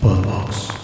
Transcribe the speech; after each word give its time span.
Podbox. 0.00 0.77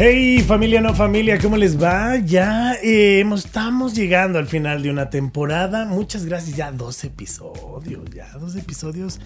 Hey 0.00 0.44
familia 0.46 0.80
no 0.80 0.94
familia, 0.94 1.40
¿cómo 1.40 1.56
les 1.56 1.82
va? 1.82 2.18
Ya 2.18 2.74
eh, 2.84 3.24
estamos 3.34 3.96
llegando 3.96 4.38
al 4.38 4.46
final 4.46 4.80
de 4.80 4.90
una 4.90 5.10
temporada. 5.10 5.86
Muchas 5.86 6.24
gracias, 6.24 6.56
ya 6.56 6.70
dos 6.70 7.02
episodios, 7.02 8.08
ya 8.14 8.30
dos 8.38 8.54
episodios, 8.54 9.18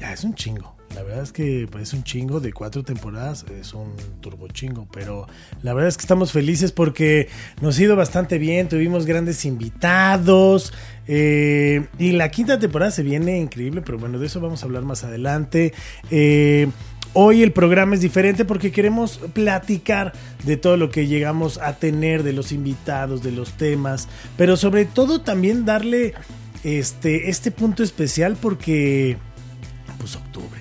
ya 0.00 0.12
es 0.12 0.24
un 0.24 0.34
chingo. 0.34 0.74
La 0.96 1.04
verdad 1.04 1.22
es 1.22 1.30
que 1.30 1.68
pues, 1.70 1.84
es 1.84 1.94
un 1.94 2.02
chingo 2.02 2.40
de 2.40 2.52
cuatro 2.52 2.82
temporadas, 2.82 3.46
es 3.60 3.72
un 3.72 3.94
turbo 4.20 4.48
chingo, 4.48 4.88
pero 4.92 5.28
la 5.62 5.74
verdad 5.74 5.90
es 5.90 5.96
que 5.96 6.02
estamos 6.02 6.32
felices 6.32 6.72
porque 6.72 7.28
nos 7.60 7.78
ha 7.78 7.82
ido 7.84 7.94
bastante 7.94 8.38
bien, 8.38 8.68
tuvimos 8.68 9.06
grandes 9.06 9.44
invitados 9.44 10.72
eh, 11.06 11.86
y 12.00 12.12
la 12.12 12.32
quinta 12.32 12.58
temporada 12.58 12.90
se 12.90 13.04
viene 13.04 13.38
increíble, 13.38 13.80
pero 13.80 13.96
bueno, 13.96 14.18
de 14.18 14.26
eso 14.26 14.40
vamos 14.40 14.62
a 14.62 14.66
hablar 14.66 14.82
más 14.82 15.04
adelante. 15.04 15.72
Eh, 16.10 16.66
Hoy 17.18 17.42
el 17.42 17.50
programa 17.50 17.94
es 17.94 18.02
diferente 18.02 18.44
porque 18.44 18.70
queremos 18.70 19.18
platicar 19.32 20.12
de 20.44 20.58
todo 20.58 20.76
lo 20.76 20.90
que 20.90 21.06
llegamos 21.06 21.56
a 21.56 21.72
tener, 21.76 22.22
de 22.22 22.34
los 22.34 22.52
invitados, 22.52 23.22
de 23.22 23.32
los 23.32 23.54
temas, 23.54 24.06
pero 24.36 24.58
sobre 24.58 24.84
todo 24.84 25.22
también 25.22 25.64
darle 25.64 26.12
este, 26.62 27.30
este 27.30 27.50
punto 27.50 27.82
especial 27.82 28.36
porque, 28.38 29.16
pues 29.98 30.14
octubre, 30.14 30.60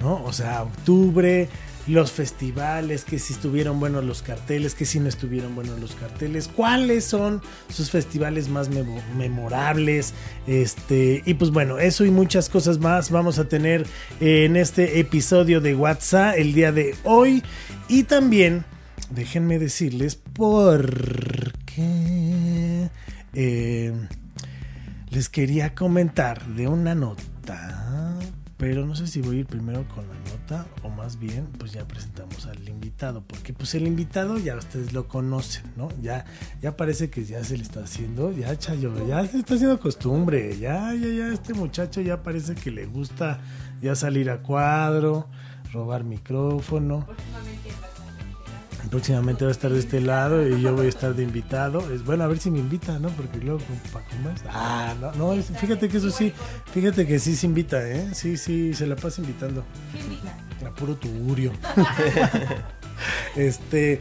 ¿no? 0.00 0.24
O 0.24 0.32
sea, 0.32 0.62
octubre, 0.62 1.50
los 1.86 2.12
festivales, 2.12 3.04
que 3.04 3.18
si 3.18 3.32
estuvieron 3.32 3.80
buenos 3.80 4.04
los 4.04 4.22
carteles, 4.22 4.74
que 4.74 4.84
si 4.84 5.00
no 5.00 5.08
estuvieron 5.08 5.54
buenos 5.54 5.80
los 5.80 5.94
carteles, 5.94 6.48
cuáles 6.48 7.04
son 7.04 7.42
sus 7.68 7.90
festivales 7.90 8.48
más 8.48 8.68
memorables, 9.16 10.14
este, 10.46 11.22
y 11.24 11.34
pues 11.34 11.50
bueno, 11.50 11.78
eso 11.78 12.04
y 12.04 12.10
muchas 12.10 12.48
cosas 12.48 12.78
más 12.78 13.10
vamos 13.10 13.38
a 13.38 13.48
tener 13.48 13.86
en 14.20 14.56
este 14.56 15.00
episodio 15.00 15.60
de 15.60 15.74
WhatsApp 15.74 16.34
el 16.36 16.52
día 16.52 16.72
de 16.72 16.94
hoy. 17.04 17.42
Y 17.88 18.04
también 18.04 18.64
déjenme 19.10 19.58
decirles 19.58 20.16
por 20.16 21.52
qué 21.64 22.90
eh, 23.34 23.92
les 25.10 25.28
quería 25.28 25.74
comentar 25.74 26.46
de 26.46 26.68
una 26.68 26.94
nota 26.94 28.09
pero 28.60 28.84
no 28.84 28.94
sé 28.94 29.06
si 29.06 29.22
voy 29.22 29.38
a 29.38 29.40
ir 29.40 29.46
primero 29.46 29.88
con 29.88 30.06
la 30.06 30.14
nota 30.30 30.66
o 30.82 30.90
más 30.90 31.18
bien 31.18 31.48
pues 31.58 31.72
ya 31.72 31.88
presentamos 31.88 32.44
al 32.44 32.68
invitado, 32.68 33.24
porque 33.26 33.54
pues 33.54 33.74
el 33.74 33.86
invitado 33.86 34.36
ya 34.36 34.54
ustedes 34.54 34.92
lo 34.92 35.08
conocen, 35.08 35.64
¿no? 35.76 35.88
Ya, 36.02 36.26
ya 36.60 36.76
parece 36.76 37.08
que 37.08 37.24
ya 37.24 37.42
se 37.42 37.56
le 37.56 37.62
está 37.62 37.82
haciendo, 37.82 38.30
ya 38.32 38.56
Chayo, 38.58 38.92
ya 39.08 39.26
se 39.26 39.38
está 39.38 39.54
haciendo 39.54 39.80
costumbre, 39.80 40.58
ya, 40.58 40.92
ya, 40.94 41.08
ya, 41.08 41.32
este 41.32 41.54
muchacho 41.54 42.02
ya 42.02 42.22
parece 42.22 42.54
que 42.54 42.70
le 42.70 42.84
gusta 42.84 43.40
ya 43.80 43.94
salir 43.94 44.28
a 44.28 44.42
cuadro, 44.42 45.26
robar 45.72 46.04
micrófono 46.04 47.06
próximamente 48.88 49.44
va 49.44 49.50
a 49.50 49.52
estar 49.52 49.72
de 49.72 49.78
este 49.78 50.00
lado 50.00 50.46
y 50.46 50.60
yo 50.62 50.74
voy 50.74 50.86
a 50.86 50.88
estar 50.88 51.14
de 51.14 51.22
invitado. 51.22 51.92
Es 51.92 52.04
bueno, 52.04 52.24
a 52.24 52.26
ver 52.28 52.38
si 52.38 52.50
me 52.50 52.58
invita, 52.58 52.98
¿no? 52.98 53.08
Porque 53.10 53.38
luego 53.38 53.60
para 53.92 54.04
comer. 54.06 54.34
Ah, 54.48 54.94
no, 55.00 55.34
no, 55.34 55.42
fíjate 55.42 55.88
que 55.88 55.98
eso 55.98 56.10
sí, 56.10 56.32
fíjate 56.72 57.06
que 57.06 57.18
sí 57.18 57.36
se 57.36 57.46
invita, 57.46 57.86
¿eh? 57.88 58.08
Sí, 58.12 58.36
sí, 58.36 58.74
se 58.74 58.86
la 58.86 58.96
pasa 58.96 59.20
invitando. 59.20 59.64
A 60.66 60.70
puro 60.70 60.94
tugurio. 60.94 61.52
este, 63.36 64.00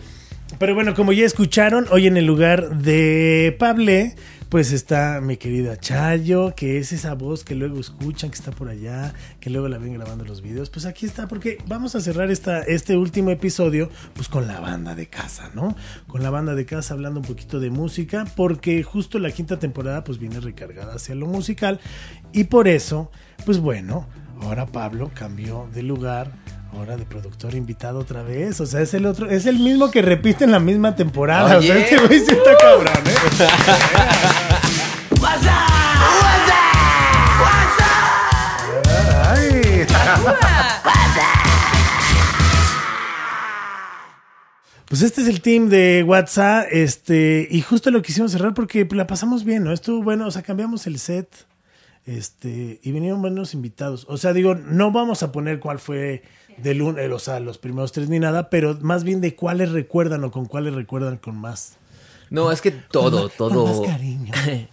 pero 0.57 0.75
bueno, 0.75 0.95
como 0.95 1.13
ya 1.13 1.25
escucharon, 1.25 1.87
hoy 1.91 2.07
en 2.07 2.17
el 2.17 2.25
lugar 2.25 2.77
de 2.77 3.55
Pable 3.59 4.15
pues 4.49 4.71
está 4.71 5.21
mi 5.21 5.37
querida 5.37 5.77
Chayo, 5.77 6.55
que 6.55 6.79
es 6.79 6.91
esa 6.91 7.13
voz 7.13 7.43
que 7.43 7.53
luego 7.53 7.79
escuchan, 7.79 8.31
que 8.31 8.35
está 8.35 8.51
por 8.51 8.67
allá, 8.67 9.13
que 9.39 9.51
luego 9.51 9.67
la 9.67 9.77
ven 9.77 9.93
grabando 9.93 10.25
los 10.25 10.41
videos. 10.41 10.71
Pues 10.71 10.87
aquí 10.87 11.05
está, 11.05 11.27
porque 11.27 11.59
vamos 11.67 11.93
a 11.93 12.01
cerrar 12.01 12.31
esta, 12.31 12.63
este 12.63 12.97
último 12.97 13.29
episodio 13.29 13.91
pues 14.15 14.27
con 14.27 14.47
la 14.47 14.59
banda 14.59 14.95
de 14.95 15.07
casa, 15.07 15.51
¿no? 15.53 15.75
Con 16.07 16.23
la 16.23 16.31
banda 16.31 16.55
de 16.55 16.65
casa 16.65 16.95
hablando 16.95 17.19
un 17.19 17.27
poquito 17.27 17.59
de 17.59 17.69
música, 17.69 18.25
porque 18.35 18.81
justo 18.81 19.19
la 19.19 19.29
quinta 19.31 19.59
temporada 19.59 20.03
pues 20.03 20.17
viene 20.17 20.39
recargada 20.39 20.95
hacia 20.95 21.13
lo 21.13 21.27
musical 21.27 21.79
y 22.31 22.45
por 22.45 22.67
eso, 22.67 23.11
pues 23.45 23.59
bueno, 23.59 24.07
ahora 24.41 24.65
Pablo 24.65 25.11
cambió 25.13 25.69
de 25.73 25.83
lugar 25.83 26.31
Ahora 26.73 26.95
de 26.97 27.05
productor 27.05 27.55
invitado 27.55 27.99
otra 27.99 28.21
vez. 28.23 28.61
O 28.61 28.65
sea, 28.65 28.81
es 28.81 28.93
el 28.93 29.05
otro, 29.05 29.29
es 29.29 29.45
el 29.45 29.59
mismo 29.59 29.89
que 29.91 30.01
repite 30.01 30.43
en 30.43 30.51
la 30.51 30.59
misma 30.59 30.95
temporada. 30.95 31.57
O 31.57 31.61
sea, 31.61 31.77
este 31.77 31.97
güey 31.97 32.19
sí 32.19 32.31
está 32.31 32.55
cabrón, 32.57 33.03
¿eh? 33.05 33.15
Ay. 39.25 39.85
Pues 44.89 45.03
este 45.03 45.21
es 45.21 45.27
el 45.27 45.41
team 45.41 45.69
de 45.69 46.03
WhatsApp, 46.03 46.65
este, 46.71 47.47
y 47.51 47.61
justo 47.61 47.91
lo 47.91 48.01
quisimos 48.01 48.31
cerrar 48.31 48.55
porque 48.55 48.87
la 48.89 49.05
pasamos 49.05 49.43
bien, 49.43 49.63
¿no? 49.63 49.71
Estuvo 49.71 50.01
bueno, 50.01 50.25
o 50.25 50.31
sea, 50.31 50.41
cambiamos 50.41 50.87
el 50.87 50.97
set, 50.97 51.29
este, 52.05 52.79
y 52.81 52.91
vinieron 52.91 53.21
buenos 53.21 53.53
invitados. 53.53 54.05
O 54.09 54.17
sea, 54.17 54.33
digo, 54.33 54.55
no 54.55 54.91
vamos 54.91 55.23
a 55.23 55.31
poner 55.31 55.59
cuál 55.59 55.79
fue 55.79 56.23
del 56.57 56.81
uno, 56.81 56.99
o 57.13 57.19
sea, 57.19 57.39
los 57.39 57.57
primeros 57.57 57.91
tres 57.91 58.09
ni 58.09 58.19
nada, 58.19 58.49
pero 58.49 58.77
más 58.81 59.03
bien 59.03 59.21
de 59.21 59.35
cuáles 59.35 59.71
recuerdan 59.71 60.23
o 60.23 60.31
con 60.31 60.45
cuáles 60.45 60.73
recuerdan 60.73 61.17
con 61.17 61.37
más. 61.37 61.77
No, 62.29 62.51
es 62.51 62.61
que 62.61 62.71
todo, 62.71 63.29
todo. 63.29 63.65
Con 63.65 63.81
más 63.81 63.91
cariño. 63.91 64.33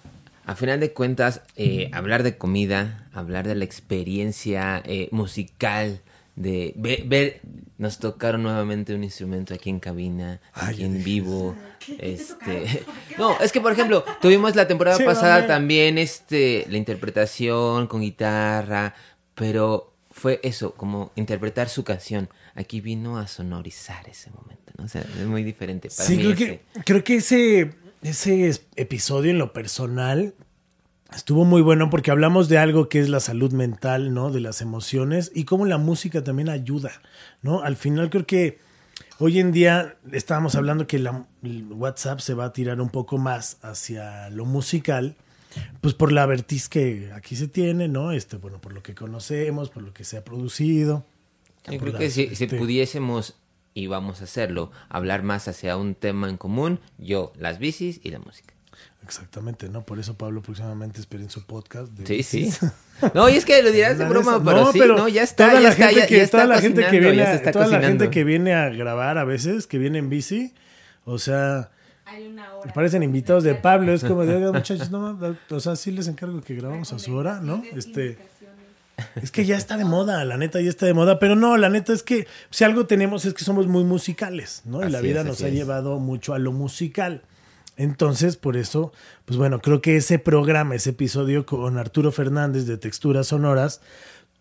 A 0.47 0.55
final 0.55 0.79
de 0.79 0.93
cuentas, 0.93 1.43
eh, 1.57 1.91
hablar 1.93 2.23
de 2.23 2.39
comida, 2.39 3.09
hablar 3.13 3.49
de 3.49 3.57
la 3.57 3.65
experiencia 3.65 4.81
eh, 4.85 5.09
musical, 5.11 6.03
de 6.37 6.75
ver, 6.77 7.41
nos 7.79 7.99
tocaron 7.99 8.43
nuevamente 8.43 8.95
un 8.95 9.03
instrumento 9.03 9.55
aquí 9.55 9.71
en 9.71 9.81
cabina, 9.81 10.41
aquí 10.53 10.85
en 10.85 11.03
vivo. 11.03 11.57
Este, 11.99 12.85
no, 13.19 13.39
es 13.41 13.53
que 13.53 13.61
por 13.61 13.73
ejemplo, 13.73 14.05
tuvimos 14.21 14.55
la 14.55 14.69
temporada 14.69 14.99
pasada 15.05 15.47
también 15.47 15.99
este 15.99 16.67
la 16.69 16.77
interpretación 16.77 17.87
con 17.87 18.03
guitarra, 18.03 18.95
pero 19.35 19.95
fue 20.11 20.41
eso, 20.43 20.73
como 20.75 21.13
interpretar 21.17 21.69
su 21.69 21.85
canción. 21.85 22.29
Aquí 22.55 22.81
vino 22.81 23.19
a 23.19 23.27
sonorizar 23.27 24.09
ese 24.09 24.31
momento, 24.31 24.73
¿no? 24.79 24.85
O 24.85 24.89
sea, 24.89 25.03
es 25.03 25.27
muy 25.27 25.43
diferente. 25.43 25.89
Para 25.89 26.09
sí, 26.09 26.17
creo, 26.17 26.35
que, 26.35 26.61
creo 26.85 27.05
que 27.05 27.17
ese, 27.17 27.73
ese 28.03 28.61
episodio 28.77 29.31
en 29.31 29.39
lo 29.39 29.53
personal 29.53 30.35
estuvo 31.17 31.45
muy 31.45 31.63
bueno 31.63 31.91
porque 31.91 32.11
hablamos 32.11 32.49
de 32.49 32.59
algo 32.59 32.89
que 32.89 33.01
es 33.01 33.09
la 33.09 33.21
salud 33.21 33.53
mental, 33.53 34.15
¿no? 34.15 34.31
De 34.31 34.41
las 34.41 34.61
emociones 34.61 35.33
y 35.35 35.45
cómo 35.45 35.65
la 35.65 35.79
música 35.79 36.23
también 36.23 36.49
ayuda, 36.49 36.93
¿no? 37.43 37.63
Al 37.63 37.77
final 37.77 38.11
creo 38.11 38.27
que 38.27 38.59
hoy 39.19 39.41
en 39.41 39.51
día 39.51 39.97
estábamos 40.13 40.55
hablando 40.55 40.87
que 40.87 40.99
la, 40.99 41.27
el 41.43 41.73
WhatsApp 41.73 42.21
se 42.21 42.35
va 42.35 42.45
a 42.45 42.53
tirar 42.53 42.81
un 42.81 42.91
poco 42.91 43.19
más 43.19 43.59
hacia 43.63 44.31
lo 44.31 44.45
musical 44.45 45.17
pues 45.81 45.95
por 45.95 46.13
la 46.13 46.27
vertiz 46.27 46.69
que 46.69 47.11
aquí 47.15 47.35
se 47.35 47.49
tiene, 47.49 47.89
¿no? 47.89 48.13
Este, 48.13 48.37
bueno, 48.37 48.61
por 48.61 48.75
lo 48.75 48.83
que 48.83 48.95
conocemos, 48.95 49.71
por 49.71 49.83
lo 49.83 49.95
que 49.95 50.05
se 50.05 50.19
ha 50.19 50.25
producido. 50.25 51.07
Yo 51.71 51.79
creo 51.79 51.95
que 51.95 52.11
si, 52.11 52.35
si, 52.35 52.45
este 52.45 52.59
pudiésemos, 52.59 53.37
y 53.73 53.87
vamos 53.87 54.21
a 54.21 54.25
hacerlo, 54.25 54.71
hablar 54.89 55.23
más 55.23 55.49
hacia 55.49 55.79
un 55.79 55.95
tema 55.95 56.29
en 56.29 56.37
común, 56.37 56.81
yo, 56.99 57.33
las 57.39 57.59
bicis 57.59 58.01
y 58.03 58.11
la 58.11 58.19
música. 58.19 58.56
Exactamente, 59.07 59.69
¿no? 59.69 59.85
Por 59.85 60.01
eso 60.01 60.19
Pablo 60.19 60.43
próximamente 60.43 60.99
esperen 60.99 61.31
su 61.31 61.47
podcast. 61.47 61.93
De 61.93 62.07
sí, 62.07 62.23
sí. 62.23 62.53
No, 63.15 63.29
y 63.29 63.35
es 63.37 63.45
que 63.45 63.63
lo 63.63 63.71
dirás 63.71 63.99
de 63.99 64.07
broma, 64.07 64.43
pero 64.43 64.73
sí, 64.73 64.79
no, 64.79 65.07
ya 65.07 65.23
está, 65.23 65.49
toda 65.51 65.61
ya 65.61 65.69
la 65.69 65.69
está, 65.69 65.89
gente 65.91 66.07
que, 66.07 66.27
toda 66.27 66.47
la 66.47 66.61
gente 66.61 66.87
que 66.91 66.99
viene, 66.99 67.23
a, 67.23 67.53
toda 67.53 67.67
la 67.67 67.81
gente 67.83 68.11
que 68.11 68.25
viene 68.25 68.55
a 68.55 68.71
grabar 68.71 69.19
a 69.19 69.25
veces, 69.25 69.67
que 69.67 69.77
viene 69.79 69.99
en 69.99 70.09
bici, 70.09 70.55
o 71.05 71.19
sea, 71.19 71.71
Parecen 72.75 73.03
invitados 73.03 73.45
de 73.45 73.55
Pablo, 73.55 73.93
es 73.93 74.03
como 74.03 74.25
de, 74.25 74.39
muchachos, 74.51 74.91
no, 74.91 75.19
o 75.51 75.61
sea, 75.61 75.77
sí 75.77 75.91
les 75.91 76.09
encargo 76.09 76.41
que 76.41 76.55
grabamos 76.55 76.93
a 76.93 76.99
su 76.99 77.15
hora, 77.15 77.41
¿no? 77.41 77.63
Este, 77.75 78.17
es 79.21 79.31
que 79.31 79.45
ya 79.45 79.57
está 79.57 79.77
de 79.77 79.85
moda, 79.85 80.25
la 80.25 80.37
neta 80.37 80.61
ya 80.61 80.71
está 80.71 80.87
de 80.87 80.95
moda, 80.95 81.19
pero 81.19 81.37
no, 81.37 81.57
la 81.57 81.69
neta 81.69 81.93
es 81.93 82.03
que 82.03 82.27
si 82.51 82.65
algo 82.65 82.87
tenemos 82.87 83.25
es 83.25 83.35
que 83.35 83.45
somos 83.45 83.67
muy 83.67 83.85
musicales, 83.85 84.63
¿no? 84.65 84.87
Y 84.87 84.91
la 84.91 85.01
vida 85.01 85.23
nos 85.23 85.43
ha 85.43 85.49
llevado 85.49 85.99
mucho 85.99 86.33
a 86.33 86.39
lo 86.39 86.53
musical. 86.53 87.23
Entonces, 87.77 88.37
por 88.37 88.57
eso, 88.57 88.93
pues 89.25 89.37
bueno, 89.37 89.61
creo 89.61 89.83
que 89.83 89.97
ese 89.97 90.19
programa, 90.19 90.75
ese 90.75 90.91
episodio 90.91 91.45
con 91.45 91.77
Arturo 91.79 92.11
Fernández 92.11 92.67
de 92.67 92.79
Texturas 92.79 93.29
Sonoras, 93.29 93.81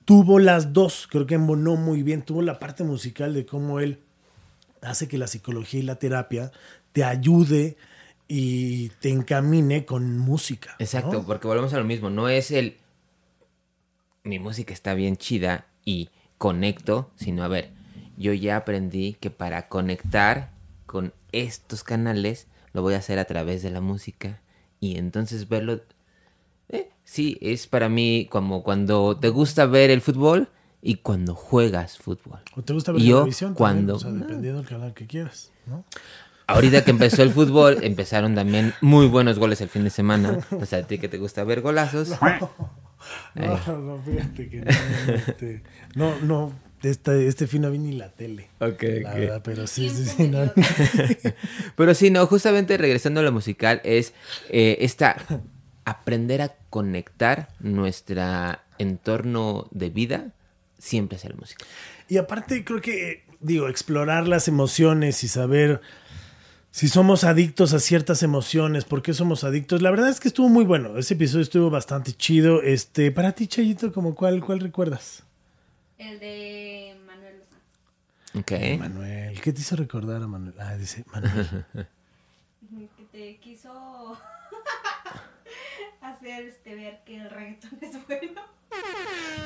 tuvo 0.06 0.40
las 0.40 0.72
dos, 0.72 1.08
creo 1.10 1.26
que 1.26 1.36
embonó 1.36 1.76
muy 1.76 2.02
bien, 2.04 2.22
tuvo 2.22 2.42
la 2.42 2.60
parte 2.60 2.84
musical 2.84 3.34
de 3.34 3.46
cómo 3.46 3.80
él 3.80 4.00
hace 4.82 5.08
que 5.08 5.18
la 5.18 5.28
psicología 5.28 5.80
y 5.80 5.84
la 5.84 5.96
terapia 5.96 6.52
te 6.94 7.04
ayude 7.04 7.76
y 8.28 8.90
te 9.02 9.10
encamine 9.10 9.86
con 9.86 10.18
música. 10.18 10.76
Exacto, 10.80 11.24
porque 11.26 11.48
volvemos 11.48 11.74
a 11.74 11.80
lo 11.80 11.86
mismo, 11.86 12.10
no 12.10 12.30
es 12.30 12.52
el 12.52 12.78
mi 14.26 14.40
música 14.40 14.74
está 14.74 14.94
bien 14.96 15.18
chida 15.18 15.68
y 15.86 16.10
conecto, 16.38 17.12
sino 17.16 17.44
a 17.44 17.48
ver, 17.48 17.72
yo 18.18 18.34
ya 18.34 18.58
aprendí 18.58 19.14
que 19.14 19.30
para 19.30 19.68
conectar 19.68 20.52
con 20.86 21.14
estos 21.32 21.84
canales 21.84 22.48
lo 22.76 22.82
voy 22.84 22.94
a 22.94 22.98
hacer 22.98 23.18
a 23.18 23.26
través 23.26 23.64
de 23.64 23.72
la 23.72 23.82
música 23.82 24.42
y 24.80 24.98
entonces 24.98 25.50
verlo 25.50 25.82
Eh, 26.70 26.90
sí, 27.04 27.38
es 27.42 27.66
para 27.68 27.90
mí 27.90 28.28
como 28.30 28.62
cuando 28.64 29.18
te 29.18 29.30
gusta 29.30 29.66
ver 29.66 29.90
el 29.92 30.02
fútbol 30.02 30.50
y 30.82 30.96
cuando 30.96 31.34
juegas 31.36 31.98
fútbol. 31.98 32.40
¿O 32.56 32.62
te 32.64 32.74
gusta 32.74 32.92
ver 32.92 33.02
Y 33.02 33.06
yo, 33.08 33.18
televisión? 33.20 33.56
también? 33.56 33.58
cuando- 33.86 33.96
O 33.96 34.00
sea, 34.00 34.12
dependiendo 34.12 34.60
del 34.62 34.70
canal 34.70 34.94
que 34.94 35.08
quieras, 35.08 35.52
¿no? 35.66 35.84
Ahorita 36.48 36.84
que 36.84 36.92
empezó 36.92 37.24
el 37.24 37.32
fútbol, 37.40 37.80
empezaron 37.84 38.36
también 38.36 38.74
muy 38.82 39.08
buenos 39.08 39.40
goles 39.40 39.62
el 39.62 39.70
fin 39.70 39.84
de 39.84 39.90
semana. 39.90 40.40
O 40.52 40.66
sea, 40.66 40.80
a 40.80 40.84
ti 40.84 41.00
que 41.00 41.08
te 41.08 41.18
gusta 41.18 41.44
ver 41.44 41.62
golazos. 41.62 42.10
No, 43.36 43.78
no, 43.78 44.02
fíjate 44.02 44.50
que 44.50 44.62
no, 44.62 44.66
no, 44.66 45.14
este, 45.14 45.64
no, 45.96 46.20
no, 46.22 46.54
este, 46.90 47.28
este 47.28 47.48
fin 47.48 47.62
no 47.64 47.72
vi 47.72 47.78
ni 47.80 47.92
la 47.94 48.10
tele. 48.10 48.50
Ok, 48.60 48.84
La 49.04 49.12
ok. 49.12 49.16
verdad, 49.18 49.42
pero 49.44 49.68
sí, 49.68 49.90
sí, 49.90 50.06
sí. 50.06 50.28
no. 50.28 50.52
Pero 51.76 51.94
sí, 51.94 52.10
no, 52.10 52.26
justamente 52.28 52.78
regresando 52.78 53.20
a 53.20 53.24
lo 53.24 53.32
musical, 53.32 53.82
es 53.84 54.14
eh, 54.50 54.78
esta 54.82 55.18
aprender 55.86 56.42
a 56.42 56.56
conectar 56.70 57.50
nuestro 57.60 58.24
entorno 58.78 59.68
de 59.72 59.90
vida 59.90 60.32
siempre 60.78 61.18
hacia 61.18 61.30
la 61.32 61.36
música. 61.38 61.66
Y 62.08 62.18
aparte 62.18 62.64
creo 62.64 62.82
que, 62.82 63.24
digo, 63.40 63.68
explorar 63.68 64.28
las 64.28 64.48
emociones 64.48 65.24
y 65.24 65.28
saber 65.28 65.82
si 66.72 66.88
somos 66.90 67.24
adictos 67.24 67.74
a 67.74 67.80
ciertas 67.80 68.22
emociones, 68.22 68.84
por 68.84 69.02
qué 69.02 69.14
somos 69.14 69.44
adictos. 69.44 69.82
La 69.82 69.92
verdad 69.92 70.10
es 70.10 70.20
que 70.20 70.28
estuvo 70.28 70.50
muy 70.50 70.66
bueno. 70.66 70.98
Ese 70.98 71.14
episodio 71.14 71.44
estuvo 71.44 71.70
bastante 71.70 72.12
chido. 72.14 72.62
Este, 72.62 73.12
para 73.12 73.32
ti, 73.32 73.48
Chayito, 73.48 73.94
como 73.94 74.14
cuál, 74.14 74.44
cuál 74.44 74.60
recuerdas? 74.60 75.24
El 76.10 76.20
de 76.20 76.96
Manuel 77.06 77.40
Lozano. 77.40 77.62
Ok. 78.40 78.80
Manuel, 78.80 79.42
¿qué 79.42 79.54
te 79.54 79.62
hizo 79.62 79.76
recordar 79.76 80.22
a 80.22 80.28
Manuel? 80.28 80.54
Ah, 80.60 80.76
dice 80.76 81.04
Manuel. 81.12 81.66
Que 82.98 83.04
te 83.12 83.38
quiso 83.38 84.18
hacer 86.02 86.46
este, 86.48 86.76
ver 86.76 87.00
que 87.06 87.18
el 87.18 87.30
reggaetón 87.30 87.78
es 87.82 87.92
bueno. 88.08 88.42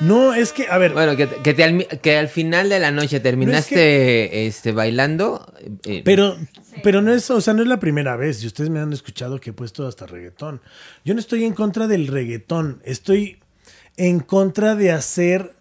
No, 0.02 0.34
es 0.34 0.54
que, 0.54 0.68
a 0.68 0.78
ver, 0.78 0.94
Bueno, 0.94 1.16
que, 1.16 1.28
que, 1.28 1.54
te 1.54 1.64
al, 1.64 1.86
que 1.86 2.18
al 2.18 2.30
final 2.30 2.70
de 2.70 2.80
la 2.80 2.90
noche 2.92 3.20
terminaste 3.20 4.48
este, 4.48 4.72
bailando. 4.72 5.54
eh, 5.86 6.02
Pero, 6.04 6.38
pero 6.82 7.02
no 7.02 7.14
es, 7.14 7.30
o 7.30 7.42
sea, 7.42 7.54
no 7.54 7.62
es 7.62 7.68
la 7.68 7.80
primera 7.80 8.16
vez. 8.16 8.42
Y 8.44 8.48
ustedes 8.48 8.70
me 8.70 8.80
han 8.80 8.94
escuchado 8.94 9.40
que 9.40 9.52
he 9.52 9.54
puesto 9.54 9.86
hasta 9.88 10.08
reggaetón. 10.08 10.62
Yo 11.06 11.14
no 11.14 11.20
estoy 11.20 11.44
en 11.44 11.54
contra 11.54 11.86
del 11.88 12.08
reggaetón. 12.08 12.82
Estoy 12.86 13.40
en 13.98 14.22
contra 14.22 14.76
de 14.76 14.92
hacer. 14.92 15.54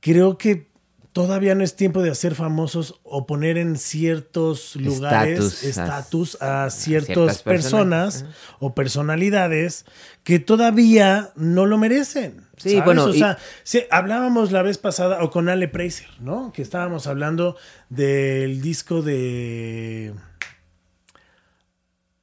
Creo 0.00 0.38
que 0.38 0.68
todavía 1.12 1.54
no 1.56 1.64
es 1.64 1.74
tiempo 1.74 2.02
de 2.02 2.10
hacer 2.10 2.34
famosos 2.34 3.00
o 3.02 3.26
poner 3.26 3.58
en 3.58 3.76
ciertos 3.76 4.76
lugares 4.76 5.64
Estatus, 5.64 6.40
a, 6.40 6.70
ciertas 6.70 7.42
personas 7.42 8.24
o 8.60 8.74
personalidades 8.74 9.84
que 10.22 10.38
todavía 10.38 11.30
no 11.34 11.66
lo 11.66 11.76
merecen. 11.76 12.46
Sí, 12.56 12.70
¿sabes? 12.70 12.84
bueno, 12.84 13.04
o 13.04 13.14
y- 13.14 13.18
sea, 13.18 13.38
Sí, 13.64 13.82
hablábamos 13.90 14.52
la 14.52 14.62
vez 14.62 14.78
pasada, 14.78 15.22
o 15.22 15.30
con 15.30 15.48
Ale 15.48 15.68
Preiser, 15.68 16.08
¿no? 16.20 16.52
Que 16.52 16.62
estábamos 16.62 17.06
hablando 17.06 17.56
del 17.88 18.60
disco 18.60 19.02
de. 19.02 20.14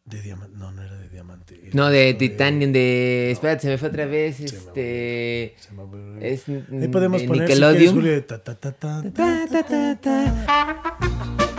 De 0.06 0.22
diamante. 0.22 0.56
No, 0.56 0.72
no 0.72 0.84
era 0.84 0.96
de 0.98 1.10
diamante. 1.10 1.70
No, 1.74 1.90
de 1.90 2.14
disco 2.14 2.20
Titanium, 2.20 2.72
de... 2.72 3.32
Espérate, 3.32 3.64
se 3.64 3.68
me 3.70 3.78
fue 3.80 3.90
otra 3.90 4.06
vez. 4.06 4.40
me 4.40 4.46
Este... 4.46 5.56
se 5.58 5.72
me 5.74 5.84
fue- 5.88 6.32
Es 6.34 6.48
Ahí 6.48 6.88
podemos 6.90 7.22
de 7.22 7.28
poner 7.28 7.48
si 7.48 7.54
Nickelodeon. 7.56 8.04
de 8.04 8.22
ta, 8.22 8.44
ta, 8.44 8.54
ta, 8.56 8.72
ta, 8.72 9.02
ta, 9.02 9.12
Ta, 9.12 9.48
ta, 9.50 9.64
ta, 9.64 10.02
ta. 10.02 11.56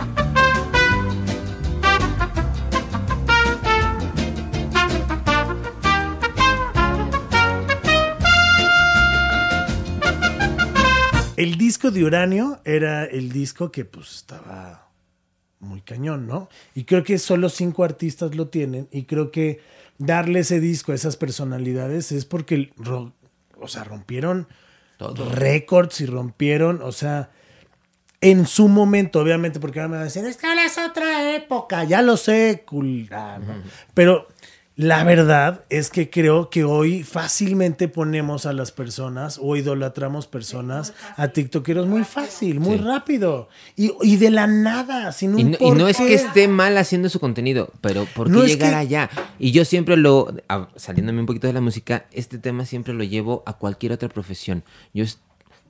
El 11.35 11.57
disco 11.57 11.91
de 11.91 12.03
Uranio 12.03 12.59
era 12.65 13.05
el 13.05 13.31
disco 13.31 13.71
que 13.71 13.85
pues 13.85 14.11
estaba 14.15 14.86
muy 15.59 15.81
cañón, 15.81 16.27
¿no? 16.27 16.49
Y 16.75 16.83
creo 16.83 17.03
que 17.03 17.17
solo 17.17 17.49
cinco 17.49 17.83
artistas 17.83 18.35
lo 18.35 18.47
tienen 18.47 18.87
y 18.91 19.03
creo 19.03 19.31
que 19.31 19.59
darle 19.97 20.39
ese 20.39 20.59
disco 20.59 20.91
a 20.91 20.95
esas 20.95 21.17
personalidades 21.17 22.11
es 22.11 22.25
porque, 22.25 22.71
o 23.59 23.67
sea, 23.67 23.83
rompieron 23.83 24.47
récords 24.99 26.01
y 26.01 26.05
rompieron, 26.05 26.81
o 26.81 26.91
sea, 26.91 27.29
en 28.21 28.47
su 28.47 28.67
momento, 28.67 29.19
obviamente, 29.19 29.59
porque 29.59 29.79
ahora 29.79 29.89
me 29.89 29.95
van 29.97 30.01
a 30.01 30.05
decir, 30.05 30.25
es 30.25 30.37
que 30.37 30.47
ahora 30.47 30.65
es 30.65 30.77
otra 30.77 31.35
época, 31.35 31.83
ya 31.83 32.01
lo 32.01 32.17
sé, 32.17 32.63
cool, 32.65 33.07
ah, 33.11 33.39
¿no? 33.39 33.61
pero 33.93 34.27
la 34.77 35.03
verdad 35.03 35.65
es 35.69 35.89
que 35.89 36.09
creo 36.09 36.49
que 36.49 36.63
hoy 36.63 37.03
fácilmente 37.03 37.87
ponemos 37.87 38.45
a 38.45 38.53
las 38.53 38.71
personas 38.71 39.39
o 39.41 39.55
idolatramos 39.55 40.27
personas 40.27 40.93
a 41.15 41.29
tiktokeros 41.29 41.87
muy 41.87 42.03
fácil, 42.03 42.59
muy 42.59 42.77
Sí. 42.77 42.83
rápido 42.83 43.49
y, 43.75 43.91
y 44.03 44.17
de 44.17 44.29
la 44.29 44.45
nada, 44.47 45.11
sin 45.11 45.33
un 45.33 45.39
Y 45.39 45.43
no, 45.45 45.57
y 45.59 45.71
no 45.71 45.87
es 45.87 45.97
que 45.97 46.13
esté 46.13 46.47
mal 46.47 46.77
haciendo 46.77 47.09
su 47.09 47.19
contenido, 47.19 47.71
pero 47.81 48.05
¿por 48.15 48.27
qué 48.27 48.33
No 48.33 48.45
llegar 48.45 48.69
que- 48.69 48.75
allá? 48.75 49.09
Y 49.39 49.51
yo 49.51 49.65
siempre 49.65 49.97
lo, 49.97 50.31
saliéndome 50.75 51.19
un 51.21 51.25
poquito 51.25 51.47
de 51.47 51.53
la 51.53 51.61
música, 51.61 52.05
este 52.11 52.37
tema 52.37 52.63
siempre 52.65 52.93
lo 52.93 53.03
llevo 53.03 53.41
a 53.47 53.53
cualquier 53.57 53.91
otra 53.93 54.09
profesión. 54.09 54.63
Yo 54.93 55.03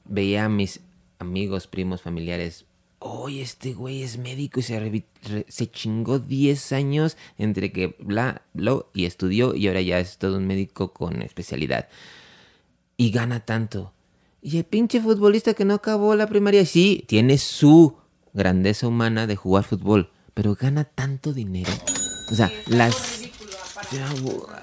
veía 0.04 0.46
a 0.46 0.50
mis 0.50 0.82
amigos, 1.20 1.66
primos, 1.68 2.02
familiares, 2.02 2.66
oye, 3.00 3.42
este 3.42 3.74
güey 3.74 4.04
es 4.04 4.18
médico 4.18 4.60
y 4.60 4.64
se, 4.64 5.04
se 5.48 5.70
chingó 5.70 6.20
10 6.20 6.72
años 6.72 7.18
entre 7.38 7.72
que 7.72 7.96
bla, 8.00 8.44
bla, 8.54 8.86
y 8.94 9.06
estudió 9.06 9.56
y 9.56 9.68
ahora 9.68 9.82
ya 9.82 10.00
es 10.00 10.18
todo 10.18 10.38
un 10.38 10.48
médico 10.48 10.94
con 10.94 11.22
especialidad. 11.22 11.88
Y 12.98 13.12
gana 13.12 13.42
tanto. 13.42 13.94
Y 14.42 14.58
el 14.58 14.64
pinche 14.64 15.02
futbolista 15.02 15.54
que 15.54 15.66
no 15.66 15.76
acabó 15.76 16.16
la 16.16 16.28
primaria, 16.28 16.66
sí, 16.66 17.04
tiene 17.08 17.38
su 17.38 17.98
grandeza 18.34 18.88
humana 18.88 19.28
de 19.28 19.36
jugar 19.36 19.64
fútbol, 19.64 20.12
pero 20.34 20.56
gana 20.56 20.84
tanto 20.86 21.34
dinero. 21.34 21.72
O 22.32 22.36
sea, 22.36 22.52
las... 22.68 23.17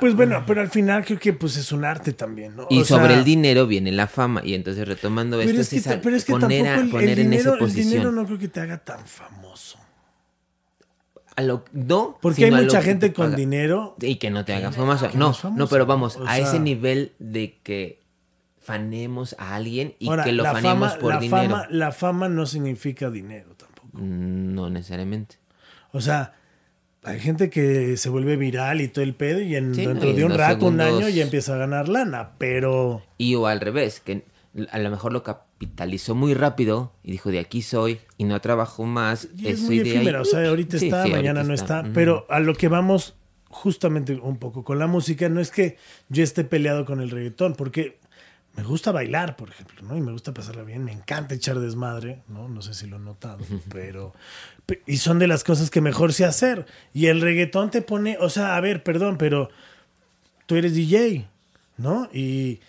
Pues 0.00 0.14
bueno, 0.14 0.44
pero 0.46 0.60
al 0.60 0.70
final 0.70 1.04
creo 1.04 1.18
que 1.18 1.32
pues 1.32 1.56
es 1.56 1.72
un 1.72 1.84
arte 1.84 2.12
también, 2.12 2.56
¿no? 2.56 2.66
Y 2.70 2.80
O 2.80 2.84
sobre 2.84 3.08
sea, 3.08 3.18
el 3.18 3.24
dinero 3.24 3.66
viene 3.66 3.90
la 3.92 4.06
fama. 4.06 4.42
Y 4.44 4.54
entonces 4.54 4.86
retomando 4.86 5.38
Pero 5.38 5.50
esto, 5.50 5.60
es, 5.62 5.68
que, 5.70 5.80
sí 5.80 5.98
pero 6.02 6.16
es 6.16 6.24
que 6.24 6.32
poner, 6.32 6.66
a- 6.66 6.80
el, 6.80 6.90
poner 6.90 7.10
el 7.10 7.18
en 7.20 7.30
dinero, 7.30 7.54
esa 7.54 7.64
el 7.64 7.72
dinero 7.72 7.92
posición. 8.02 8.14
no 8.14 8.26
creo 8.26 8.38
que 8.38 8.48
te 8.48 8.60
haga 8.60 8.78
tan 8.78 9.06
famoso. 9.06 9.78
A 11.36 11.42
lo- 11.42 11.64
no, 11.72 12.18
Porque 12.20 12.44
hay 12.44 12.50
mucha 12.50 12.80
gente 12.82 13.08
te 13.08 13.14
con 13.14 13.26
paga. 13.26 13.36
dinero. 13.36 13.96
Y 14.00 14.16
que 14.16 14.30
no 14.30 14.44
te 14.44 14.54
haga 14.54 14.70
famoso. 14.72 15.08
no 15.14 15.18
No, 15.18 15.30
es 15.30 15.38
famoso. 15.38 15.58
no, 15.58 15.68
pero 15.68 15.86
vamos, 15.86 16.16
O 16.16 16.26
a 16.26 16.34
sea- 16.36 16.46
ese 16.46 16.60
nivel 16.60 17.12
de 17.18 17.58
que 17.62 18.00
fanemos 18.62 19.34
a 19.38 19.54
alguien 19.56 19.94
y 19.98 20.08
Ahora, 20.08 20.24
que 20.24 20.32
lo 20.32 20.44
fanemos 20.44 20.90
fama, 20.90 21.00
por 21.00 21.14
la 21.14 21.20
dinero. 21.20 21.42
Fama, 21.42 21.66
la 21.70 21.92
fama 21.92 22.28
no 22.28 22.46
significa 22.46 23.10
dinero 23.10 23.54
tampoco. 23.56 23.90
No 24.00 24.70
necesariamente. 24.70 25.36
O 25.92 26.00
sea, 26.00 26.34
hay 27.04 27.20
gente 27.20 27.50
que 27.50 27.96
se 27.96 28.08
vuelve 28.08 28.36
viral 28.36 28.80
y 28.80 28.88
todo 28.88 29.04
el 29.04 29.14
pedo 29.14 29.40
y 29.40 29.56
en, 29.56 29.74
Sí, 29.74 29.84
dentro 29.86 30.10
y 30.10 30.14
de 30.14 30.24
un 30.24 30.32
rato, 30.34 30.66
un 30.66 30.80
año, 30.80 31.08
ya 31.08 31.22
empieza 31.22 31.54
a 31.54 31.58
ganar 31.58 31.88
lana. 31.88 32.30
Pero 32.38 33.02
Y 33.18 33.34
o 33.34 33.46
al 33.46 33.60
revés, 33.60 34.00
que 34.00 34.24
a 34.70 34.78
lo 34.78 34.90
mejor 34.90 35.12
lo 35.12 35.22
capitalizó 35.22 36.14
muy 36.14 36.34
rápido 36.34 36.92
y 37.02 37.12
dijo 37.12 37.30
de 37.30 37.40
aquí 37.40 37.62
soy 37.62 38.00
y 38.16 38.24
no 38.24 38.40
trabajo 38.40 38.84
más. 38.84 39.28
y 39.36 39.48
es 39.48 39.60
muy 39.60 39.80
efímera. 39.80 40.20
O 40.20 40.24
sea, 40.24 40.48
ahorita 40.48 40.78
Sí, 40.78 40.86
está, 40.86 41.04
sí, 41.04 41.10
mañana 41.10 41.40
ahorita 41.40 41.48
no 41.48 41.54
está. 41.54 41.84
Pero 41.92 42.26
a 42.30 42.40
lo 42.40 42.54
que 42.54 42.68
vamos 42.68 43.14
justamente 43.48 44.14
un 44.20 44.38
poco 44.38 44.64
con 44.64 44.78
la 44.78 44.86
música, 44.86 45.28
no 45.28 45.40
es 45.40 45.50
que 45.50 45.76
yo 46.08 46.24
esté 46.24 46.44
peleado 46.44 46.84
con 46.84 47.00
el 47.00 47.10
reggaetón, 47.10 47.54
porque 47.54 47.98
me 48.56 48.62
gusta 48.62 48.92
bailar, 48.92 49.36
por 49.36 49.48
ejemplo, 49.50 49.82
¿no? 49.82 49.96
Y 49.96 50.00
me 50.00 50.12
gusta 50.12 50.32
pasarla 50.32 50.62
bien, 50.62 50.84
me 50.84 50.92
encanta 50.92 51.34
echar 51.34 51.58
desmadre, 51.58 52.22
¿no? 52.28 52.48
No 52.48 52.62
sé 52.62 52.74
si 52.74 52.86
lo 52.86 52.96
han 52.96 53.04
notado, 53.04 53.38
pero... 53.72 54.14
pe- 54.66 54.82
Y 54.86 54.98
son 54.98 55.18
de 55.18 55.26
las 55.26 55.42
cosas 55.44 55.70
que 55.70 55.80
mejor 55.80 56.12
sé 56.12 56.24
hacer. 56.24 56.66
Y 56.92 57.06
el 57.06 57.20
reggaetón 57.20 57.70
te 57.70 57.82
pone, 57.82 58.16
o 58.20 58.30
sea, 58.30 58.56
a 58.56 58.60
ver, 58.60 58.82
perdón, 58.82 59.16
pero 59.18 59.48
tú 60.46 60.54
eres 60.56 60.74
DJ, 60.74 61.26
¿no? 61.78 62.08
Y 62.12 62.60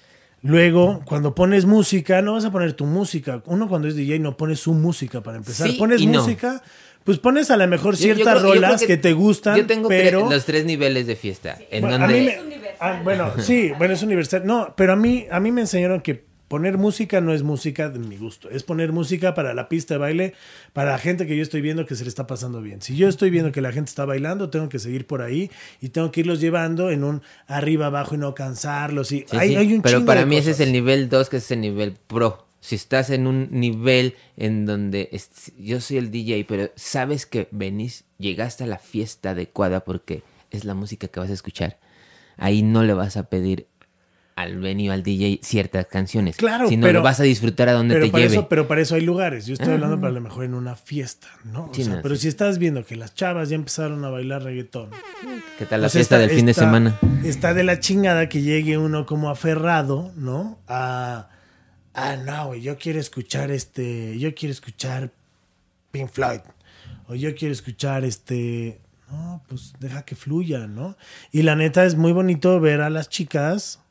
luego, 0.42 1.02
cuando 1.06 1.36
pones 1.36 1.66
música, 1.66 2.22
no 2.22 2.34
vas 2.34 2.46
a 2.46 2.52
poner 2.52 2.74
tu 2.74 2.86
música. 2.86 3.44
Uno 3.46 3.68
cuando 3.68 3.88
es 3.88 3.96
DJ 3.96 4.20
no 4.20 4.38
pone 4.38 4.56
su 4.56 4.74
música 4.74 5.22
para 5.22 5.38
empezar. 5.38 5.70
Sí 5.70 5.78
pones 5.78 6.04
no. 6.06 6.20
música, 6.22 6.64
pues 7.04 7.20
pones 7.20 7.52
a 7.52 7.58
lo 7.58 7.68
mejor 7.68 7.94
yo 7.96 8.02
ciertas 8.02 8.24
creo- 8.24 8.36
yo 8.36 8.40
creo 8.42 8.54
rolas 8.64 8.84
que, 8.84 8.98
te 8.98 9.14
gustan, 9.14 9.58
Yo 9.58 9.68
tengo 9.68 9.88
tre- 9.90 10.04
pero... 10.04 10.30
los 10.30 10.46
tres 10.46 10.66
niveles 10.66 11.06
de 11.06 11.16
fiesta. 11.16 11.58
En 11.70 11.82
Bueno, 11.82 12.00
donde 12.00 12.55
ah, 12.80 13.02
bueno, 13.04 13.32
sí, 13.40 13.72
bueno, 13.78 13.94
es 13.94 14.04
universal. 14.04 14.46
No, 14.46 14.74
pero 14.76 14.94
a 14.94 14.96
mí, 14.96 15.26
a 15.32 15.40
mí 15.40 15.52
me 15.52 15.62
enseñaron 15.62 16.02
que 16.02 16.24
poner 16.48 16.78
música 16.78 17.22
no 17.22 17.34
es 17.34 17.42
música 17.42 17.90
de 17.90 17.98
mi 18.00 18.18
gusto. 18.18 18.50
Es 18.52 18.62
poner 18.64 18.92
música 18.92 19.34
para 19.34 19.54
la 19.56 19.68
pista 19.68 19.96
de 19.96 19.98
baile, 20.00 20.34
para 20.74 20.92
la 20.92 21.00
gente 21.00 21.26
que 21.26 21.36
yo 21.36 21.42
estoy 21.42 21.62
viendo 21.62 21.86
que 21.88 21.96
se 21.96 22.04
le 22.04 22.10
está 22.10 22.28
pasando 22.28 22.62
bien. 22.62 22.82
Si 22.84 22.96
yo 22.96 23.08
estoy 23.10 23.32
viendo 23.32 23.52
que 23.52 23.62
la 23.62 23.72
gente 23.72 23.90
está 23.90 24.06
bailando, 24.06 24.50
tengo 24.52 24.70
que 24.70 24.78
seguir 24.80 25.08
por 25.08 25.22
ahí 25.24 25.50
y 25.82 25.90
tengo 25.90 26.12
que 26.12 26.20
irlos 26.22 26.40
llevando 26.40 26.92
en 26.92 27.04
un 27.04 27.22
arriba, 27.48 27.88
abajo 27.88 28.14
y 28.16 28.20
no 28.20 28.36
cansarlos. 28.36 29.12
Y 29.12 29.26
Sí, 29.28 29.38
hay, 29.38 29.50
sí, 29.50 29.56
hay 29.56 29.74
un 29.74 29.82
pero 29.82 30.06
para 30.06 30.20
de 30.22 30.26
mí 30.28 30.38
ese 30.38 30.52
es 30.52 30.60
el 30.60 30.72
nivel 30.72 31.10
2, 31.10 31.30
que 31.30 31.38
es 31.38 31.50
el 31.52 31.62
nivel 31.62 31.94
pro. 32.08 32.46
Si 32.62 32.76
estás 32.76 33.10
en 33.12 33.28
un 33.28 33.48
nivel 33.52 34.16
en 34.38 34.66
donde 34.66 35.10
es- 35.12 35.52
yo 35.60 35.82
soy 35.82 35.98
el 35.98 36.10
DJ, 36.12 36.46
pero 36.48 36.70
sabes 36.76 37.26
que 37.26 37.48
venís, 37.52 38.06
llegaste 38.18 38.64
a 38.64 38.68
la 38.68 38.78
fiesta 38.80 39.32
adecuada 39.32 39.84
porque 39.84 40.24
es 40.52 40.64
la 40.64 40.74
música 40.74 41.08
que 41.08 41.20
vas 41.20 41.30
a 41.30 41.34
escuchar, 41.34 41.78
ahí 42.38 42.62
no 42.64 42.84
le 42.84 42.94
vas 42.94 43.18
a 43.18 43.24
pedir 43.30 43.68
al 44.36 44.58
venue, 44.60 44.92
al 44.92 45.02
DJ, 45.02 45.40
ciertas 45.44 45.86
canciones. 45.86 46.36
Claro, 46.36 46.68
Si 46.68 46.76
no, 46.76 46.88
pero- 46.88 47.00
lo 47.00 47.04
vas 47.04 47.22
a 47.22 47.24
disfrutar 47.24 47.70
a 47.70 47.72
donde 47.74 47.94
Pero 47.94 48.08
te 48.08 48.12
para, 48.12 48.24
lleve. 48.26 48.36
eso, 48.36 48.50
pero 48.50 48.68
para 48.68 48.82
eso 48.82 48.96
hay 48.96 49.02
lugares. 49.02 49.46
Yo 49.46 49.54
estoy 49.54 49.72
hablando 49.72 49.96
para 49.98 50.10
a 50.10 50.12
lo 50.14 50.20
mejor 50.20 50.44
en 50.44 50.54
una 50.56 50.76
fiesta, 50.76 51.28
¿no? 51.46 51.68
O 51.68 51.74
Sí, 51.74 51.86
sea, 51.86 51.96
no, 51.96 52.02
pero 52.02 52.16
sí. 52.16 52.24
si 52.24 52.28
estás 52.28 52.58
viendo 52.58 52.84
que 52.86 52.98
las 52.98 53.16
chavas 53.16 53.48
ya 53.48 53.56
empezaron 53.56 54.04
a 54.04 54.10
bailar 54.10 54.44
reggaetón. 54.44 54.90
¿Qué 55.58 55.66
tal 55.66 55.82
la 55.82 55.88
fiesta 55.90 56.18
del 56.18 56.32
fin 56.32 56.46
de 56.48 56.54
semana? 56.54 57.00
Está 57.24 57.54
de 57.54 57.64
la 57.64 57.80
chingada 57.80 58.28
que 58.28 58.42
llegue 58.42 58.78
uno 58.78 59.06
como 59.06 59.30
aferrado, 59.30 60.12
¿no? 60.18 60.60
A. 60.68 61.30
Ah, 61.94 62.18
no, 62.18 62.48
güey, 62.48 62.62
yo 62.62 62.78
quiero 62.78 63.00
escuchar 63.00 63.52
este. 63.52 64.20
Yo 64.20 64.36
quiero 64.36 64.52
escuchar 64.52 65.12
Pink 65.92 66.10
Floyd. 66.10 66.42
O 67.08 67.16
yo 67.16 67.34
quiero 67.36 67.54
escuchar 67.54 68.04
este. 68.04 68.82
No, 69.10 69.44
pues 69.48 69.74
deja 69.80 70.04
que 70.04 70.16
fluya, 70.16 70.68
¿no? 70.68 70.98
Y 71.32 71.44
la 71.44 71.56
neta 71.56 71.86
es 71.86 71.96
muy 71.96 72.12
bonito 72.12 72.60
ver 72.60 72.82
a 72.82 72.90
las 72.90 73.10
chicas, 73.10 73.82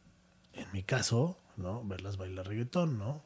en 0.55 0.67
mi 0.73 0.83
caso, 0.83 1.37
¿no? 1.57 1.85
Verlas 1.85 2.17
bailar 2.17 2.49
reggaetón, 2.49 2.99
¿no? 2.99 3.23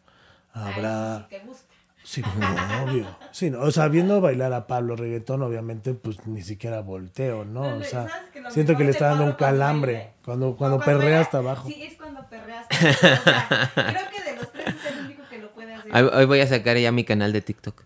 Habrá. 0.52 1.28
Si 1.30 1.36
te 1.38 1.46
gusta. 1.46 1.74
Sí, 2.04 2.22
no, 2.22 2.84
obvio. 2.84 3.18
Sí, 3.32 3.50
no, 3.50 3.60
o 3.60 3.70
sea, 3.70 3.88
viendo 3.88 4.20
bailar 4.20 4.52
a 4.52 4.66
Pablo 4.66 4.96
reggaetón, 4.96 5.42
obviamente, 5.42 5.94
pues 5.94 6.26
ni 6.26 6.42
siquiera 6.42 6.80
volteo, 6.80 7.44
¿no? 7.44 7.70
No, 7.70 7.76
O 7.78 7.84
sea, 7.84 8.08
¿sabes 8.08 8.30
que 8.32 8.40
lo 8.40 8.50
siento 8.50 8.76
que 8.76 8.84
le 8.84 8.90
está 8.90 9.08
dando 9.08 9.24
un 9.24 9.32
cuando 9.32 9.58
calambre. 9.58 10.12
Cuando, 10.24 10.56
cuando 10.56 10.76
O 10.76 10.80
perrea 10.80 11.20
hasta 11.20 11.38
abajo. 11.38 11.68
Sí, 11.68 11.82
es 11.82 11.96
cuando 11.96 12.26
perrea 12.28 12.60
hasta 12.60 12.76
abajo. 12.76 12.98
O 12.98 13.42
sea, 13.42 13.72
creo 13.74 14.10
que 14.10 14.30
de 14.30 14.36
los 14.36 14.52
tres 14.52 14.66
es 14.68 14.92
el 14.92 15.04
único 15.04 15.22
que 15.28 15.38
lo 15.38 15.50
puede 15.52 15.74
hacer. 15.74 15.94
Hoy, 15.94 16.10
hoy 16.12 16.24
voy 16.26 16.40
a 16.40 16.46
sacar 16.46 16.78
ya 16.78 16.92
mi 16.92 17.04
canal 17.04 17.32
de 17.32 17.42
TikTok. 17.42 17.82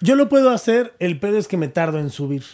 Yo 0.00 0.14
lo 0.14 0.28
puedo 0.28 0.50
hacer, 0.50 0.94
el 0.98 1.18
pedo 1.18 1.38
es 1.38 1.48
que 1.48 1.56
me 1.56 1.68
tardo 1.68 1.98
en 1.98 2.10
subir. 2.10 2.44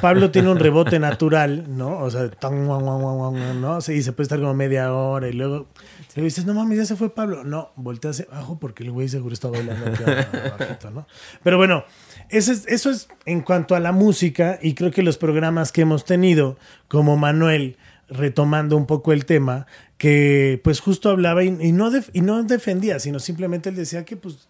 Pablo 0.00 0.30
tiene 0.30 0.50
un 0.50 0.58
rebote 0.58 0.98
natural, 0.98 1.64
¿no? 1.68 1.98
O 1.98 2.10
sea, 2.10 2.30
tan, 2.30 2.66
guan, 2.66 2.84
guan, 2.84 3.00
guan, 3.00 3.60
¿no? 3.60 3.80
Sí, 3.80 4.02
se 4.02 4.12
puede 4.12 4.24
estar 4.24 4.40
como 4.40 4.54
media 4.54 4.92
hora 4.92 5.28
y 5.28 5.32
luego, 5.32 5.68
y 5.76 6.16
luego 6.16 6.24
dices, 6.24 6.46
no 6.46 6.54
mames, 6.54 6.78
ya 6.78 6.84
se 6.84 6.96
fue 6.96 7.14
Pablo. 7.14 7.44
No, 7.44 7.70
voltea 7.76 8.10
hacia 8.10 8.26
abajo 8.30 8.58
porque 8.58 8.82
el 8.82 8.90
güey 8.90 9.08
seguro 9.08 9.32
está 9.32 9.48
bailando 9.48 9.86
abajito, 9.86 10.90
¿no? 10.90 11.06
Pero 11.42 11.56
bueno, 11.56 11.84
eso 12.28 12.52
es, 12.52 13.08
en 13.26 13.42
cuanto 13.42 13.74
a 13.74 13.80
la 13.80 13.92
música 13.92 14.58
y 14.60 14.74
creo 14.74 14.90
que 14.90 15.02
los 15.02 15.18
programas 15.18 15.72
que 15.72 15.82
hemos 15.82 16.04
tenido, 16.04 16.56
como 16.88 17.16
Manuel, 17.16 17.76
retomando 18.08 18.76
un 18.76 18.86
poco 18.86 19.12
el 19.12 19.24
tema, 19.24 19.66
que 19.96 20.60
pues 20.64 20.80
justo 20.80 21.10
hablaba 21.10 21.44
y, 21.44 21.50
no, 21.50 21.90
y 22.12 22.20
no 22.20 22.42
defendía, 22.42 22.98
sino 22.98 23.18
simplemente 23.18 23.68
él 23.68 23.76
decía 23.76 24.04
que 24.04 24.16
pues 24.16 24.48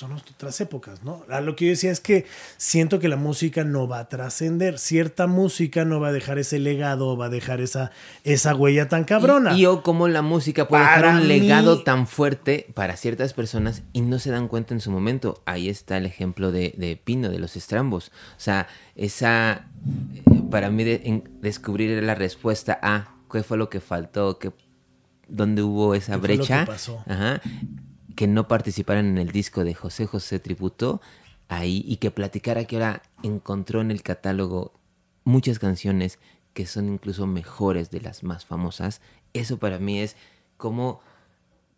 son 0.00 0.12
otras 0.12 0.60
épocas, 0.60 1.04
¿no? 1.04 1.24
A 1.28 1.40
lo 1.40 1.54
que 1.56 1.66
yo 1.66 1.70
decía 1.70 1.90
es 1.92 2.00
que 2.00 2.26
siento 2.56 2.98
que 2.98 3.08
la 3.08 3.16
música 3.16 3.62
no 3.64 3.86
va 3.86 4.00
a 4.00 4.08
trascender, 4.08 4.78
cierta 4.78 5.26
música 5.26 5.84
no 5.84 6.00
va 6.00 6.08
a 6.08 6.12
dejar 6.12 6.38
ese 6.38 6.58
legado, 6.58 7.16
va 7.16 7.26
a 7.26 7.28
dejar 7.28 7.60
esa, 7.60 7.90
esa 8.24 8.54
huella 8.54 8.88
tan 8.88 9.04
cabrona. 9.04 9.52
Y, 9.56 9.60
y 9.62 9.66
o 9.66 9.82
cómo 9.82 10.08
la 10.08 10.22
música 10.22 10.66
puede 10.66 10.82
Para 10.84 10.96
dejar 11.08 11.22
un 11.22 11.28
legado 11.28 11.76
mí- 11.76 11.84
tan 11.84 12.06
fuerte 12.06 12.66
para 12.74 12.96
ciertas 12.96 13.32
personas 13.34 13.82
y 13.92 14.00
no 14.00 14.18
se 14.18 14.30
dan 14.30 14.48
cuenta 14.48 14.74
en 14.74 14.80
su 14.80 14.90
momento. 14.90 15.42
Ahí 15.46 15.68
está 15.68 15.96
el 15.98 16.06
ejemplo 16.06 16.50
de, 16.50 16.74
de 16.76 16.96
Pino, 16.96 17.28
de 17.28 17.38
los 17.38 17.56
estrambos. 17.56 18.08
O 18.36 18.40
sea, 18.40 18.66
esa, 18.96 19.66
para 20.50 20.70
mí, 20.70 20.82
de- 20.84 21.02
en- 21.04 21.30
descubrir 21.40 22.02
la 22.02 22.14
respuesta 22.14 22.78
a 22.82 23.14
qué 23.30 23.42
fue 23.42 23.56
lo 23.58 23.68
que 23.70 23.80
faltó, 23.80 24.38
qué, 24.38 24.50
dónde 25.28 25.62
hubo 25.62 25.94
esa 25.94 26.14
¿Qué 26.14 26.18
fue 26.20 26.28
lo 26.28 26.34
brecha. 26.36 26.60
que 26.60 26.66
pasó? 26.72 27.04
Ajá, 27.06 27.40
que 28.20 28.26
no 28.26 28.48
participaran 28.48 29.06
en 29.06 29.16
el 29.16 29.32
disco 29.32 29.64
de 29.64 29.72
José 29.72 30.04
José 30.04 30.38
Tributo 30.38 31.00
ahí 31.48 31.82
y 31.88 31.96
que 31.96 32.10
platicara 32.10 32.66
que 32.66 32.76
ahora 32.76 33.00
encontró 33.22 33.80
en 33.80 33.90
el 33.90 34.02
catálogo 34.02 34.74
muchas 35.24 35.58
canciones 35.58 36.18
que 36.52 36.66
son 36.66 36.92
incluso 36.92 37.26
mejores 37.26 37.90
de 37.90 38.02
las 38.02 38.22
más 38.22 38.44
famosas. 38.44 39.00
Eso 39.32 39.58
para 39.58 39.78
mí 39.78 40.00
es 40.00 40.16
como 40.58 41.00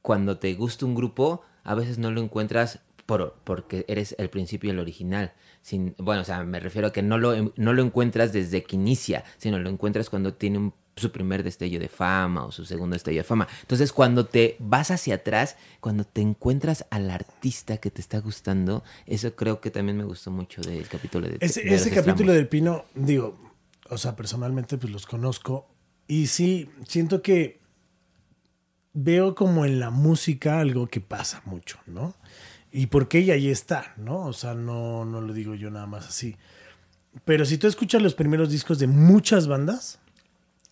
cuando 0.01 0.39
te 0.39 0.53
gusta 0.55 0.85
un 0.85 0.97
grupo, 0.97 1.43
a 1.63 1.77
veces 1.77 1.99
no 1.99 2.11
lo 2.11 2.21
encuentras 2.21 2.81
por, 3.07 3.37
porque 3.45 3.85
eres 3.87 4.17
el 4.19 4.29
principio 4.29 4.73
el 4.73 4.81
original. 4.81 5.35
Sin, 5.61 5.95
bueno, 5.97 6.23
o 6.23 6.25
sea, 6.25 6.43
me 6.43 6.59
refiero 6.59 6.89
a 6.89 6.93
que 6.93 7.03
no 7.05 7.19
lo, 7.19 7.53
no 7.55 7.73
lo 7.73 7.83
encuentras 7.85 8.33
desde 8.33 8.65
que 8.65 8.75
inicia, 8.75 9.23
sino 9.39 9.61
lo 9.61 9.71
encuentras 9.71 10.11
cuando 10.11 10.35
tiene 10.35 10.59
un- 10.59 10.75
su 10.97 11.11
primer 11.11 11.43
destello 11.43 11.81
de 11.81 11.89
fama 11.89 12.45
o 12.45 12.53
su 12.53 12.65
segundo 12.65 12.95
destello 12.95 13.19
de 13.19 13.25
fama. 13.25 13.49
Entonces, 13.63 13.93
cuando 13.93 14.27
te 14.27 14.57
vas 14.59 14.91
hacia 14.91 15.17
atrás, 15.17 15.57
cuando 15.81 16.05
te 16.05 16.21
encuentras 16.21 16.87
al 16.91 17.11
artista 17.11 17.79
que 17.79 17.91
te 17.91 18.01
está 18.01 18.21
gustando, 18.21 18.85
eso 19.07 19.35
creo 19.35 19.61
que 19.61 19.71
también 19.71 19.97
me 19.97 20.05
gustó 20.05 20.31
mucho 20.31 20.61
del 20.61 20.87
capítulo 20.89 21.29
de 21.29 21.39
Ese, 21.41 21.63
de 21.63 21.75
ese 21.75 21.91
capítulo 21.91 22.33
del 22.33 22.49
Pino, 22.49 22.85
digo, 22.95 23.39
o 23.89 23.99
sea, 23.99 24.17
personalmente 24.17 24.77
pues 24.79 24.93
los 24.93 25.07
conozco 25.07 25.69
y 26.07 26.27
sí, 26.27 26.71
siento 26.87 27.23
que 27.23 27.61
veo 28.93 29.35
como 29.35 29.65
en 29.65 29.81
la 29.81 29.91
música 29.91 30.61
algo 30.61 30.87
que 30.87 31.01
pasa 31.01 31.43
mucho, 31.47 31.79
¿no? 31.87 32.15
Y 32.71 32.87
porque 32.87 33.19
ella 33.19 33.35
ahí 33.35 33.49
está, 33.49 33.95
¿no? 33.97 34.27
O 34.27 34.33
sea, 34.33 34.55
no, 34.55 35.05
no 35.05 35.21
lo 35.21 35.33
digo 35.33 35.55
yo 35.55 35.71
nada 35.71 35.87
más 35.87 36.07
así. 36.07 36.37
Pero 37.25 37.45
si 37.45 37.59
tú 37.59 37.67
escuchas 37.67 38.03
los 38.03 38.15
primeros 38.15 38.51
discos 38.51 38.79
de 38.79 38.87
muchas 38.87 39.47
bandas, 39.47 40.02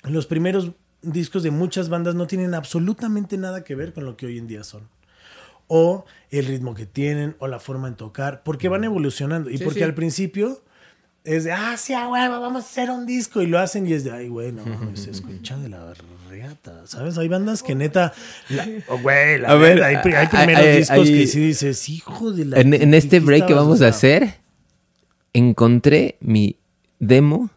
los 0.05 0.27
primeros 0.27 0.73
discos 1.03 1.43
de 1.43 1.51
muchas 1.51 1.89
bandas 1.89 2.15
no 2.15 2.27
tienen 2.27 2.55
absolutamente 2.55 3.37
nada 3.39 3.65
que 3.65 3.75
ver 3.75 3.93
con 3.93 4.05
lo 4.05 4.17
que 4.17 4.27
hoy 4.27 4.39
en 4.39 4.47
día 4.47 4.65
son. 4.65 4.89
O 5.69 6.05
el 6.31 6.47
ritmo 6.47 6.75
que 6.75 6.87
tienen, 6.87 7.37
o 7.39 7.47
la 7.47 7.61
forma 7.61 7.87
en 7.89 7.95
tocar, 7.95 8.43
porque 8.43 8.69
van 8.69 8.85
evolucionando. 8.85 9.51
Y 9.51 9.59
Sí, 9.59 9.65
porque 9.65 9.81
sí. 9.81 9.85
al 9.85 9.95
principio 9.95 10.63
es 11.23 11.45
de, 11.45 11.53
ah, 11.53 11.77
sí, 11.77 11.93
huevo, 11.93 12.41
vamos 12.41 12.65
a 12.65 12.67
hacer 12.67 12.91
un 12.91 13.07
disco. 13.07 13.41
Y 13.41 13.47
lo 13.47 13.59
hacen 13.59 13.87
y 13.87 13.93
es 13.93 14.03
de, 14.05 14.11
ay, 14.11 14.29
güey, 14.29 14.53
no, 14.53 14.65
se 14.97 15.11
escucha 15.11 15.57
de 15.59 15.69
la 15.69 15.95
reata. 16.29 16.87
¿Sabes? 16.87 17.19
Hay 17.19 17.29
bandas 17.29 17.63
que 17.63 17.75
neta, 17.77 18.13
la- 18.49 18.67
oh, 18.89 18.99
güey, 18.99 19.39
la 19.39 19.51
A 19.51 19.55
ver, 19.55 19.75
verdad, 19.77 19.89
hay, 19.91 19.97
pri- 20.03 20.15
hay 20.15 20.27
hay- 20.27 20.45
primeros 20.47 20.65
hay- 20.67 20.77
discos 20.79 20.99
hay- 21.09 21.15
que 21.21 21.27
sí 21.29 21.41
dices, 21.41 21.89
hijo 21.89 22.33
de 22.33 22.45
la. 22.47 22.61
En, 22.61 22.75
en 22.75 22.95
este 22.95 23.21
¿qué 23.21 23.25
break 23.27 23.47
que 23.47 23.55
vamos 23.55 23.81
a 23.83 23.89
hacer, 23.89 24.35
encontré 25.33 26.17
mi 26.21 26.57
demo 26.99 27.51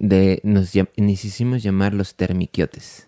de. 0.00 0.40
Nos, 0.42 0.72
nos 0.96 1.24
hicimos 1.24 1.62
llamar 1.62 1.94
los 1.94 2.16
termiquiotes. 2.16 3.06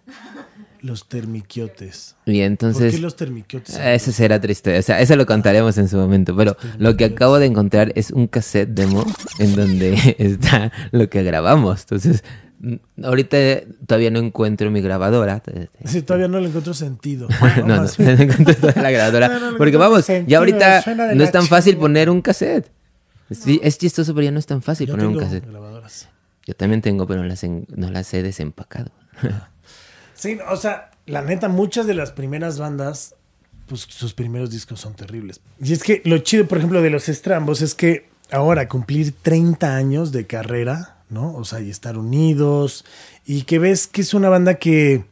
Los 0.80 1.08
termiquiotes. 1.08 2.16
Y 2.26 2.38
¿Por 2.38 2.42
entonces. 2.42 2.94
qué 2.94 3.00
los 3.00 3.14
termiquiotes? 3.16 3.76
Eso 3.76 4.10
será 4.12 4.40
triste. 4.40 4.76
O 4.78 4.82
sea, 4.82 5.00
eso 5.00 5.14
lo 5.16 5.26
contaremos 5.26 5.78
en 5.78 5.88
su 5.88 5.96
momento. 5.96 6.34
Pero 6.36 6.56
lo 6.78 6.96
que 6.96 7.04
acabo 7.06 7.38
de 7.38 7.46
encontrar 7.46 7.92
es 7.94 8.10
un 8.10 8.26
cassette 8.26 8.68
demo 8.70 9.04
en 9.38 9.54
donde 9.54 10.16
está 10.18 10.72
lo 10.90 11.08
que 11.08 11.22
grabamos. 11.22 11.82
Entonces, 11.82 12.24
mm, 12.58 12.74
ahorita 13.04 13.36
todavía 13.86 14.10
no 14.10 14.18
encuentro 14.18 14.72
mi 14.72 14.80
grabadora. 14.80 15.40
Sí, 15.84 16.02
todavía 16.02 16.26
no 16.26 16.40
le 16.40 16.48
encuentro 16.48 16.74
sentido. 16.74 17.28
No, 17.64 17.76
no, 17.76 17.82
no 17.84 17.88
bien. 17.96 18.20
encuentro 18.22 18.54
todavía 18.56 18.82
la 18.82 18.90
grabadora. 18.90 19.28
No, 19.38 19.52
no 19.52 19.58
Porque 19.58 19.76
vamos, 19.76 20.04
sentido, 20.04 20.28
ya 20.30 20.38
ahorita 20.38 20.82
no 21.14 21.22
es 21.22 21.30
tan 21.30 21.46
fácil 21.46 21.76
poner 21.76 22.10
un 22.10 22.20
cassette. 22.22 22.68
Sí, 23.30 23.60
es 23.62 23.78
chistoso, 23.78 24.12
pero 24.14 24.24
ya 24.24 24.30
no 24.32 24.40
es 24.40 24.46
tan 24.46 24.62
fácil 24.62 24.88
Yo 24.88 24.94
poner 24.94 25.06
un 25.06 25.16
cassette. 25.16 25.46
grabadoras. 25.48 26.08
Yo 26.46 26.54
también 26.54 26.82
tengo, 26.82 27.06
pero 27.06 27.22
no 27.22 27.26
las, 27.28 27.44
en- 27.44 27.66
no 27.74 27.90
las 27.90 28.12
he 28.14 28.22
desempacado. 28.22 28.90
Sí, 30.14 30.38
o 30.48 30.56
sea, 30.56 30.90
la 31.06 31.22
neta, 31.22 31.48
muchas 31.48 31.84
de 31.88 31.94
las 31.94 32.12
primeras 32.12 32.56
bandas, 32.56 33.16
pues 33.66 33.80
sus 33.88 34.14
primeros 34.14 34.50
discos 34.50 34.78
son 34.78 34.94
terribles. 34.94 35.40
Y 35.60 35.72
es 35.72 35.82
que 35.82 36.00
lo 36.04 36.18
chido, 36.18 36.46
por 36.46 36.58
ejemplo, 36.58 36.80
de 36.80 36.90
los 36.90 37.08
estrambos 37.08 37.60
es 37.60 37.74
que 37.74 38.08
ahora 38.30 38.68
cumplir 38.68 39.12
30 39.20 39.74
años 39.74 40.12
de 40.12 40.28
carrera, 40.28 40.98
¿no? 41.10 41.34
O 41.34 41.44
sea, 41.44 41.60
y 41.60 41.70
estar 41.70 41.98
unidos 41.98 42.84
y 43.26 43.42
que 43.42 43.58
ves 43.58 43.88
que 43.88 44.02
es 44.02 44.14
una 44.14 44.28
banda 44.28 44.54
que 44.60 45.04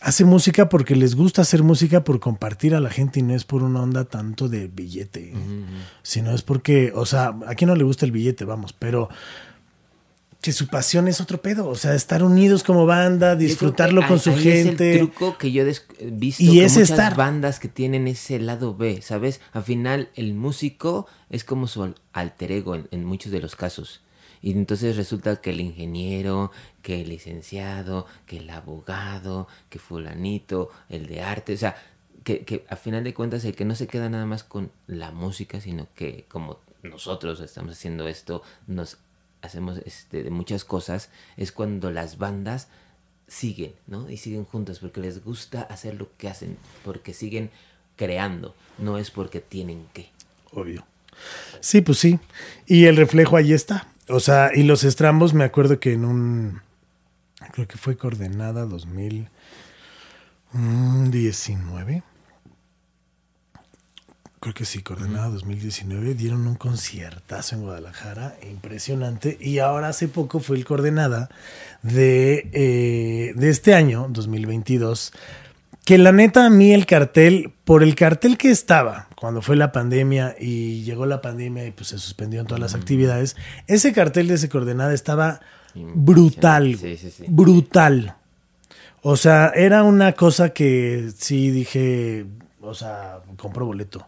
hace 0.00 0.24
música 0.24 0.70
porque 0.70 0.96
les 0.96 1.16
gusta 1.16 1.42
hacer 1.42 1.62
música 1.62 2.02
por 2.02 2.18
compartir 2.18 2.74
a 2.74 2.80
la 2.80 2.88
gente 2.88 3.20
y 3.20 3.22
no 3.24 3.34
es 3.34 3.44
por 3.44 3.62
una 3.62 3.82
onda 3.82 4.06
tanto 4.06 4.48
de 4.48 4.68
billete, 4.68 5.34
sino 6.02 6.32
es 6.34 6.40
porque, 6.40 6.92
o 6.94 7.04
sea, 7.04 7.34
a 7.46 7.54
quién 7.54 7.68
no 7.68 7.76
le 7.76 7.84
gusta 7.84 8.06
el 8.06 8.12
billete, 8.12 8.44
vamos, 8.46 8.72
pero 8.72 9.10
que 10.40 10.52
su 10.52 10.68
pasión 10.68 11.08
es 11.08 11.20
otro 11.20 11.40
pedo, 11.42 11.66
o 11.68 11.74
sea, 11.74 11.94
estar 11.94 12.22
unidos 12.22 12.62
como 12.62 12.86
banda, 12.86 13.34
disfrutarlo 13.34 14.06
con 14.06 14.20
su 14.20 14.30
ahí- 14.30 14.42
gente. 14.42 14.94
Es 14.94 15.00
el 15.00 15.08
truco 15.10 15.36
que 15.38 15.50
yo 15.50 15.62
he 15.64 15.74
visto 16.10 16.42
Y 16.44 16.60
es 16.60 16.74
muchas 16.74 16.90
estar. 16.90 17.16
bandas 17.16 17.58
que 17.58 17.68
tienen 17.68 18.06
ese 18.06 18.38
lado 18.38 18.76
B, 18.76 19.02
¿sabes? 19.02 19.40
Al 19.52 19.64
final 19.64 20.08
el 20.14 20.34
músico 20.34 21.06
es 21.30 21.42
como 21.42 21.66
su 21.66 21.82
al- 21.82 21.96
alter 22.12 22.52
ego 22.52 22.74
en, 22.76 22.86
en 22.92 23.04
muchos 23.04 23.32
de 23.32 23.40
los 23.40 23.56
casos. 23.56 24.02
Y 24.42 24.52
entonces 24.52 24.96
resulta 24.96 25.40
que 25.40 25.50
el 25.50 25.60
ingeniero, 25.60 26.52
que 26.82 27.00
el 27.00 27.08
licenciado, 27.08 28.06
que 28.26 28.36
el 28.36 28.48
abogado, 28.50 29.48
que 29.70 29.78
fulanito, 29.80 30.70
el 30.88 31.06
de 31.06 31.22
arte, 31.22 31.54
o 31.54 31.56
sea, 31.56 31.74
que, 32.22 32.44
que 32.44 32.64
a 32.68 32.76
final 32.76 33.02
de 33.02 33.14
cuentas 33.14 33.44
el 33.44 33.56
que 33.56 33.64
no 33.64 33.74
se 33.74 33.86
queda 33.88 34.08
nada 34.08 34.26
más 34.26 34.44
con 34.44 34.70
la 34.86 35.10
música, 35.10 35.60
sino 35.60 35.88
que 35.94 36.26
como 36.28 36.60
nosotros 36.82 37.40
estamos 37.40 37.72
haciendo 37.72 38.06
esto, 38.06 38.42
nos 38.68 38.98
hacemos 39.46 39.78
este, 39.84 40.22
de 40.22 40.30
muchas 40.30 40.64
cosas, 40.64 41.10
es 41.36 41.52
cuando 41.52 41.90
las 41.90 42.18
bandas 42.18 42.68
siguen, 43.28 43.74
¿no? 43.86 44.10
Y 44.10 44.16
siguen 44.16 44.44
juntas 44.44 44.78
porque 44.78 45.00
les 45.00 45.24
gusta 45.24 45.62
hacer 45.62 45.94
lo 45.94 46.08
que 46.16 46.28
hacen, 46.28 46.58
porque 46.84 47.14
siguen 47.14 47.50
creando, 47.96 48.54
no 48.78 48.98
es 48.98 49.10
porque 49.10 49.40
tienen 49.40 49.86
que. 49.92 50.10
Obvio. 50.52 50.84
Sí, 51.60 51.80
pues 51.80 51.98
sí. 51.98 52.18
Y 52.66 52.84
el 52.84 52.96
reflejo 52.96 53.36
ahí 53.36 53.52
está. 53.52 53.88
O 54.08 54.20
sea, 54.20 54.50
y 54.54 54.62
los 54.62 54.84
estrambos, 54.84 55.34
me 55.34 55.44
acuerdo 55.44 55.80
que 55.80 55.92
en 55.92 56.04
un. 56.04 56.60
Creo 57.52 57.66
que 57.66 57.78
fue 57.78 57.96
coordenada 57.96 58.64
2000. 58.66 59.28
19. 64.46 64.52
Creo 64.52 64.54
que 64.54 64.64
sí, 64.64 64.80
Coordenada 64.82 65.28
2019. 65.30 66.14
Dieron 66.14 66.46
un 66.46 66.54
conciertazo 66.54 67.56
en 67.56 67.62
Guadalajara, 67.62 68.36
impresionante. 68.48 69.36
Y 69.40 69.58
ahora 69.58 69.88
hace 69.88 70.06
poco 70.06 70.38
fue 70.38 70.56
el 70.56 70.64
Coordenada 70.64 71.28
de, 71.82 72.48
eh, 72.52 73.32
de 73.34 73.48
este 73.50 73.74
año, 73.74 74.06
2022. 74.08 75.12
Que 75.84 75.98
la 75.98 76.12
neta, 76.12 76.46
a 76.46 76.50
mí 76.50 76.72
el 76.72 76.86
cartel, 76.86 77.52
por 77.64 77.82
el 77.82 77.96
cartel 77.96 78.38
que 78.38 78.50
estaba 78.50 79.08
cuando 79.16 79.42
fue 79.42 79.56
la 79.56 79.72
pandemia 79.72 80.36
y 80.38 80.82
llegó 80.84 81.06
la 81.06 81.20
pandemia 81.20 81.66
y 81.66 81.72
pues 81.72 81.88
se 81.88 81.98
suspendieron 81.98 82.46
todas 82.46 82.60
las 82.60 82.74
actividades, 82.74 83.36
ese 83.66 83.92
cartel 83.92 84.28
de 84.28 84.34
ese 84.34 84.48
Coordenada 84.48 84.94
estaba 84.94 85.40
brutal, 85.74 86.76
Sí, 86.76 86.96
sí, 86.96 87.10
sí. 87.10 87.24
brutal. 87.28 88.14
O 89.02 89.16
sea, 89.16 89.52
era 89.54 89.82
una 89.84 90.12
cosa 90.12 90.50
que 90.50 91.10
sí 91.16 91.50
dije, 91.50 92.26
o 92.60 92.74
sea, 92.74 93.20
compro 93.36 93.66
boleto. 93.66 94.06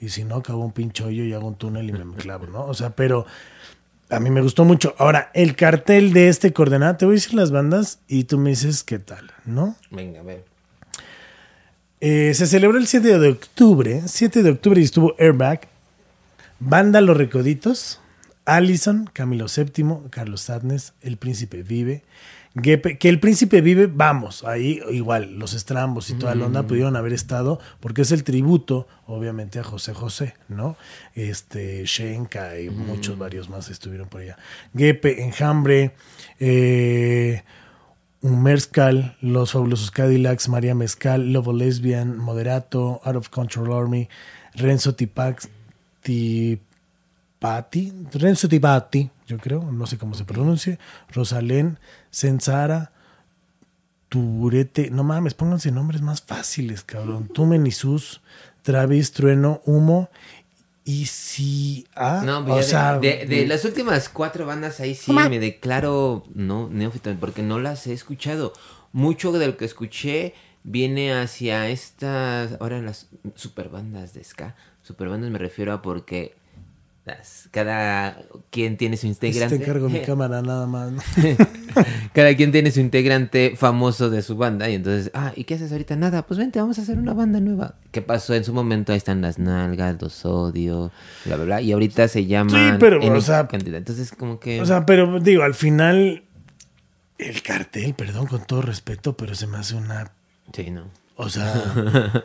Y 0.00 0.10
si 0.10 0.24
no, 0.24 0.36
acabo 0.36 0.64
un 0.64 0.72
pinche 0.72 1.04
hoyo 1.04 1.24
y 1.24 1.32
hago 1.32 1.48
un 1.48 1.56
túnel 1.56 1.88
y 1.88 1.92
me 1.92 2.14
clavo, 2.16 2.46
¿no? 2.46 2.64
O 2.66 2.74
sea, 2.74 2.90
pero 2.90 3.26
a 4.10 4.20
mí 4.20 4.30
me 4.30 4.40
gustó 4.40 4.64
mucho. 4.64 4.94
Ahora, 4.98 5.30
el 5.34 5.56
cartel 5.56 6.12
de 6.12 6.28
este 6.28 6.52
coordenada, 6.52 6.96
te 6.96 7.06
voy 7.06 7.14
a 7.14 7.16
decir 7.16 7.34
las 7.34 7.50
bandas 7.50 8.00
y 8.06 8.24
tú 8.24 8.38
me 8.38 8.50
dices 8.50 8.84
qué 8.84 8.98
tal, 8.98 9.32
¿no? 9.44 9.76
Venga, 9.90 10.20
a 10.20 10.22
ver. 10.22 10.44
Eh, 12.00 12.34
se 12.34 12.46
celebró 12.46 12.78
el 12.78 12.86
7 12.86 13.18
de 13.18 13.28
octubre, 13.28 14.02
7 14.04 14.42
de 14.42 14.50
octubre 14.50 14.80
y 14.80 14.84
estuvo 14.84 15.14
Airbag, 15.18 15.68
Banda 16.60 17.00
Los 17.00 17.16
Recoditos, 17.16 18.00
Allison, 18.46 19.10
Camilo 19.12 19.46
VII, 19.54 20.08
Carlos 20.10 20.40
Sadness, 20.40 20.94
El 21.02 21.16
Príncipe 21.18 21.62
Vive, 21.62 22.04
Gepe, 22.60 22.96
que 22.96 23.08
El 23.10 23.20
Príncipe 23.20 23.60
Vive, 23.60 23.86
vamos, 23.86 24.44
ahí 24.44 24.80
igual, 24.90 25.38
los 25.38 25.52
estrambos 25.52 26.08
y 26.08 26.14
toda 26.14 26.34
la 26.34 26.46
onda 26.46 26.62
pudieron 26.66 26.96
haber 26.96 27.12
estado, 27.12 27.60
porque 27.80 28.02
es 28.02 28.12
el 28.12 28.24
tributo, 28.24 28.88
obviamente, 29.06 29.58
a 29.58 29.64
José 29.64 29.92
José, 29.92 30.34
¿no? 30.48 30.76
Este, 31.14 31.84
Shenka 31.84 32.58
y 32.58 32.70
muchos 32.70 33.18
varios 33.18 33.50
más 33.50 33.68
estuvieron 33.68 34.08
por 34.08 34.22
allá. 34.22 34.38
Gepe, 34.74 35.22
Enjambre, 35.24 35.94
eh, 36.40 37.42
Mezcal, 38.22 39.16
Los 39.20 39.52
Fabulosos 39.52 39.90
Cadillacs, 39.90 40.48
María 40.48 40.74
Mezcal, 40.74 41.32
Lobo 41.32 41.52
Lesbian, 41.52 42.16
Moderato, 42.16 43.02
Out 43.04 43.16
of 43.16 43.28
Control 43.28 43.72
Army, 43.72 44.08
Renzo 44.54 44.94
Tipax, 44.94 45.48
Tipati, 47.50 47.92
Renzo 48.12 48.48
Tipati, 48.48 49.10
yo 49.26 49.38
creo, 49.38 49.62
no 49.70 49.86
sé 49.86 49.98
cómo 49.98 50.14
se 50.14 50.24
pronuncia, 50.24 50.78
Rosalén, 51.12 51.78
Sensara, 52.10 52.90
Turete, 54.08 54.90
no 54.90 55.02
mames, 55.04 55.34
pónganse 55.34 55.70
nombres 55.72 56.00
más 56.00 56.22
fáciles, 56.22 56.82
cabrón. 56.84 57.28
Tumen 57.34 57.66
Isus, 57.66 58.20
Travis, 58.62 59.12
Trueno, 59.12 59.60
Humo, 59.64 60.08
y 60.84 61.06
si. 61.06 61.86
Ah, 61.96 62.22
No, 62.24 62.38
o 62.46 62.62
sea, 62.62 62.98
de, 63.00 63.18
de- 63.18 63.26
de 63.26 63.46
las 63.46 63.64
últimas 63.64 64.08
cuatro 64.08 64.46
bandas 64.46 64.78
ahí 64.78 64.94
sí 64.94 65.12
me 65.12 65.40
declaro 65.40 66.24
no 66.34 66.68
neófito 66.68 67.12
porque 67.18 67.42
no 67.42 67.58
las 67.58 67.86
he 67.88 67.92
escuchado. 67.92 68.52
Mucho 68.92 69.32
de 69.32 69.46
lo 69.48 69.56
que 69.56 69.64
escuché 69.64 70.34
viene 70.62 71.12
hacia 71.12 71.68
estas 71.68 72.52
ahora 72.60 72.80
las 72.80 73.08
superbandas 73.34 74.14
de 74.14 74.22
ska. 74.22 74.54
Superbandas 74.82 75.30
me 75.30 75.38
refiero 75.38 75.72
a 75.72 75.82
porque 75.82 76.36
cada 77.52 78.18
quien 78.50 78.76
tiene 78.76 78.96
su 78.96 79.02
Te 79.02 79.28
integrante. 79.28 79.56
encargo 79.56 79.88
mi 79.88 80.00
cámara 80.06 80.42
nada 80.42 80.66
más. 80.66 80.90
¿no? 80.92 81.02
Cada 82.12 82.34
quien 82.34 82.50
tiene 82.52 82.70
su 82.70 82.80
integrante 82.80 83.54
famoso 83.56 84.10
de 84.10 84.22
su 84.22 84.36
banda 84.36 84.68
y 84.68 84.74
entonces, 84.74 85.10
ah, 85.14 85.32
¿y 85.36 85.44
qué 85.44 85.54
haces 85.54 85.70
ahorita? 85.70 85.94
Nada, 85.94 86.26
pues 86.26 86.38
vente, 86.38 86.58
vamos 86.58 86.78
a 86.78 86.82
hacer 86.82 86.98
una 86.98 87.12
banda 87.14 87.38
nueva. 87.38 87.74
¿Qué 87.92 88.02
pasó 88.02 88.34
en 88.34 88.44
su 88.44 88.52
momento? 88.52 88.92
Ahí 88.92 88.98
están 88.98 89.20
las 89.20 89.38
nalgas, 89.38 90.00
los 90.00 90.24
odio, 90.24 90.90
bla, 91.26 91.36
bla, 91.36 91.44
bla. 91.44 91.60
Y 91.60 91.72
ahorita 91.72 92.08
se 92.08 92.26
llaman... 92.26 92.72
Sí, 92.72 92.76
pero, 92.80 93.00
N 93.00 93.10
o 93.10 93.20
sea, 93.20 93.46
cantidad. 93.46 93.78
Entonces, 93.78 94.12
como 94.12 94.40
que... 94.40 94.60
O 94.60 94.66
sea, 94.66 94.86
pero 94.86 95.20
digo, 95.20 95.42
al 95.42 95.54
final, 95.54 96.24
el 97.18 97.42
cartel, 97.42 97.94
perdón, 97.94 98.26
con 98.26 98.44
todo 98.46 98.62
respeto, 98.62 99.16
pero 99.16 99.34
se 99.34 99.46
me 99.46 99.58
hace 99.58 99.74
una. 99.76 100.12
sí, 100.54 100.70
no. 100.70 100.84
O 101.16 101.28
sea. 101.28 102.24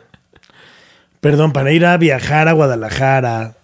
perdón, 1.20 1.52
para 1.52 1.72
ir 1.72 1.86
a 1.86 1.96
viajar 1.96 2.48
a 2.48 2.52
Guadalajara, 2.52 3.56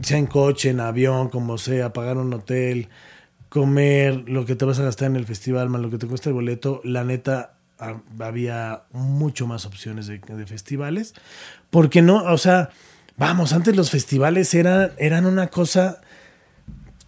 sea 0.00 0.18
en 0.18 0.26
coche, 0.26 0.70
en 0.70 0.80
avión, 0.80 1.28
como 1.28 1.58
sea, 1.58 1.92
pagar 1.92 2.16
un 2.16 2.32
hotel, 2.32 2.88
comer, 3.48 4.24
lo 4.28 4.46
que 4.46 4.56
te 4.56 4.64
vas 4.64 4.78
a 4.78 4.84
gastar 4.84 5.08
en 5.10 5.16
el 5.16 5.26
festival, 5.26 5.68
más 5.68 5.80
lo 5.82 5.90
que 5.90 5.98
te 5.98 6.06
cuesta 6.06 6.30
el 6.30 6.34
boleto, 6.34 6.80
la 6.84 7.04
neta. 7.04 7.54
ha- 7.78 8.00
Había 8.20 8.84
mucho 8.92 9.46
más 9.46 9.66
opciones 9.66 10.06
de, 10.06 10.18
de 10.18 10.46
festivales. 10.46 11.14
Porque 11.70 12.00
no, 12.02 12.24
o 12.24 12.38
sea, 12.38 12.70
vamos, 13.16 13.52
antes 13.52 13.76
los 13.76 13.90
festivales 13.90 14.54
eran, 14.54 14.92
eran 14.98 15.26
una 15.26 15.48
cosa 15.48 16.00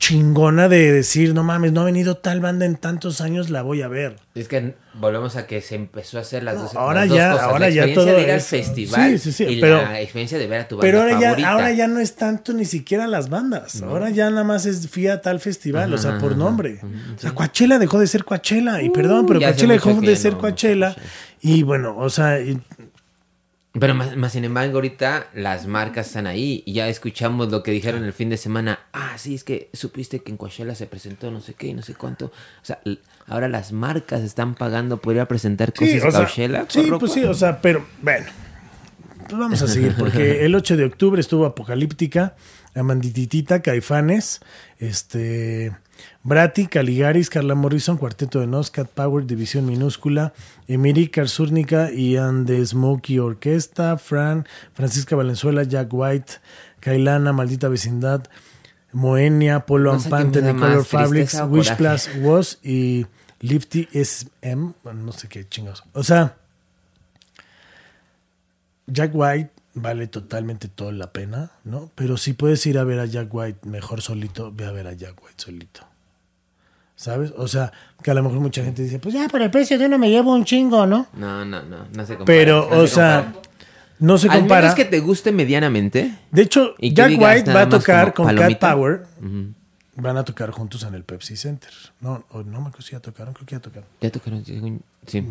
chingona 0.08 0.68
de 0.68 0.92
decir, 0.92 1.32
no 1.32 1.42
mames, 1.44 1.72
no 1.72 1.80
ha 1.80 1.84
venido 1.84 2.18
tal 2.18 2.40
banda 2.40 2.66
en 2.66 2.76
tantos 2.76 3.22
años, 3.22 3.48
la 3.48 3.62
voy 3.62 3.80
a 3.80 3.88
ver. 3.88 4.16
Es 4.34 4.48
que 4.48 4.74
volvemos 5.00 5.34
a 5.36 5.46
que 5.46 5.62
se 5.62 5.76
empezó 5.76 6.18
a 6.18 6.20
hacer 6.20 6.42
las 6.42 6.56
No, 6.56 6.62
dos, 6.64 6.74
ahora 6.74 7.00
las 7.00 7.08
dos 7.08 7.16
ya- 7.18 7.30
cosas. 7.30 7.44
ahora 7.46 7.58
la 7.60 7.68
ya 7.70 7.84
experiencia 7.84 8.04
todo 8.04 8.18
de 8.18 8.22
ir 8.26 8.30
al 8.30 8.36
es- 8.38 8.46
festival 8.46 9.18
sí, 9.18 9.18
sí, 9.18 9.32
sí, 9.32 9.44
y 9.54 9.60
pero- 9.62 9.76
la 9.82 10.00
experiencia 10.02 10.36
de 10.38 10.46
ver 10.46 10.60
a 10.60 10.68
tu 10.68 10.76
banda 10.76 10.86
Pero 10.86 11.00
ahora 11.00 11.18
ya, 11.38 11.48
ahora 11.50 11.72
ya 11.72 11.86
no 11.88 12.00
es 12.00 12.16
tanto 12.16 12.52
ni 12.52 12.66
siquiera 12.66 13.06
las 13.06 13.30
bandas. 13.30 13.80
Ahora 13.80 14.10
ya 14.10 14.28
nada 14.28 14.44
más 14.44 14.66
es 14.66 14.86
fui 14.90 15.06
a 15.08 15.22
tal 15.22 15.40
festival, 15.40 15.94
o 15.94 15.96
sea, 15.96 16.18
por 16.18 16.36
nombre. 16.36 16.80
O 17.16 17.18
sea, 17.18 17.30
Coachella 17.32 17.78
dejó 17.78 17.98
de 17.98 18.06
ser 18.06 18.24
Coachella. 18.26 18.82
Y 18.82 18.90
perdón, 18.90 19.24
pero 19.26 19.38
Uh, 19.38 19.42
ya 19.42 19.48
hace 19.48 19.66
Coachella 19.66 19.72
dejó 19.72 20.00
de 20.02 20.06
ya 20.14 20.16
ser 20.20 20.32
no, 20.34 20.38
Coachella. 20.40 20.96
Y 21.40 21.62
bueno, 21.62 21.96
o 21.96 22.10
sea, 22.10 22.38
Pero 23.78 23.92
más, 23.94 24.16
más 24.16 24.30
sin 24.32 24.44
embargo, 24.44 24.76
ahorita 24.76 25.30
las 25.34 25.66
marcas 25.66 26.06
están 26.06 26.28
ahí 26.28 26.62
y 26.64 26.74
ya 26.74 26.88
escuchamos 26.88 27.50
lo 27.50 27.64
que 27.64 27.72
dijeron 27.72 28.04
el 28.04 28.12
fin 28.12 28.28
de 28.30 28.37
semana. 28.37 28.78
Ah, 28.92 29.14
sí, 29.16 29.34
es 29.34 29.42
que 29.42 29.68
supiste 29.72 30.20
que 30.20 30.30
en 30.30 30.37
Coachella 30.37 30.76
se 30.76 30.87
presentó 30.87 31.30
no 31.32 31.40
sé 31.40 31.54
qué 31.54 31.66
y 31.68 31.74
no 31.74 31.82
sé 31.82 31.94
cuánto. 31.94 32.26
O 32.26 32.30
sea, 32.64 32.78
ahora 33.26 33.48
las 33.48 33.72
marcas 33.72 34.22
están 34.22 34.54
pagando 34.54 34.98
por 34.98 35.14
ir 35.16 35.20
a 35.20 35.26
presentar 35.26 35.72
cosas 35.72 35.90
Sí, 35.92 36.00
a 36.00 36.06
o 36.06 36.10
sea, 36.12 36.20
Coachella. 36.20 36.66
sí, 36.68 36.88
pues 37.00 37.12
sí, 37.12 37.24
o 37.24 37.34
sea, 37.34 37.60
pero 37.60 37.84
bueno. 38.00 38.26
Pues 39.35 39.40
vamos 39.40 39.62
a 39.62 39.66
seguir, 39.66 39.97
porque 39.99 40.44
el 40.47 40.55
8 40.55 40.77
de 40.77 40.85
octubre 40.85 41.20
estuvo 41.20 41.44
Apocalíptica, 41.44 42.37
Amandititita, 42.73 43.62
Caifanes, 43.62 44.40
este, 44.79 45.77
Brati, 46.23 46.68
Caligaris, 46.68 47.31
Carla 47.31 47.57
Morrison, 47.57 47.97
Cuarteto 47.97 48.38
de 48.38 48.47
Nos, 48.47 48.70
Cat 48.70 48.88
Power, 48.90 49.27
División 49.27 49.66
Minúscula, 49.66 50.35
Emiri 50.68 51.09
Karzurnica 51.09 51.90
y 51.90 52.14
the 52.47 52.64
Smokey 52.64 53.18
Orquesta, 53.18 53.99
Fran, 53.99 54.47
Francisca 54.73 55.16
Valenzuela, 55.16 55.64
Jack 55.64 55.88
White, 55.90 56.35
Kailana, 56.79 57.33
Maldita 57.33 57.66
Vecindad, 57.66 58.29
Moenia, 58.92 59.66
Polo 59.66 59.94
No 59.94 59.99
Ampante, 60.01 60.42
me 60.42 60.47
da 60.47 60.53
The 60.53 60.59
Color 60.61 60.77
más 60.77 60.87
Fabrics, 60.87 61.42
Wish. 61.49 61.75
Plus 61.75 62.09
Was 62.20 62.59
y 62.62 63.05
Lifty 63.40 63.88
SM, 63.92 64.75
bueno, 64.85 65.03
no 65.03 65.11
sé 65.11 65.27
qué 65.27 65.49
chingados. 65.49 65.83
O 65.92 66.05
sea, 66.05 66.37
Jack 68.87 69.11
White 69.14 69.51
vale 69.75 70.07
totalmente 70.07 70.68
toda 70.68 70.92
la 70.92 71.12
pena, 71.12 71.51
¿no? 71.64 71.90
Pero 71.94 72.16
si 72.16 72.33
puedes 72.33 72.64
ir 72.66 72.79
a 72.79 72.85
ver 72.85 72.99
a 73.01 73.07
Jack 73.07 73.33
White 73.33 73.66
mejor 73.68 74.03
solito, 74.03 74.53
ve 74.53 74.66
a 74.66 74.73
ver 74.73 74.87
a 74.87 74.92
Jack 74.92 75.20
White 75.23 75.42
solito. 75.42 75.81
¿Sabes? 76.97 77.33
O 77.37 77.49
sea, 77.49 77.73
que 78.03 78.11
a 78.12 78.14
lo 78.14 78.23
mejor 78.23 78.38
mucha 78.38 78.62
gente 78.62 78.83
dice, 78.83 79.01
pues 79.01 79.14
ya 79.14 79.29
por 79.29 79.42
el 79.42 79.51
precio 79.51 79.79
de 79.79 79.87
uno 79.87 79.99
me 79.99 80.11
llevo 80.11 80.33
un 80.33 80.44
chingo, 80.44 80.87
¿no? 80.87 81.09
No, 81.14 81.44
no, 81.44 81.62
no, 81.62 81.87
no 81.92 82.07
se 82.07 82.16
compara. 82.16 82.25
Pero, 82.25 82.68
no 82.70 82.77
o 82.79 82.87
se 82.87 82.94
sea, 82.94 83.25
compara. 83.25 83.42
no 83.99 84.18
se 84.18 84.29
Al 84.29 84.38
compara. 84.38 84.61
menos 84.62 84.75
que 84.77 84.85
te 84.85 85.01
guste 85.01 85.33
medianamente. 85.33 86.16
De 86.31 86.42
hecho, 86.42 86.75
y 86.79 86.94
Jack 86.94 87.18
White 87.18 87.53
va 87.53 87.62
a 87.62 87.68
tocar 87.68 88.14
con 88.14 88.35
Cat. 88.37 88.59
Power. 88.61 89.07
Van 89.97 90.16
a 90.16 90.25
tocar 90.25 90.51
juntos 90.51 90.83
en 90.85 90.94
el 90.94 91.05
Pepsi 91.05 91.37
Center. 91.37 91.70
No, 92.01 92.25
no 92.33 92.61
me 92.61 92.68
acuerdo 92.68 92.83
si 92.83 92.92
ya 92.92 93.01
tocaron, 93.01 93.33
creo 93.35 93.47
que 93.47 93.55
ya 93.57 93.61
tocaron. 93.61 93.88
Ya 94.01 94.11
tocaron, 94.11 94.44
sí. 94.44 94.61
sí. 95.07 95.25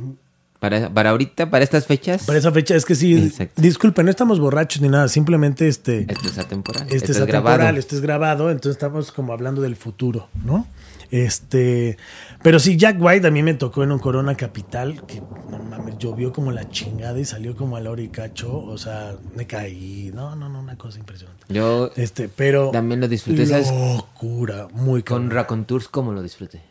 Para, 0.63 0.89
para 0.93 1.09
ahorita, 1.09 1.49
para 1.49 1.61
estas 1.65 1.87
fechas. 1.87 2.23
Para 2.23 2.39
esa 2.39 2.49
fecha 2.53 2.73
es 2.73 2.85
que 2.85 2.95
sí, 2.95 3.17
Exacto. 3.17 3.61
disculpen, 3.61 4.05
no 4.05 4.11
estamos 4.11 4.39
borrachos 4.39 4.81
ni 4.81 4.87
nada, 4.87 5.09
simplemente 5.09 5.67
este... 5.67 6.05
Este 6.07 6.29
es 6.29 6.37
atemporal. 6.37 6.83
este 6.83 6.95
este 6.95 7.11
es 7.11 7.17
atemporal, 7.17 7.57
grabado. 7.57 7.77
este 7.79 7.95
es 7.95 8.01
grabado, 8.01 8.49
entonces 8.49 8.77
estamos 8.77 9.11
como 9.11 9.33
hablando 9.33 9.61
del 9.61 9.75
futuro, 9.75 10.29
¿no? 10.45 10.65
Este, 11.11 11.97
pero 12.43 12.59
sí, 12.59 12.77
Jack 12.77 12.95
White 12.97 13.27
a 13.27 13.31
mí 13.31 13.43
me 13.43 13.55
tocó 13.55 13.83
en 13.83 13.91
un 13.91 13.99
Corona 13.99 14.35
Capital, 14.35 15.05
que 15.05 15.21
no 15.49 15.59
mames, 15.69 15.97
llovió 15.97 16.31
como 16.31 16.53
la 16.53 16.69
chingada 16.69 17.19
y 17.19 17.25
salió 17.25 17.57
como 17.57 17.75
a 17.75 17.81
la 17.81 17.91
hora 17.91 18.01
y 18.01 18.07
cacho, 18.07 18.57
o 18.57 18.77
sea, 18.77 19.17
me 19.35 19.45
caí, 19.45 20.11
no, 20.15 20.33
no, 20.37 20.47
no, 20.47 20.61
una 20.61 20.77
cosa 20.77 20.97
impresionante. 20.97 21.43
Yo 21.49 21.91
Este, 21.97 22.29
pero 22.29 22.71
También 22.71 23.01
lo 23.01 23.09
disfruté, 23.09 23.45
¿sabes? 23.45 23.69
locura, 23.69 24.69
muy 24.71 25.03
con 25.03 25.23
cabrón. 25.23 25.31
Racon 25.31 25.65
Tours, 25.65 25.89
¿cómo 25.89 26.13
lo 26.13 26.21
disfruté? 26.23 26.61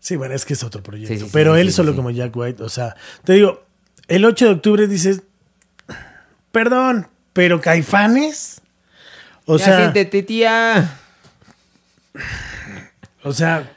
Sí, 0.00 0.16
bueno, 0.16 0.34
es 0.34 0.44
que 0.44 0.54
es 0.54 0.62
otro 0.62 0.82
proyecto, 0.82 1.12
Sí, 1.12 1.18
sí, 1.20 1.26
sí, 1.26 1.30
pero 1.32 1.54
sí, 1.54 1.60
él 1.60 1.72
solo 1.72 1.94
como 1.96 2.10
Jack 2.10 2.34
White, 2.36 2.62
o 2.62 2.68
sea, 2.68 2.94
te 3.24 3.32
digo, 3.34 3.64
el 4.06 4.24
8 4.24 4.44
de 4.46 4.50
octubre 4.52 4.86
dices, 4.86 5.22
perdón, 6.52 7.08
pero 7.32 7.60
Caifanes, 7.60 8.60
o 9.44 9.58
ya 9.58 9.64
sea, 9.64 9.78
siéntete, 9.78 10.22
tía. 10.22 10.98
O 13.24 13.32
sea, 13.32 13.70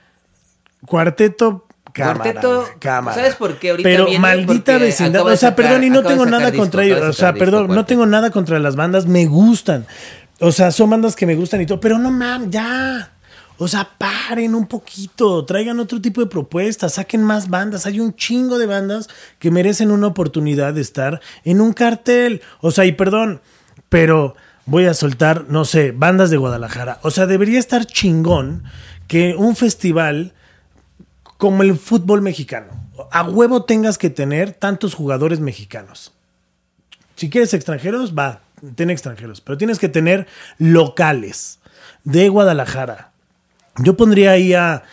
cuarteto 0.86 1.68
cámara, 1.94 2.24
Cuarteto, 2.24 2.66
cámara. 2.80 3.16
¿sabes 3.16 3.36
por 3.36 3.58
qué? 3.60 3.72
Ahorita 3.72 3.88
Pero 3.90 4.06
viene 4.06 4.20
maldita 4.20 4.78
vecindad. 4.78 5.24
O 5.24 5.30
sea, 5.36 5.50
sacar- 5.50 5.56
perdón, 5.56 5.84
y 5.84 5.90
no 5.90 6.04
tengo 6.04 6.26
nada 6.26 6.52
disco, 6.52 6.64
contra 6.64 6.84
ellos. 6.84 7.02
O 7.02 7.14
sea, 7.14 7.32
disco, 7.34 7.46
perdón, 7.46 7.68
no 7.76 7.86
tengo 7.86 8.06
nada 8.06 8.30
contra 8.32 8.60
las 8.60 8.76
bandas, 8.76 9.06
me 9.06 9.26
gustan. 9.26 9.86
O 10.40 10.52
sea, 10.52 10.72
son 10.72 10.90
bandas 10.90 11.16
que 11.16 11.26
me 11.26 11.36
gustan 11.36 11.62
y 11.62 11.66
todo, 11.66 11.80
pero 11.80 11.98
no 11.98 12.12
mames, 12.12 12.50
ya. 12.52 13.12
O 13.64 13.68
sea, 13.68 13.92
paren 14.00 14.56
un 14.56 14.66
poquito, 14.66 15.46
traigan 15.46 15.80
otro 15.80 16.02
tipo 16.02 16.20
de 16.20 16.26
propuestas, 16.26 16.96
saquen 16.96 17.22
más 17.22 17.48
bandas. 17.48 17.86
Hay 17.86 18.00
un 18.00 18.16
chingo 18.16 18.58
de 18.58 18.66
bandas 18.66 19.08
que 19.38 19.52
merecen 19.52 19.92
una 19.92 20.08
oportunidad 20.08 20.74
de 20.74 20.82
estar 20.82 21.22
en 21.44 21.62
un 21.62 21.72
cartel. 21.74 22.42
O 22.62 22.72
sea, 22.72 22.86
y 22.86 22.94
perdón, 22.94 23.40
pero 23.88 24.36
voy 24.66 24.86
a 24.86 24.96
soltar, 24.96 25.46
no 25.48 25.64
sé, 25.64 25.92
bandas 25.92 26.32
de 26.32 26.38
Guadalajara. 26.38 26.98
O 27.04 27.12
sea, 27.12 27.28
debería 27.28 27.60
estar 27.60 27.86
chingón 27.86 28.64
que 29.08 29.36
un 29.38 29.56
festival 29.56 30.34
como 31.38 31.62
el 31.62 31.78
fútbol 31.78 32.24
mexicano, 32.24 32.90
a 33.12 33.22
huevo 33.22 33.66
tengas 33.66 34.00
que 34.00 34.10
tener 34.10 34.54
tantos 34.54 34.96
jugadores 34.96 35.40
mexicanos. 35.40 36.14
Si 37.16 37.30
quieres 37.30 37.54
extranjeros, 37.54 38.18
va, 38.18 38.42
ten 38.74 38.90
extranjeros, 38.90 39.40
pero 39.40 39.60
tienes 39.60 39.78
que 39.78 39.88
tener 39.88 40.26
locales 40.58 41.60
de 42.04 42.28
Guadalajara. 42.28 43.11
Yo 43.84 43.96
pondría 43.98 44.32
ahí 44.32 44.54
a 44.54 44.84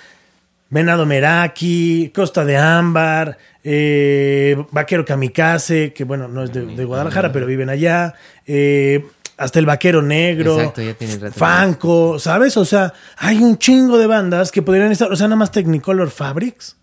Venado 0.71 1.07
Meraki, 1.07 2.11
Costa 2.15 2.45
de 2.45 2.57
Ámbar, 2.57 3.39
eh, 3.65 4.57
Vaquero 4.71 5.05
Kamikaze, 5.05 5.93
que 5.93 6.05
bueno, 6.05 6.29
no 6.29 6.45
es 6.45 6.53
de, 6.53 6.67
de 6.67 6.85
Guadalajara, 6.85 7.33
pero 7.33 7.47
viven 7.47 7.71
allá. 7.71 8.15
eh, 8.47 9.05
hasta 9.39 9.61
el 9.61 9.67
Vaquero 9.67 10.03
Negro, 10.03 10.59
Exacto, 10.59 10.83
ya 10.83 10.95
tiene 10.95 11.17
rato. 11.17 11.39
Fanco, 11.39 12.19
¿sabes? 12.19 12.57
O 12.57 12.65
sea, 12.65 12.93
hay 13.17 13.39
un 13.39 13.57
chingo 13.57 13.97
de 13.97 14.09
bandas 14.09 14.51
que 14.51 14.63
podrían 14.63 14.91
estar, 14.91 15.11
o 15.13 15.17
sea, 15.17 15.29
nada 15.29 15.37
más 15.37 15.53
Technicolor 15.53 16.11
Fabrics. 16.11 16.77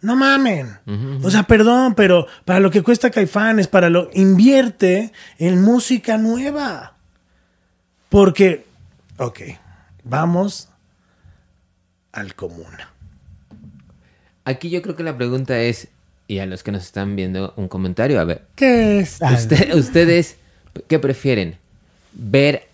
No 0.00 0.14
mamen. 0.14 0.78
O 1.24 1.28
sea, 1.28 1.42
perdón, 1.42 1.96
pero 1.96 2.28
para 2.44 2.60
lo 2.60 2.70
que 2.70 2.82
cuesta 2.84 3.10
Caifanes, 3.10 3.66
para 3.66 3.90
lo 3.90 4.08
invierte 4.14 5.12
en 5.38 5.60
música 5.60 6.16
nueva. 6.16 6.94
Porque, 8.08 8.64
ok, 9.16 9.40
vamos 10.04 10.67
al 12.18 12.34
comuna. 12.34 12.90
Aquí 14.44 14.70
yo 14.70 14.82
creo 14.82 14.96
que 14.96 15.02
la 15.02 15.16
pregunta 15.16 15.60
es, 15.60 15.88
y 16.26 16.38
a 16.38 16.46
los 16.46 16.62
que 16.62 16.72
nos 16.72 16.82
están 16.84 17.16
viendo, 17.16 17.52
un 17.56 17.68
comentario, 17.68 18.20
a 18.20 18.24
ver, 18.24 18.44
¿Qué 18.56 19.00
es? 19.00 19.18
usted- 19.22 19.74
ustedes, 19.74 20.36
¿qué 20.88 20.98
prefieren? 20.98 21.56
¿Ver 22.12 22.66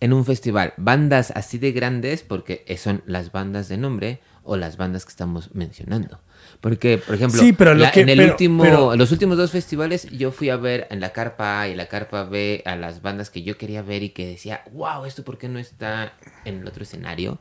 en 0.00 0.12
un 0.12 0.24
festival 0.24 0.74
bandas 0.76 1.32
así 1.32 1.58
de 1.58 1.72
grandes, 1.72 2.22
porque 2.22 2.64
son 2.80 3.02
las 3.06 3.32
bandas 3.32 3.68
de 3.68 3.76
nombre, 3.76 4.20
o 4.44 4.56
las 4.56 4.76
bandas 4.76 5.04
que 5.04 5.10
estamos 5.10 5.54
mencionando? 5.54 6.20
Porque, 6.60 6.98
por 6.98 7.14
ejemplo, 7.16 7.40
Sí, 7.40 7.52
pero 7.52 7.74
lo 7.74 7.82
la- 7.82 7.90
que- 7.90 8.00
en 8.00 8.08
el 8.08 8.18
pero- 8.18 8.30
último, 8.32 8.62
pero- 8.62 8.96
los 8.96 9.12
últimos 9.12 9.36
dos 9.36 9.50
festivales 9.50 10.08
yo 10.10 10.30
fui 10.32 10.50
a 10.50 10.56
ver 10.56 10.86
en 10.90 11.00
la 11.00 11.10
carpa 11.12 11.60
A 11.60 11.68
y 11.68 11.74
la 11.74 11.86
carpa 11.86 12.24
B 12.24 12.62
a 12.64 12.74
las 12.76 13.02
bandas 13.02 13.28
que 13.30 13.42
yo 13.42 13.58
quería 13.58 13.82
ver 13.82 14.02
y 14.04 14.10
que 14.10 14.24
decía, 14.26 14.62
wow, 14.72 15.04
¿esto 15.04 15.24
por 15.24 15.36
qué 15.36 15.48
no 15.48 15.58
está 15.58 16.12
en 16.44 16.60
el 16.60 16.66
otro 16.68 16.84
escenario? 16.84 17.38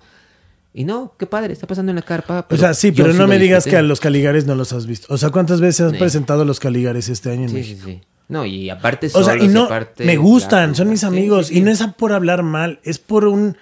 Y 0.79 0.83
no, 0.85 1.15
qué 1.17 1.25
padre, 1.25 1.53
está 1.53 1.65
pasando 1.65 1.91
en 1.91 1.95
la 1.95 2.03
carpa. 2.03 2.45
O 2.51 2.55
sea, 2.55 2.75
sí, 2.75 2.91
pero 2.91 3.11
no 3.11 3.25
me 3.27 3.39
digas 3.39 3.63
disfruté. 3.63 3.71
que 3.71 3.77
a 3.79 3.81
los 3.81 3.99
Caligares 3.99 4.45
no 4.45 4.53
los 4.53 4.73
has 4.73 4.85
visto. 4.85 5.11
O 5.11 5.17
sea, 5.17 5.31
¿cuántas 5.31 5.59
veces 5.59 5.87
has 5.87 5.91
Sí. 5.93 5.97
presentado 5.97 6.43
a 6.43 6.45
los 6.45 6.59
Caligares 6.59 7.09
este 7.09 7.31
año 7.31 7.43
en 7.43 7.49
Sí, 7.49 7.55
México? 7.55 7.81
sí, 7.85 7.93
sí. 7.93 8.01
No, 8.29 8.45
y 8.45 8.69
aparte 8.69 9.09
O 9.13 9.23
sea, 9.23 9.37
y 9.37 9.47
no, 9.47 9.63
aparte 9.63 10.05
me 10.05 10.17
gustan, 10.17 10.75
son 10.75 10.89
mis 10.89 11.03
amigos. 11.03 11.49
Y 11.49 11.61
no 11.61 11.71
es 11.71 11.81
por 11.97 12.13
hablar 12.13 12.43
mal, 12.43 12.79
es 12.83 12.99
por 12.99 13.25
un, 13.25 13.57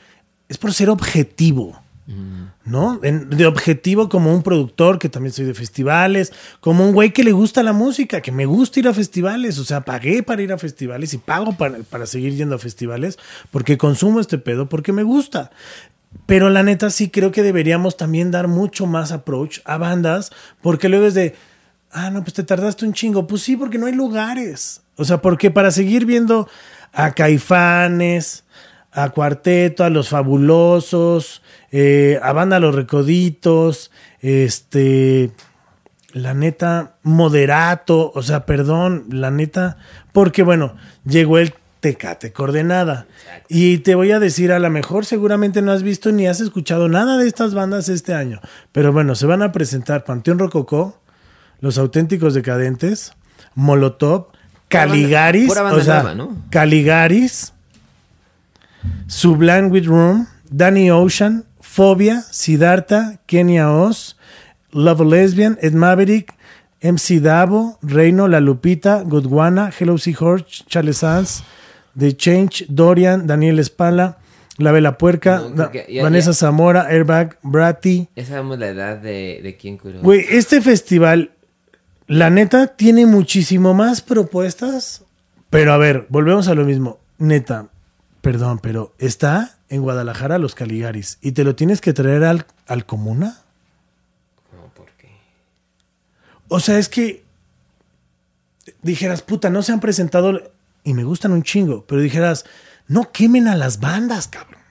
es 0.50 0.58
por 0.58 0.74
ser 0.74 0.90
objetivo. 0.90 1.82
Mm. 2.08 2.44
¿No? 2.66 3.00
En- 3.04 3.30
de 3.30 3.46
objetivo 3.46 4.10
como 4.10 4.34
un 4.34 4.44
productor, 4.44 5.00
que 5.00 5.08
también 5.08 5.32
soy 5.34 5.46
de 5.46 5.54
festivales, 5.54 6.34
como 6.60 6.84
un 6.86 6.94
güey 6.94 7.14
que 7.14 7.24
le 7.24 7.32
gusta 7.32 7.64
la 7.64 7.74
música, 7.74 8.22
que 8.22 8.32
me 8.32 8.46
gusta 8.46 8.80
ir 8.80 8.88
a 8.88 8.94
festivales, 8.94 9.58
o 9.60 9.64
sea, 9.64 9.82
pagué 9.82 10.22
para 10.22 10.42
ir 10.42 10.52
a 10.52 10.58
festivales 10.58 11.14
y 11.14 11.18
pago 11.20 11.56
para, 11.58 11.78
para 11.90 12.06
seguir 12.08 12.34
yendo 12.36 12.56
a 12.56 12.60
festivales, 12.60 13.18
porque 13.52 13.78
consumo 13.78 14.20
este 14.20 14.38
pedo, 14.38 14.68
porque 14.68 14.92
me 14.94 15.04
gusta. 15.04 15.52
Pero 16.26 16.50
la 16.50 16.64
neta 16.64 16.90
sí 16.90 17.10
creo 17.10 17.32
que 17.32 17.44
deberíamos 17.44 17.98
también 17.98 18.32
dar 18.32 18.48
mucho 18.48 18.86
más 18.86 19.12
approach 19.12 19.60
a 19.66 19.78
bandas, 19.78 20.32
porque 20.62 20.90
luego 20.90 21.06
es 21.06 21.14
de, 21.14 21.36
ah, 21.92 22.10
no, 22.10 22.24
pues 22.24 22.34
te 22.34 22.44
tardaste 22.44 22.86
un 22.86 22.94
chingo. 22.94 23.28
Pues 23.28 23.42
sí, 23.42 23.56
porque 23.56 23.78
no 23.78 23.86
hay 23.86 23.94
lugares. 23.94 24.82
O 24.98 25.06
sea, 25.06 25.22
porque 25.22 25.52
para 25.52 25.72
seguir 25.72 26.06
viendo 26.06 26.48
a 26.94 27.12
Caifanes, 27.12 28.46
a 28.92 29.10
Cuarteto, 29.10 29.84
a 29.84 29.90
Los 29.90 30.10
Fabulosos, 30.10 31.42
eh, 31.72 32.20
a 32.24 32.32
Banda 32.32 32.60
Los 32.60 32.74
Recoditos, 32.74 33.92
este, 34.22 35.32
la 36.14 36.34
neta, 36.34 36.96
Moderato, 37.04 38.12
o 38.16 38.24
sea, 38.24 38.46
perdón, 38.46 39.06
la 39.10 39.32
neta, 39.32 39.78
porque 40.14 40.44
bueno, 40.44 40.78
llegó 41.06 41.38
el 41.38 41.54
Tecate 41.86 42.34
Coordenada. 42.34 43.06
Y 43.48 43.78
te 43.78 43.94
voy 43.94 44.12
a 44.12 44.20
decir, 44.20 44.52
a 44.52 44.58
lo 44.58 44.72
mejor 44.72 45.06
seguramente 45.06 45.62
no 45.62 45.72
has 45.72 45.84
visto 45.84 46.12
ni 46.12 46.26
has 46.26 46.40
escuchado 46.42 46.90
nada 46.90 47.20
de 47.20 47.28
estas 47.28 47.54
bandas 47.54 47.90
este 47.90 48.16
año, 48.16 48.42
pero 48.72 48.92
bueno, 48.92 49.14
se 49.14 49.28
van 49.28 49.44
a 49.44 49.52
presentar 49.52 50.04
Panteón 50.04 50.40
Rococó, 50.40 51.00
Los 51.60 51.78
Auténticos 51.78 52.34
Decadentes, 52.34 53.14
Molotov, 53.54 54.30
Pura 54.30 54.32
banda- 54.32 54.70
Caligaris, 54.70 55.48
pura 55.48 55.62
banda 55.62 55.78
o 55.80 55.84
sea, 55.84 56.02
nueva, 56.02 56.16
¿no? 56.16 56.38
Caligaris, 56.50 57.54
with 59.70 59.86
Room, 59.86 60.28
Danny 60.50 60.90
Ocean, 60.90 61.46
Phobia, 61.62 62.24
Siddhartha, 62.32 63.20
Kenya 63.28 63.72
Oz, 63.72 64.18
Love 64.72 65.02
Lesbian, 65.02 65.60
Ed 65.62 65.74
Maverick, 65.74 66.34
MC 66.82 67.20
Davo, 67.20 67.78
Reino, 67.84 68.28
La 68.28 68.40
Lupita, 68.40 69.04
Godwana, 69.04 69.70
Hello 69.80 70.00
Seahorse, 70.00 70.64
Charles 70.68 70.98
Sanz, 70.98 71.44
The 71.98 72.16
Change, 72.16 72.66
Dorian, 72.70 73.28
Daniel 73.28 73.60
Espala, 73.60 74.18
La 74.58 74.72
Vela 74.72 74.98
Puerca, 74.98 75.42
No, 75.54 75.72
ya- 75.72 76.04
Vanessa 76.04 76.32
ya- 76.32 76.34
Zamora, 76.36 76.88
Airbag, 76.88 77.38
Bratty. 77.44 78.10
Ya 78.16 78.26
sabemos 78.26 78.60
la 78.60 78.68
edad 78.68 78.98
de, 78.98 79.40
de 79.44 79.58
quién 79.58 79.78
curó. 79.78 80.02
Güey, 80.02 80.26
este 80.30 80.62
festival, 80.62 81.32
la 82.08 82.30
neta, 82.30 82.68
tiene 82.68 83.06
muchísimo 83.06 83.74
más 83.74 84.02
propuestas. 84.02 85.04
Pero 85.50 85.74
a 85.74 85.78
ver, 85.78 86.06
volvemos 86.10 86.48
a 86.48 86.54
lo 86.56 86.66
mismo. 86.66 87.00
Neta, 87.18 87.68
perdón, 88.22 88.60
pero 88.60 88.94
está 88.98 89.58
en 89.70 89.82
Guadalajara 89.82 90.38
los 90.38 90.54
Caligaris 90.56 91.18
y 91.22 91.32
te 91.32 91.44
lo 91.44 91.56
tienes 91.56 91.80
que 91.82 91.94
traer 91.94 92.24
al, 92.26 92.46
al 92.68 92.86
Comuna. 92.86 93.40
No, 94.54 94.68
¿por 94.74 94.88
qué? 94.98 95.10
O 96.50 96.60
sea, 96.60 96.78
es 96.78 96.90
que 96.90 97.24
dijeras, 98.82 99.22
puta, 99.22 99.50
no 99.50 99.62
se 99.64 99.72
han 99.72 99.80
presentado 99.80 100.52
y 100.86 100.94
me 100.94 101.04
gustan 101.04 101.34
un 101.34 101.44
chingo, 101.44 101.84
pero 101.86 102.00
dijeras, 102.00 102.46
no 102.88 103.12
quemen 103.12 103.50
a 103.50 103.56
las 103.56 103.82
bandas, 103.82 104.30
cabrón. 104.30 104.62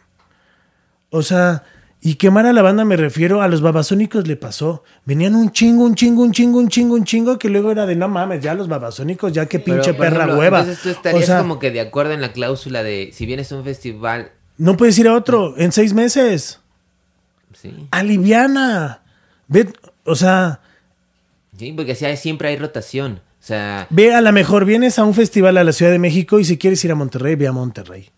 O 1.11 1.23
sea, 1.23 1.65
y 2.01 2.15
quemar 2.15 2.47
a 2.47 2.53
la 2.53 2.63
banda 2.63 2.85
me 2.85 2.97
refiero 2.97 3.43
a 3.43 3.49
los 3.49 3.61
babasónicos 3.61 4.27
le 4.27 4.37
pasó. 4.37 4.85
Venían 5.05 5.35
un 5.35 5.51
chingo, 5.53 5.85
un 5.85 5.95
chingo, 5.95 6.23
un 6.23 6.33
chingo, 6.33 6.59
un 6.59 6.69
chingo, 6.69 6.95
un 6.95 7.05
chingo, 7.05 7.39
que 7.39 7.49
luego 7.49 7.71
era 7.71 7.85
de 7.85 7.97
no 7.97 8.09
mames, 8.09 8.41
ya 8.43 8.55
los 8.55 8.69
babasónicos, 8.69 9.33
ya 9.33 9.47
qué 9.47 9.59
Pero, 9.59 9.83
pinche 9.83 9.95
perra 9.95 10.19
ejemplo, 10.25 10.39
hueva. 10.39 10.61
Entonces 10.61 10.83
tú 10.83 10.89
estarías 10.91 11.25
o 11.25 11.27
sea, 11.27 11.39
como 11.39 11.59
que 11.59 11.71
de 11.71 11.81
acuerdo 11.81 12.13
en 12.13 12.21
la 12.21 12.33
cláusula 12.33 12.83
de 12.83 13.11
si 13.13 13.27
vienes 13.27 13.51
a 13.53 13.57
un 13.57 13.65
festival, 13.65 14.33
no 14.57 14.77
puedes 14.77 14.97
ir 14.99 15.09
a 15.09 15.15
otro 15.15 15.55
en 15.59 15.73
seis 15.73 15.93
meses. 15.93 16.61
sí. 17.53 17.89
Aliviana. 17.91 19.03
Ve, 19.49 19.73
o 20.05 20.15
sea, 20.15 20.61
Sí, 21.59 21.73
porque 21.73 21.95
siempre 22.17 22.49
hay 22.49 22.57
rotación. 22.57 23.21
O 23.45 23.47
sea, 23.47 23.87
Ve, 23.91 24.15
a 24.15 24.23
lo 24.23 24.33
mejor 24.33 24.65
vienes 24.65 24.99
a 24.99 25.05
un 25.05 25.13
festival 25.13 25.59
a 25.59 25.65
la 25.65 25.73
Ciudad 25.75 25.93
de 25.93 25.99
México 25.99 26.41
y 26.41 26.47
si 26.47 26.57
quieres 26.57 26.83
ir 26.83 26.93
a 26.93 26.95
Monterrey, 26.95 27.35
ve 27.35 27.47
a 27.47 27.53
Monterrey. 27.53 28.09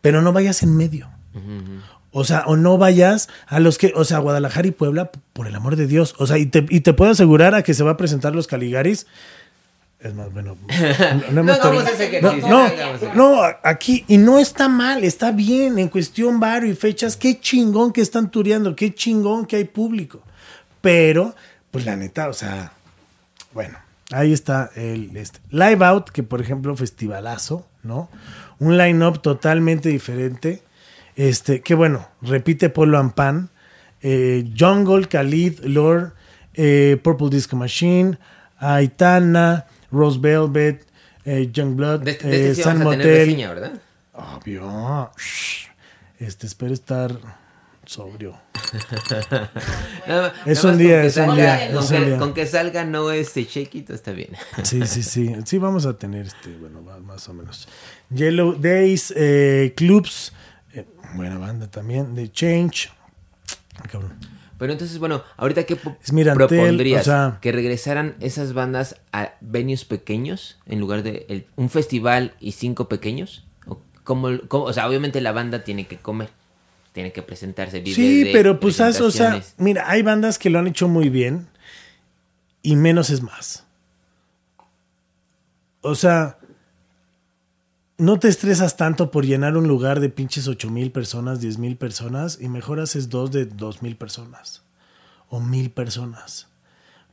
Pero 0.00 0.22
no 0.22 0.32
vayas 0.32 0.64
en 0.64 0.76
medio. 0.76 1.08
O 2.10 2.24
sea, 2.24 2.42
o 2.46 2.56
no 2.56 2.76
vayas 2.76 3.28
a 3.46 3.60
los 3.60 3.78
que, 3.78 3.92
o 3.94 4.04
sea, 4.04 4.18
Guadalajara 4.18 4.66
y 4.66 4.72
Puebla, 4.72 5.12
por 5.34 5.46
el 5.46 5.54
amor 5.54 5.76
de 5.76 5.86
Dios. 5.86 6.16
O 6.18 6.26
sea, 6.26 6.36
y 6.36 6.46
te, 6.46 6.66
y 6.68 6.80
te 6.80 6.92
puedo 6.92 7.12
asegurar 7.12 7.54
a 7.54 7.62
que 7.62 7.74
se 7.74 7.84
va 7.84 7.92
a 7.92 7.96
presentar 7.96 8.34
los 8.34 8.48
Caligaris. 8.48 9.06
Es 10.00 10.14
más, 10.14 10.32
bueno. 10.32 10.56
No, 11.30 11.42
hemos 11.42 11.58
no, 11.60 12.36
no, 12.36 12.68
no 13.06 13.14
no, 13.14 13.42
aquí, 13.62 14.04
y 14.08 14.18
no 14.18 14.40
está 14.40 14.68
mal, 14.68 15.04
está 15.04 15.30
bien 15.30 15.78
en 15.78 15.86
cuestión 15.86 16.40
barrio 16.40 16.72
y 16.72 16.74
fechas. 16.74 17.16
Qué 17.16 17.38
chingón 17.38 17.92
que 17.92 18.00
están 18.00 18.32
tureando, 18.32 18.74
qué 18.74 18.92
chingón 18.92 19.46
que 19.46 19.54
hay 19.54 19.64
público. 19.64 20.22
Pero, 20.80 21.36
pues 21.70 21.86
la 21.86 21.94
neta, 21.94 22.28
o 22.28 22.32
sea, 22.32 22.72
bueno, 23.52 23.78
ahí 24.12 24.32
está 24.32 24.70
el 24.76 25.16
este. 25.16 25.40
Live 25.50 25.84
Out, 25.84 26.10
que 26.10 26.22
por 26.22 26.40
ejemplo, 26.40 26.76
festivalazo, 26.76 27.66
¿no? 27.82 28.08
Un 28.58 28.76
line-up 28.76 29.20
totalmente 29.22 29.88
diferente. 29.88 30.62
Este, 31.16 31.60
que 31.60 31.74
bueno, 31.74 32.08
repite 32.22 32.70
Polo 32.70 32.98
and 32.98 33.12
Pan, 33.14 33.50
eh, 34.00 34.50
Jungle, 34.58 35.06
Khalid, 35.08 35.60
Lord, 35.64 36.12
eh, 36.54 36.98
Purple 37.02 37.28
Disco 37.30 37.56
Machine, 37.56 38.18
Aitana, 38.58 39.66
Rose 39.90 40.18
Velvet, 40.20 40.86
eh, 41.24 41.50
Youngblood, 41.52 42.00
de, 42.00 42.10
este- 42.12 42.28
de 42.28 42.36
este 42.36 42.50
eh, 42.50 42.54
sí 42.54 42.62
San 42.62 42.82
Motel. 42.82 43.00
reseña, 43.02 43.48
¿verdad? 43.52 43.72
Obvio. 44.14 45.10
Este, 46.18 46.46
espero 46.46 46.74
estar 46.74 47.12
sobrio. 47.90 48.36
Es 50.46 50.62
un 50.64 50.78
día, 50.78 51.00
con 51.00 51.02
que 51.02 51.06
es 51.06 51.16
un 51.16 51.24
salga- 51.26 51.34
día, 51.34 51.72
Con, 51.74 51.88
que, 51.88 52.04
día. 52.04 52.18
con 52.18 52.34
que 52.34 52.46
salga 52.46 52.84
no 52.84 53.10
este 53.10 53.46
chequito 53.46 53.94
está 53.94 54.12
bien. 54.12 54.30
Sí, 54.62 54.86
sí, 54.86 55.02
sí. 55.02 55.34
Sí, 55.44 55.58
vamos 55.58 55.86
a 55.86 55.96
tener 55.98 56.26
este, 56.26 56.50
bueno, 56.56 56.82
más, 56.82 57.00
más 57.00 57.28
o 57.28 57.34
menos. 57.34 57.66
Yellow 58.10 58.54
Days, 58.58 59.12
eh, 59.16 59.72
Clubs, 59.76 60.32
eh, 60.72 60.86
buena 61.14 61.38
banda 61.38 61.68
también, 61.68 62.14
The 62.14 62.30
Change. 62.30 62.90
Cabrón. 63.90 64.14
Pero 64.58 64.72
entonces, 64.72 64.98
bueno, 64.98 65.22
ahorita 65.38 65.64
qué 65.64 65.76
Mirantel, 66.12 66.46
propondrías 66.48 67.02
o 67.02 67.04
sea- 67.04 67.38
que 67.40 67.50
regresaran 67.50 68.14
esas 68.20 68.52
bandas 68.52 68.96
a 69.12 69.32
venues 69.40 69.84
pequeños 69.84 70.58
en 70.66 70.78
lugar 70.80 71.02
de 71.02 71.26
el- 71.28 71.46
un 71.56 71.70
festival 71.70 72.34
y 72.40 72.52
cinco 72.52 72.88
pequeños. 72.88 73.46
¿O, 73.66 73.80
cómo, 74.04 74.28
cómo- 74.48 74.64
o 74.64 74.72
sea, 74.72 74.86
obviamente 74.86 75.20
la 75.22 75.32
banda 75.32 75.64
tiene 75.64 75.86
que 75.86 75.96
comer, 75.96 76.28
tiene 76.92 77.12
que 77.12 77.22
presentarse. 77.22 77.80
vive 77.80 77.94
Sí, 77.94 78.24
de 78.24 78.32
pero 78.32 78.60
pues, 78.60 78.80
o 78.80 79.10
sea, 79.10 79.42
mira, 79.56 79.88
hay 79.88 80.02
bandas 80.02 80.38
que 80.38 80.50
lo 80.50 80.58
han 80.58 80.66
hecho 80.66 80.88
muy 80.88 81.08
bien 81.08 81.48
y 82.62 82.76
menos 82.76 83.10
es 83.10 83.22
más. 83.22 83.64
O 85.82 85.94
sea, 85.94 86.38
no 87.96 88.18
te 88.18 88.28
estresas 88.28 88.76
tanto 88.76 89.10
por 89.10 89.24
llenar 89.24 89.56
un 89.56 89.68
lugar 89.68 90.00
de 90.00 90.08
pinches 90.08 90.48
ocho 90.48 90.70
mil 90.70 90.90
personas, 90.90 91.40
diez 91.40 91.58
mil 91.58 91.76
personas 91.76 92.38
y 92.40 92.48
mejor 92.48 92.80
haces 92.80 93.08
dos 93.08 93.30
de 93.30 93.46
dos 93.46 93.82
mil 93.82 93.96
personas 93.96 94.62
o 95.28 95.40
mil 95.40 95.70
personas. 95.70 96.48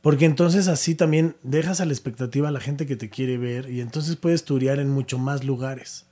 Porque 0.02 0.24
entonces 0.24 0.68
así 0.68 0.94
también 0.94 1.36
dejas 1.42 1.80
a 1.80 1.84
la 1.84 1.92
expectativa 1.92 2.48
a 2.48 2.52
la 2.52 2.60
gente 2.60 2.86
que 2.86 2.96
te 2.96 3.10
quiere 3.10 3.36
ver 3.36 3.70
y 3.70 3.80
entonces 3.80 4.16
puedes 4.16 4.44
turear 4.44 4.78
en 4.80 4.90
mucho 4.90 5.18
más 5.18 5.44
lugares. 5.44 6.07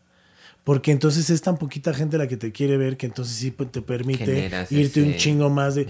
Porque 0.66 0.90
entonces 0.90 1.30
es 1.30 1.42
tan 1.42 1.58
poquita 1.58 1.94
gente 1.94 2.18
la 2.18 2.26
que 2.26 2.36
te 2.36 2.50
quiere 2.50 2.76
ver 2.76 2.96
que 2.96 3.06
entonces 3.06 3.36
sí 3.36 3.52
pues, 3.52 3.70
te 3.70 3.82
permite 3.82 4.24
Generas 4.24 4.72
irte 4.72 5.00
un 5.00 5.14
chingo 5.14 5.48
más 5.48 5.76
de 5.76 5.86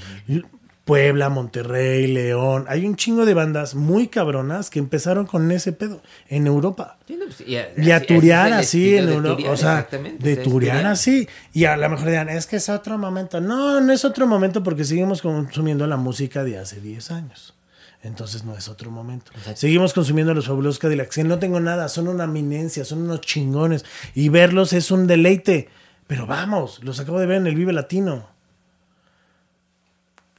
Puebla, 0.85 1.31
Monterrey, 1.31 2.07
León. 2.09 2.67
Hay 2.69 2.85
un 2.85 2.95
chingo 2.95 3.25
de 3.25 3.33
bandas 3.33 3.75
muy 3.75 4.09
cabronas 4.09 4.69
que 4.69 4.79
empezaron 4.79 5.25
con 5.25 5.51
ese 5.51 5.73
pedo 5.73 6.03
en 6.29 6.47
Europa. 6.47 6.99
Sí, 7.09 7.17
no, 7.19 7.25
pues, 7.25 7.41
y 7.41 7.57
a, 7.57 7.73
Y 7.75 7.91
a 7.91 7.97
así- 7.97 8.05
ese 8.05 8.15
turear 8.15 8.53
así 8.53 8.95
estilo 8.95 9.13
en 9.13 9.17
Europa. 9.17 9.51
O 9.51 9.57
sea, 9.57 9.89
de 10.19 10.37
turear 10.37 10.85
así. 10.85 11.27
Y 11.55 11.65
a 11.65 11.79
lo 11.79 11.89
mejor 11.89 12.09
dirán, 12.09 12.29
es 12.29 12.47
que 12.47 12.57
es 12.57 12.69
otro 12.69 12.99
momento. 12.99 13.41
No, 13.41 13.81
no 13.81 13.93
es 13.95 14.05
otro 14.05 14.27
momento 14.27 14.63
porque 14.63 14.85
seguimos 14.85 15.23
consumiendo 15.23 15.87
la 15.87 15.97
música 15.97 16.45
de 16.45 16.59
hace 16.59 16.83
10 16.83 17.11
años. 17.11 17.56
Entonces 18.03 18.45
no 18.45 18.57
es 18.57 18.69
otro 18.69 18.91
momento. 18.91 19.33
Seguimos 19.55 19.93
consumiendo 19.93 20.33
los 20.35 20.47
fabulosos 20.47 20.79
Cadillacs. 20.79 21.15
que 21.17 21.25
No 21.25 21.39
tengo 21.39 21.59
nada, 21.61 21.89
son 21.89 22.09
una 22.09 22.25
eminencia, 22.25 22.85
son 22.85 23.03
unos 23.03 23.21
chingones. 23.23 23.85
Y 24.15 24.29
verlos 24.29 24.73
es 24.73 24.91
un 24.91 25.07
deleite. 25.07 25.69
Pero 26.07 26.27
vamos, 26.27 26.83
los 26.85 27.01
acabo 27.01 27.19
de 27.19 27.27
ver 27.27 27.39
en 27.39 27.47
el 27.49 27.57
Vive 27.57 27.73
Latino. 27.73 28.29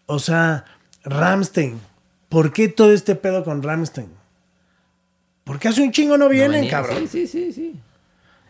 O 0.05 0.19
sea, 0.19 0.65
Ramstein. 1.03 1.79
¿Por 2.29 2.53
qué 2.53 2.67
todo 2.67 2.91
este 2.93 3.15
pedo 3.15 3.43
con 3.43 3.63
Ramstein? 3.63 4.10
Porque 5.43 5.67
hace 5.69 5.81
un 5.81 5.91
chingo 5.91 6.17
no 6.17 6.25
No 6.25 6.29
vienen, 6.29 6.51
venía, 6.62 6.71
cabrón. 6.71 7.07
Sí, 7.07 7.07
sí, 7.07 7.27
sí, 7.27 7.53
sí. 7.53 7.75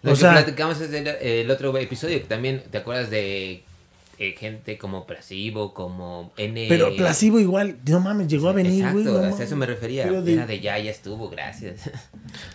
Lo 0.03 0.11
O 0.11 0.13
que 0.15 0.19
sea- 0.21 0.31
platicamos 0.33 0.79
es 0.81 0.91
el, 0.93 1.07
el 1.07 1.49
otro 1.51 1.75
episodio 1.77 2.19
que 2.19 2.25
también 2.25 2.63
te 2.71 2.77
acuerdas 2.79 3.09
de 3.09 3.63
eh, 4.19 4.35
gente 4.37 4.77
como 4.77 5.05
Placebo, 5.05 5.73
como 5.73 6.31
N. 6.37 6.65
Pero 6.69 6.95
Placebo 6.95 7.39
igual, 7.39 7.77
no 7.87 7.99
mames, 7.99 8.27
llegó 8.27 8.49
a 8.49 8.53
venir, 8.53 8.79
Exacto, 8.85 8.93
güey. 9.01 9.05
no 9.13 9.21
mames. 9.21 9.39
eso 9.39 9.55
me 9.55 9.65
refería. 9.65 10.03
Pero 10.05 10.21
de- 10.23 10.33
Era 10.33 10.45
de 10.47 10.59
ya, 10.59 10.77
ya 10.79 10.89
estuvo, 10.91 11.29
gracias. 11.29 11.89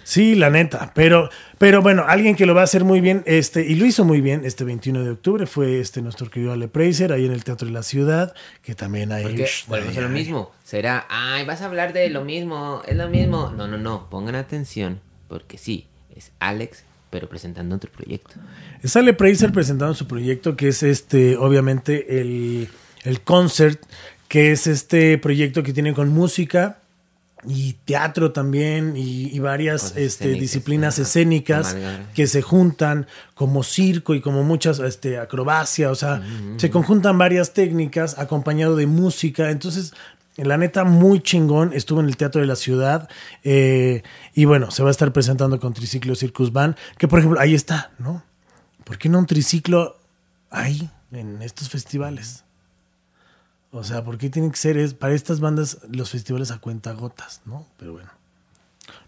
Sí, 0.04 0.34
la 0.34 0.50
neta. 0.50 0.92
Pero, 0.94 1.30
pero 1.58 1.80
bueno, 1.82 2.04
alguien 2.06 2.34
que 2.36 2.46
lo 2.46 2.54
va 2.54 2.62
a 2.62 2.64
hacer 2.64 2.84
muy 2.84 3.00
bien, 3.00 3.22
este, 3.26 3.64
y 3.66 3.76
lo 3.76 3.86
hizo 3.86 4.04
muy 4.04 4.20
bien 4.20 4.44
este 4.44 4.64
21 4.64 5.04
de 5.04 5.10
octubre, 5.12 5.46
fue 5.46 5.80
este 5.80 6.02
nuestro 6.02 6.28
querido 6.30 6.52
Ale 6.52 6.68
Preiser, 6.68 7.12
ahí 7.12 7.24
en 7.26 7.32
el 7.32 7.44
Teatro 7.44 7.66
de 7.68 7.72
la 7.74 7.82
Ciudad, 7.82 8.34
que 8.62 8.74
también 8.74 9.12
hay. 9.12 9.22
Porque 9.22 9.48
volvemos 9.68 9.96
a 9.96 10.00
lo 10.00 10.08
mismo. 10.08 10.50
Será, 10.64 11.06
ay, 11.08 11.44
vas 11.44 11.60
a 11.62 11.66
hablar 11.66 11.92
de 11.92 12.08
lo 12.10 12.24
mismo, 12.24 12.82
es 12.86 12.96
lo 12.96 13.08
mismo. 13.08 13.52
No, 13.56 13.68
no, 13.68 13.78
no, 13.78 14.08
pongan 14.10 14.34
atención, 14.34 15.00
porque 15.28 15.58
sí, 15.58 15.86
es 16.16 16.32
Alex, 16.40 16.84
pero 17.12 17.28
presentando 17.28 17.76
otro 17.76 17.92
proyecto. 17.92 18.36
Es 18.82 18.96
Ale 18.96 19.12
Preiser 19.12 19.52
presentando 19.52 19.92
su 19.94 20.08
proyecto, 20.08 20.56
que 20.56 20.68
es 20.68 20.82
este, 20.82 21.36
obviamente, 21.36 22.20
el, 22.20 22.68
el 23.04 23.20
concert, 23.20 23.80
que 24.28 24.50
es 24.50 24.66
este 24.66 25.18
proyecto 25.18 25.62
que 25.62 25.74
tiene 25.74 25.92
con 25.92 26.08
música 26.08 26.78
y 27.46 27.74
teatro 27.84 28.32
también 28.32 28.96
y, 28.96 29.26
y 29.26 29.38
varias 29.40 29.94
este, 29.96 30.28
disciplinas 30.30 30.98
escénicas 30.98 31.76
que 32.14 32.26
se 32.26 32.40
juntan 32.40 33.06
como 33.34 33.62
circo 33.62 34.14
y 34.14 34.22
como 34.22 34.42
muchas 34.42 34.78
este, 34.78 35.18
acrobacia, 35.18 35.90
o 35.90 35.94
sea, 35.94 36.22
se 36.56 36.70
conjuntan 36.70 37.18
varias 37.18 37.52
técnicas 37.52 38.18
acompañado 38.18 38.74
de 38.74 38.86
música, 38.86 39.50
entonces 39.50 39.92
la 40.36 40.56
neta 40.56 40.84
muy 40.84 41.20
chingón, 41.20 41.72
estuvo 41.72 42.00
en 42.00 42.06
el 42.06 42.16
Teatro 42.16 42.40
de 42.40 42.46
la 42.46 42.56
Ciudad 42.56 43.08
eh, 43.44 44.02
y 44.34 44.44
bueno, 44.46 44.70
se 44.70 44.82
va 44.82 44.88
a 44.88 44.92
estar 44.92 45.12
presentando 45.12 45.58
con 45.60 45.74
Triciclo 45.74 46.14
Circus 46.14 46.52
Band, 46.52 46.76
que 46.98 47.08
por 47.08 47.18
ejemplo 47.18 47.38
ahí 47.40 47.54
está, 47.54 47.90
¿no? 47.98 48.22
¿Por 48.84 48.98
qué 48.98 49.08
no 49.08 49.18
un 49.18 49.26
triciclo 49.26 49.98
ahí 50.50 50.90
en 51.12 51.40
estos 51.42 51.68
festivales? 51.68 52.44
O 53.70 53.84
sea, 53.84 54.04
¿por 54.04 54.18
qué 54.18 54.28
tienen 54.28 54.50
que 54.50 54.56
ser 54.58 54.76
es, 54.76 54.92
para 54.94 55.14
estas 55.14 55.40
bandas 55.40 55.78
los 55.90 56.10
festivales 56.10 56.50
a 56.50 56.58
cuenta 56.58 56.92
gotas, 56.92 57.40
¿no? 57.46 57.66
Pero 57.78 57.92
bueno. 57.94 58.10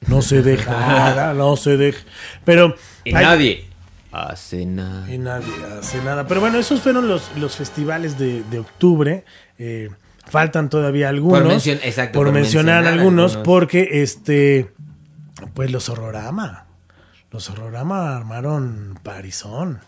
No 0.06 0.22
se 0.22 0.42
deja, 0.42 1.34
no 1.37 1.56
se 1.56 1.76
deja. 1.76 2.00
Pero 2.44 2.74
Y 3.04 3.14
hay- 3.14 3.24
nadie 3.24 3.70
hace 4.12 4.64
nada. 4.64 5.12
y 5.12 5.18
nadie 5.18 5.52
hace 5.78 6.02
nada. 6.02 6.26
Pero 6.26 6.40
bueno, 6.40 6.58
esos 6.58 6.80
fueron 6.80 7.08
los, 7.08 7.37
los 7.37 7.56
festivales 7.56 8.18
de, 8.18 8.42
de 8.44 8.58
octubre. 8.60 9.24
Eh, 9.58 9.90
faltan 10.26 10.68
todavía 10.70 11.08
algunos. 11.08 11.40
Por 11.42 11.52
mencion- 11.52 11.80
exacto, 11.82 12.18
por 12.18 12.26
por 12.26 12.34
mencionar, 12.34 12.76
mencionar 12.82 12.98
algunos, 13.00 13.32
algunos. 13.37 13.46
porque 13.46 13.88
este. 14.02 14.72
Pues 15.54 15.70
los 15.70 15.88
Horrorama. 15.88 16.66
Los 17.30 17.50
Horrorama 17.50 18.16
armaron 18.16 18.98
Parizón 19.02 19.80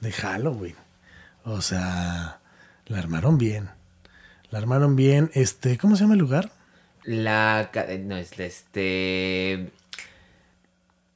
de 0.00 0.12
Halloween. 0.12 0.76
O 1.44 1.60
sea, 1.62 2.38
la 2.86 2.98
armaron 2.98 3.38
bien. 3.38 3.70
La 4.50 4.58
armaron 4.58 4.94
bien. 4.96 5.30
Este, 5.34 5.78
¿cómo 5.78 5.96
se 5.96 6.02
llama 6.02 6.14
el 6.14 6.20
lugar? 6.20 6.50
La. 7.04 7.70
No, 8.00 8.16
es 8.16 8.38
este. 8.38 9.70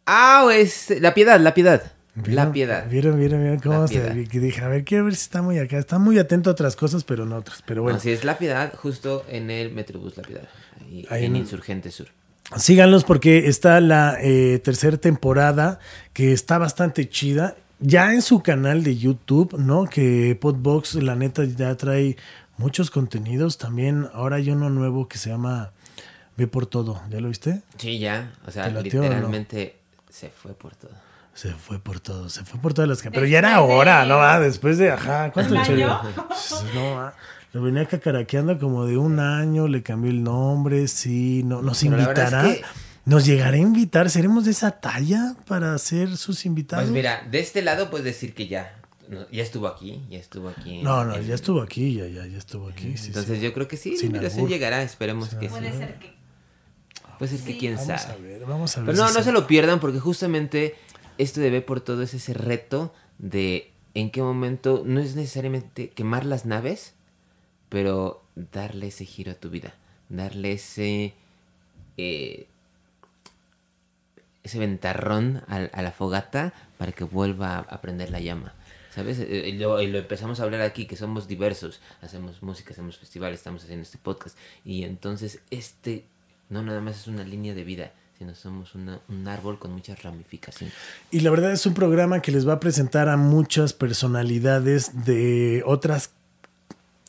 Ah, 0.07 0.47
es. 0.53 0.89
La 1.01 1.13
piedad, 1.15 1.39
la 1.41 1.55
piedad. 1.55 1.93
La 2.19 2.23
¿Vieron- 2.47 2.53
piedad. 2.53 2.89
Vieron, 2.89 3.19
vieron, 3.19 3.41
vieron 3.43 3.59
cómo 3.61 3.81
La 3.83 3.89
se 3.89 4.27
que 4.29 4.41
dije, 4.41 4.63
a 4.63 4.69
ver, 4.69 4.85
quiero 4.85 5.05
ver 5.05 5.15
si 5.15 5.23
está 5.23 5.43
muy 5.43 5.59
acá. 5.59 5.79
Está 5.79 5.99
muy 5.99 6.19
atento 6.19 6.51
a 6.51 6.53
otras 6.53 6.75
cosas, 6.77 7.05
pero 7.05 7.25
no 7.27 7.37
otras. 7.37 7.63
Pero 7.67 7.83
bueno. 7.83 7.99
Así 7.99 8.11
es, 8.11 8.25
la 8.25 8.39
piedad, 8.39 8.73
justo 8.75 9.25
en 9.29 9.51
el 9.51 9.73
Metrobús 9.73 10.17
La 10.17 10.23
Piedad. 10.25 10.49
Ahí, 10.81 11.07
Ahí 11.11 11.25
en 11.25 11.37
en- 11.37 11.43
Insurgente 11.43 11.91
Sur. 11.91 12.09
Síganlos 12.57 13.05
porque 13.05 13.47
está 13.49 13.81
la 13.81 14.17
eh, 14.23 14.59
tercera 14.65 14.97
temporada 14.97 15.79
que 16.15 16.33
está 16.33 16.57
bastante 16.59 17.09
chida. 17.09 17.57
Ya 17.81 18.13
en 18.15 18.23
su 18.23 18.43
canal 18.43 18.83
de 18.83 18.97
YouTube, 18.97 19.57
¿no? 19.59 19.85
Que 19.85 20.37
Podbox, 20.41 20.95
la 20.97 21.15
neta, 21.15 21.45
ya 21.45 21.77
trae 21.77 22.17
muchos 22.57 22.91
contenidos. 22.91 23.59
También 23.59 24.09
ahora 24.15 24.37
hay 24.37 24.51
uno 24.51 24.71
nuevo 24.71 25.07
que 25.09 25.19
se 25.19 25.29
llama 25.31 25.73
Ve 26.39 26.47
por 26.47 26.67
todo. 26.67 27.03
¿Ya 27.11 27.21
lo 27.21 27.29
viste? 27.29 27.61
Sí, 27.77 27.99
ya. 27.99 28.33
O 28.47 28.51
sea, 28.51 28.69
literalmente 28.69 29.77
se 30.09 30.31
fue 30.31 30.55
por 30.55 30.75
todo. 30.75 30.91
Se 31.39 31.53
fue 31.53 31.79
por 31.79 32.01
todo, 32.01 32.29
se 32.29 32.45
fue 32.45 32.59
por 32.61 32.75
todas 32.75 32.89
las... 32.89 33.01
Pero 33.01 33.25
ya 33.25 33.39
era 33.39 33.61
hora, 33.61 34.05
¿no? 34.07 34.21
Ah, 34.21 34.41
después 34.41 34.77
de... 34.77 34.91
Ajá, 34.91 35.31
¿cuánto 35.31 35.55
¿Un 35.55 35.61
echó 35.61 35.73
año? 35.73 36.01
No, 36.75 36.99
ah, 37.01 37.15
lo 37.53 37.63
venía 37.63 37.87
cacaraqueando 37.87 38.59
como 38.59 38.87
de 38.87 38.97
un 38.97 39.21
año, 39.21 39.69
le 39.69 39.85
cambió 39.85 40.11
el 40.11 40.25
nombre, 40.25 40.89
sí, 40.89 41.43
no, 41.45 41.63
nos 41.63 41.81
Pero 41.85 41.97
invitará. 42.01 42.49
es 42.49 42.57
que- 42.59 42.65
¿Nos 43.05 43.25
llegará 43.25 43.53
a 43.57 43.61
invitar? 43.61 44.11
¿Seremos 44.11 44.47
de 44.47 44.51
esa 44.51 44.73
talla 44.81 45.37
para 45.47 45.79
ser 45.79 46.17
sus 46.17 46.45
invitados? 46.45 46.87
Pues 46.87 46.93
mira, 46.93 47.25
de 47.31 47.39
este 47.39 47.63
lado 47.63 47.89
puedes 47.89 48.05
decir 48.05 48.35
que 48.35 48.49
ya. 48.49 48.75
no, 49.09 49.21
ya 49.31 49.45
estuvo 49.45 49.69
aquí, 49.69 50.05
ya 50.11 50.19
estuvo 50.19 50.49
aquí. 50.49 50.83
No, 50.83 51.05
no, 51.05 51.19
ya 51.21 51.35
estuvo 51.37 51.63
aquí, 51.63 51.95
ya, 51.95 52.07
ya, 52.09 52.27
ya 52.27 52.37
estuvo 52.37 52.69
aquí. 52.69 52.97
sí, 52.99 53.07
Entonces 53.07 53.39
sí. 53.39 53.45
yo 53.45 53.55
creo 53.55 53.69
que 53.69 53.77
sí, 53.79 53.93
la 53.93 53.97
Sin 53.97 54.07
invitación 54.09 54.49
llegará, 54.49 54.83
esperemos 54.83 55.29
que 55.37 55.47
sí. 55.49 55.55
Puede 55.55 55.73
ser 55.73 55.95
que. 56.01 56.19
Puede 57.19 57.31
ser 57.31 57.41
que 57.47 57.53
Sí. 57.53 57.59
quién 57.59 57.77
Vamos 57.77 57.91
a 57.91 57.99
sabe. 57.99 58.21
ver, 58.23 58.45
vamos 58.45 58.77
a 58.77 58.81
ver. 58.81 58.87
Pero 58.91 58.99
no, 58.99 59.09
si 59.09 59.15
no 59.15 59.21
se- 59.21 59.25
se 59.25 59.33
lo 59.33 59.47
pierdan 59.47 59.81
porque 59.81 59.99
justamente 60.01 60.75
esto 61.19 61.41
de 61.41 61.61
por 61.61 61.81
todo 61.81 62.03
es 62.03 62.15
ese 62.15 62.33
reto 62.33 62.95
de 63.19 63.73
en 63.95 64.11
qué 64.11 64.23
momento 64.23 64.83
no 64.85 65.01
es 65.01 65.17
necesariamente 65.17 65.91
quemar 65.91 66.25
las 66.25 66.47
naves, 66.47 66.95
pero 67.69 68.23
darle 68.35 68.89
ese 68.89 69.05
giro 69.05 69.33
a 69.33 69.35
tu 69.35 69.51
vida, 69.51 69.75
darle 70.09 70.53
ese 70.53 71.15
eh, 71.97 72.47
ese 74.45 74.59
ventarrón 74.59 75.43
a, 75.49 75.83
la 75.83 75.93
fogata 75.93 76.55
para 76.79 76.93
que 76.93 77.05
vuelva 77.05 77.59
a, 77.59 77.81
prender 77.81 78.11
la 78.11 78.21
llama. 78.21 78.55
¿Sabes? 78.95 79.19
Eh, 79.19 79.49
Y 79.49 79.59
lo, 79.59 79.83
y 79.83 79.89
lo 79.89 79.99
empezamos 79.99 80.41
a 80.41 80.45
hablar 80.45 80.63
aquí, 80.63 80.87
que 80.87 80.97
somos 80.97 81.29
diversos, 81.29 81.81
hacemos 82.01 82.43
música, 82.43 82.73
hacemos 82.73 82.99
festivales, 82.99 83.41
estamos 83.41 83.65
haciendo 83.65 83.83
este 83.83 83.99
podcast. 83.99 84.39
Y 84.65 84.85
entonces 84.85 85.41
este 85.51 86.05
no 86.49 86.63
nada 86.63 86.81
más 86.81 86.97
es 86.97 87.07
una 87.09 87.25
línea 87.25 87.55
de 87.55 87.65
vida, 87.65 87.93
sino 88.19 88.35
somos 88.35 88.75
una- 88.75 89.01
un 89.09 89.29
árbol 89.29 89.59
con 89.59 89.73
muchas 89.73 90.03
ramificaciones. 90.03 90.75
Y 91.11 91.21
la 91.21 91.31
verdad 91.31 91.53
es 91.53 91.65
un 91.67 91.75
programa 91.75 92.21
que 92.21 92.33
les 92.33 92.47
va 92.49 92.55
a 92.55 92.61
presentar 92.61 93.09
a 93.09 93.17
muchas 93.17 93.73
personalidades 93.73 95.05
de 95.05 95.63
otras 95.65 96.11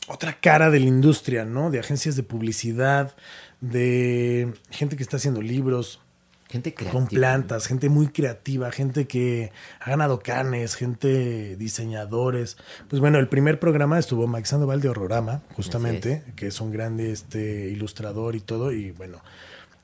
otra 0.08 0.32
cara 0.40 0.70
de 0.70 0.80
la 0.80 0.86
industria, 0.86 1.44
¿no? 1.44 1.70
De 1.70 1.78
agencias 1.78 2.16
de 2.16 2.24
publicidad, 2.24 3.14
de 3.60 4.52
gente 4.70 4.96
que 4.96 5.02
está 5.04 5.18
haciendo 5.18 5.40
libros, 5.40 6.00
Gente 6.48 6.74
creativa. 6.74 6.98
con 7.00 7.06
plantas, 7.08 7.66
gente 7.68 7.88
muy 7.88 8.08
creativa, 8.08 8.72
gente 8.72 9.06
que 9.06 9.52
ha 9.78 9.88
ganado 9.90 10.18
canes, 10.18 10.74
gente 10.74 11.54
diseñadores. 11.56 12.56
Pues 12.88 12.98
bueno, 12.98 13.20
el 13.20 13.28
primer 13.28 13.60
programa 13.60 14.00
estuvo 14.00 14.26
Mike 14.26 14.46
Sandoval 14.48 14.80
de 14.80 14.88
Horrorama, 14.88 15.42
justamente, 15.54 16.24
que 16.34 16.48
es 16.48 16.60
un 16.60 16.72
grande 16.72 17.12
este, 17.12 17.68
ilustrador 17.68 18.34
y 18.34 18.40
todo, 18.40 18.72
y 18.72 18.90
bueno, 18.90 19.20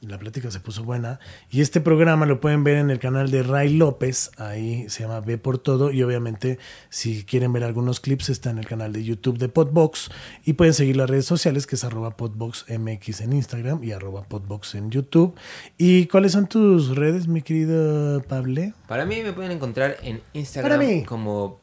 la 0.06 0.18
plática 0.18 0.50
se 0.50 0.60
puso 0.60 0.84
buena. 0.84 1.20
Y 1.50 1.60
este 1.60 1.80
programa 1.80 2.26
lo 2.26 2.40
pueden 2.40 2.64
ver 2.64 2.78
en 2.78 2.90
el 2.90 2.98
canal 2.98 3.30
de 3.30 3.42
Ray 3.42 3.74
López, 3.74 4.30
ahí 4.36 4.88
se 4.88 5.02
llama 5.02 5.20
Ve 5.20 5.38
por 5.38 5.58
Todo, 5.58 5.90
y 5.90 6.02
obviamente 6.02 6.58
si 6.88 7.24
quieren 7.24 7.52
ver 7.52 7.64
algunos 7.64 8.00
clips 8.00 8.28
está 8.28 8.50
en 8.50 8.58
el 8.58 8.66
canal 8.66 8.92
de 8.92 9.04
YouTube 9.04 9.38
de 9.38 9.48
Podbox, 9.48 10.10
y 10.44 10.54
pueden 10.54 10.74
seguir 10.74 10.96
las 10.96 11.10
redes 11.10 11.26
sociales, 11.26 11.66
que 11.66 11.76
es 11.76 11.84
arroba 11.84 12.16
PodboxMX 12.16 13.20
en 13.20 13.32
Instagram 13.32 13.82
y 13.84 13.92
arroba 13.92 14.22
Podbox 14.24 14.74
en 14.74 14.90
YouTube. 14.90 15.34
¿Y 15.78 16.06
cuáles 16.06 16.32
son 16.32 16.46
tus 16.46 16.96
redes, 16.96 17.28
mi 17.28 17.42
querido 17.42 18.22
Pable? 18.22 18.74
Para 18.88 19.04
mí 19.04 19.22
me 19.22 19.32
pueden 19.32 19.52
encontrar 19.52 19.96
en 20.02 20.22
Instagram 20.32 21.04
como 21.04 21.60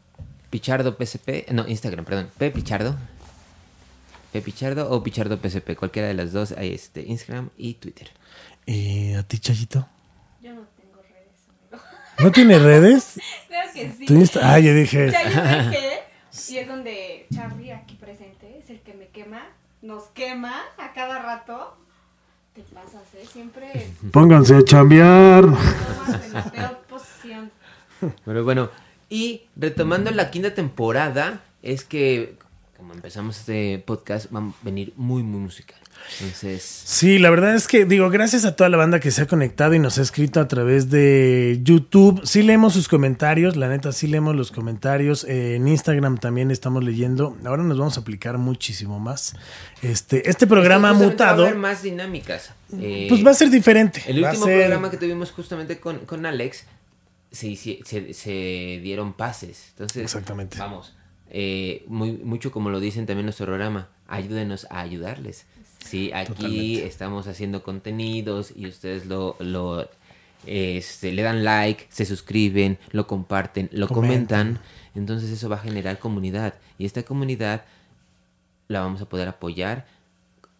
Pichardo 0.49 0.95
PSP. 0.99 1.51
No, 1.51 1.67
Instagram, 1.67 2.05
perdón. 2.05 2.29
P 2.37 2.51
Pichardo. 2.51 2.95
Pichardo 4.43 4.89
o 4.91 5.03
Pichardo 5.03 5.37
PSP. 5.37 5.75
Cualquiera 5.75 6.07
de 6.07 6.13
las 6.13 6.31
dos. 6.31 6.51
Hay 6.51 6.73
este 6.73 7.01
Instagram 7.01 7.49
y 7.57 7.75
Twitter. 7.75 8.09
¿Y 8.65 9.13
a 9.13 9.23
ti, 9.23 9.39
Chayito? 9.39 9.87
Yo 10.41 10.53
no 10.53 10.61
tengo 10.77 11.01
redes, 11.01 11.47
amigo. 11.49 11.83
¿No 12.19 12.31
tiene 12.31 12.59
redes? 12.59 13.19
Claro 13.47 13.69
que 13.73 13.91
sí. 13.91 14.05
¿Tú 14.05 14.13
Insta- 14.15 14.39
Ah, 14.43 14.59
yo 14.59 14.73
dije. 14.73 15.11
Y 16.49 16.57
es 16.57 16.67
donde 16.67 17.27
Charlie, 17.33 17.71
aquí 17.71 17.95
presente, 17.95 18.57
es 18.59 18.69
el 18.69 18.79
que 18.81 18.93
me 18.95 19.07
quema, 19.07 19.43
nos 19.81 20.03
quema 20.09 20.61
a 20.77 20.93
cada 20.93 21.19
rato. 21.19 21.77
Te 22.53 22.61
pasas, 22.63 23.01
¿eh? 23.15 23.25
Siempre 23.31 23.91
Pónganse 24.11 24.55
a 24.55 24.63
chambear. 24.63 25.43
en 25.45 26.51
peor 26.51 26.77
posición. 26.89 27.51
Pero 28.25 28.43
bueno, 28.43 28.69
y 29.09 29.43
retomando 29.55 30.11
la 30.11 30.29
quinta 30.31 30.53
temporada, 30.53 31.41
es 31.61 31.83
que 31.85 32.37
como 32.77 32.93
empezamos 32.93 33.39
este 33.39 33.79
podcast, 33.85 34.33
va 34.35 34.39
a 34.39 34.51
venir 34.63 34.93
muy, 34.97 35.23
muy 35.23 35.39
musical. 35.39 35.77
Entonces, 36.19 36.61
Sí, 36.85 37.17
la 37.19 37.29
verdad 37.29 37.55
es 37.55 37.67
que, 37.67 37.85
digo, 37.85 38.09
gracias 38.09 38.45
a 38.45 38.55
toda 38.55 38.69
la 38.69 38.77
banda 38.77 38.99
que 38.99 39.11
se 39.11 39.21
ha 39.21 39.27
conectado 39.27 39.73
y 39.73 39.79
nos 39.79 39.97
ha 39.97 40.01
escrito 40.01 40.39
a 40.39 40.47
través 40.47 40.89
de 40.89 41.59
YouTube. 41.63 42.21
Sí 42.25 42.43
leemos 42.43 42.73
sus 42.73 42.87
comentarios, 42.87 43.55
la 43.55 43.67
neta, 43.69 43.91
sí 43.91 44.07
leemos 44.07 44.35
los 44.35 44.51
comentarios. 44.51 45.23
Eh, 45.23 45.55
en 45.55 45.67
Instagram 45.67 46.17
también 46.17 46.51
estamos 46.51 46.83
leyendo. 46.83 47.37
Ahora 47.45 47.63
nos 47.63 47.77
vamos 47.77 47.97
a 47.97 48.01
aplicar 48.01 48.37
muchísimo 48.37 48.99
más. 48.99 49.35
Este, 49.81 50.29
este 50.29 50.47
programa 50.47 50.89
ha 50.89 50.93
justamente 50.93 51.23
Va 51.23 51.29
a 51.29 51.33
mutado. 51.33 51.43
haber 51.47 51.57
más 51.57 51.83
dinámicas. 51.83 52.51
Eh, 52.79 53.07
Pues 53.09 53.25
va 53.25 53.31
a 53.31 53.35
ser 53.35 53.49
diferente. 53.49 54.03
El 54.07 54.23
Va 54.23 54.29
último 54.29 54.45
ser- 54.45 54.59
programa 54.59 54.89
que 54.91 54.97
tuvimos 54.97 55.31
justamente 55.31 55.79
con, 55.79 55.99
con 55.99 56.25
Alex, 56.25 56.65
se, 57.31 57.55
se 58.13 58.79
dieron 58.83 59.13
pases. 59.13 59.67
Entonces, 59.71 60.03
Exactamente. 60.03 60.57
vamos, 60.59 60.95
eh, 61.29 61.83
muy, 61.87 62.11
mucho 62.13 62.51
como 62.51 62.69
lo 62.69 62.79
dicen 62.79 63.05
también 63.05 63.25
nuestro 63.25 63.45
programa, 63.47 63.89
ayúdenos 64.07 64.67
a 64.69 64.81
ayudarles. 64.81 65.45
Sí, 65.83 66.11
aquí 66.13 66.33
Totalmente. 66.33 66.85
estamos 66.87 67.27
haciendo 67.27 67.61
contenidos 67.63 68.53
y 68.55 68.67
ustedes 68.67 69.05
lo, 69.05 69.35
lo 69.39 69.87
este, 70.45 71.11
le 71.11 71.21
dan 71.21 71.43
like, 71.43 71.85
se 71.89 72.05
suscriben, 72.05 72.77
lo 72.91 73.05
comparten, 73.07 73.69
lo 73.71 73.87
Comentan. 73.87 74.45
comentan. 74.55 74.59
Entonces 74.95 75.29
eso 75.31 75.49
va 75.49 75.55
a 75.57 75.59
generar 75.59 75.99
comunidad. 75.99 76.55
Y 76.77 76.85
esta 76.85 77.03
comunidad 77.03 77.63
la 78.67 78.79
vamos 78.81 79.01
a 79.01 79.05
poder 79.05 79.27
apoyar 79.27 79.85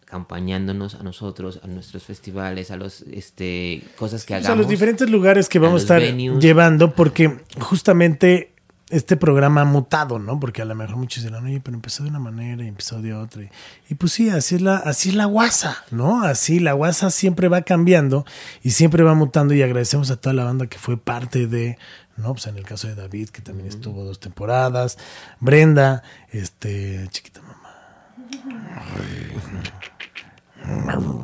acompañándonos 0.06 0.94
a 0.94 1.02
nosotros, 1.02 1.60
a 1.64 1.66
nuestros 1.66 2.04
festivales, 2.04 2.70
a 2.70 2.76
los 2.76 3.02
este 3.02 3.82
cosas 3.96 4.24
que 4.24 4.34
hagamos. 4.34 4.50
a 4.50 4.56
los 4.56 4.68
diferentes 4.68 5.10
lugares 5.10 5.48
que 5.48 5.58
vamos 5.58 5.80
a 5.80 5.84
estar 5.84 6.00
venues. 6.00 6.42
llevando, 6.42 6.94
porque 6.94 7.40
justamente 7.58 8.53
este 8.94 9.16
programa 9.16 9.62
ha 9.62 9.64
mutado, 9.64 10.18
¿no? 10.18 10.38
Porque 10.38 10.62
a 10.62 10.64
lo 10.64 10.74
mejor 10.74 10.96
muchos 10.96 11.24
dirán, 11.24 11.44
oye, 11.44 11.60
pero 11.60 11.76
empezó 11.76 12.04
de 12.04 12.10
una 12.10 12.20
manera 12.20 12.62
y 12.64 12.68
empezó 12.68 13.02
de 13.02 13.14
otra. 13.14 13.42
Y, 13.42 13.50
y 13.90 13.94
pues 13.94 14.12
sí, 14.12 14.30
así 14.30 14.54
es 14.54 14.62
la, 14.62 14.76
así 14.76 15.08
es 15.10 15.14
la 15.14 15.26
guasa, 15.26 15.84
¿no? 15.90 16.22
Así 16.22 16.60
la 16.60 16.72
guasa 16.72 17.10
siempre 17.10 17.48
va 17.48 17.62
cambiando 17.62 18.24
y 18.62 18.70
siempre 18.70 19.02
va 19.02 19.14
mutando 19.14 19.54
y 19.54 19.62
agradecemos 19.62 20.10
a 20.10 20.16
toda 20.16 20.34
la 20.34 20.44
banda 20.44 20.66
que 20.66 20.78
fue 20.78 20.96
parte 20.96 21.46
de, 21.46 21.76
¿no? 22.16 22.32
Pues 22.32 22.46
en 22.46 22.56
el 22.56 22.64
caso 22.64 22.86
de 22.88 22.94
David, 22.94 23.30
que 23.30 23.42
también 23.42 23.68
estuvo 23.68 24.04
dos 24.04 24.20
temporadas, 24.20 24.98
Brenda, 25.40 26.02
este, 26.30 27.06
chiquita 27.10 27.42
mamá. 27.42 27.64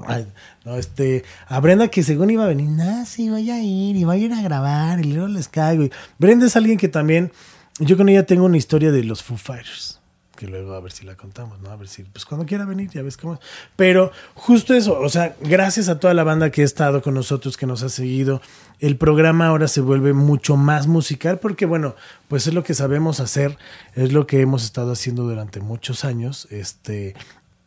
Ay, 0.06 0.26
no, 0.64 0.76
este, 0.76 1.24
a 1.48 1.60
Brenda 1.60 1.88
que 1.88 2.02
según 2.02 2.30
iba 2.30 2.44
a 2.44 2.48
venir, 2.48 2.68
ah, 2.82 3.04
sí, 3.06 3.30
voy 3.30 3.50
a 3.50 3.62
ir 3.62 3.96
y 3.96 4.04
voy 4.04 4.22
a 4.22 4.26
ir 4.26 4.32
a 4.32 4.42
grabar 4.42 5.00
y 5.00 5.12
luego 5.12 5.28
les 5.28 5.48
caigo. 5.48 5.84
Y 5.84 5.92
Brenda 6.18 6.46
es 6.46 6.56
alguien 6.56 6.76
que 6.76 6.88
también, 6.88 7.32
yo 7.80 7.96
con 7.96 8.08
ella 8.08 8.24
tengo 8.26 8.44
una 8.44 8.56
historia 8.56 8.92
de 8.92 9.02
los 9.04 9.22
Foo 9.22 9.36
Fighters, 9.36 10.00
que 10.36 10.46
luego 10.46 10.74
a 10.74 10.80
ver 10.80 10.92
si 10.92 11.04
la 11.04 11.16
contamos, 11.16 11.60
¿no? 11.60 11.70
A 11.70 11.76
ver 11.76 11.88
si, 11.88 12.02
pues 12.04 12.24
cuando 12.24 12.46
quiera 12.46 12.64
venir, 12.64 12.90
ya 12.90 13.02
ves 13.02 13.16
cómo. 13.16 13.40
Pero 13.76 14.12
justo 14.34 14.74
eso, 14.74 14.98
o 14.98 15.08
sea, 15.08 15.36
gracias 15.40 15.88
a 15.88 15.98
toda 15.98 16.14
la 16.14 16.24
banda 16.24 16.50
que 16.50 16.62
ha 16.62 16.64
estado 16.64 17.02
con 17.02 17.14
nosotros, 17.14 17.56
que 17.56 17.66
nos 17.66 17.82
ha 17.82 17.88
seguido, 17.88 18.40
el 18.78 18.96
programa 18.96 19.48
ahora 19.48 19.68
se 19.68 19.80
vuelve 19.80 20.12
mucho 20.12 20.56
más 20.56 20.86
musical 20.86 21.38
porque, 21.38 21.66
bueno, 21.66 21.94
pues 22.28 22.46
es 22.46 22.54
lo 22.54 22.62
que 22.62 22.74
sabemos 22.74 23.20
hacer, 23.20 23.58
es 23.94 24.12
lo 24.12 24.26
que 24.26 24.40
hemos 24.40 24.64
estado 24.64 24.92
haciendo 24.92 25.24
durante 25.24 25.60
muchos 25.60 26.04
años, 26.04 26.48
este, 26.50 27.14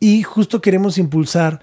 y 0.00 0.22
justo 0.22 0.60
queremos 0.60 0.98
impulsar 0.98 1.60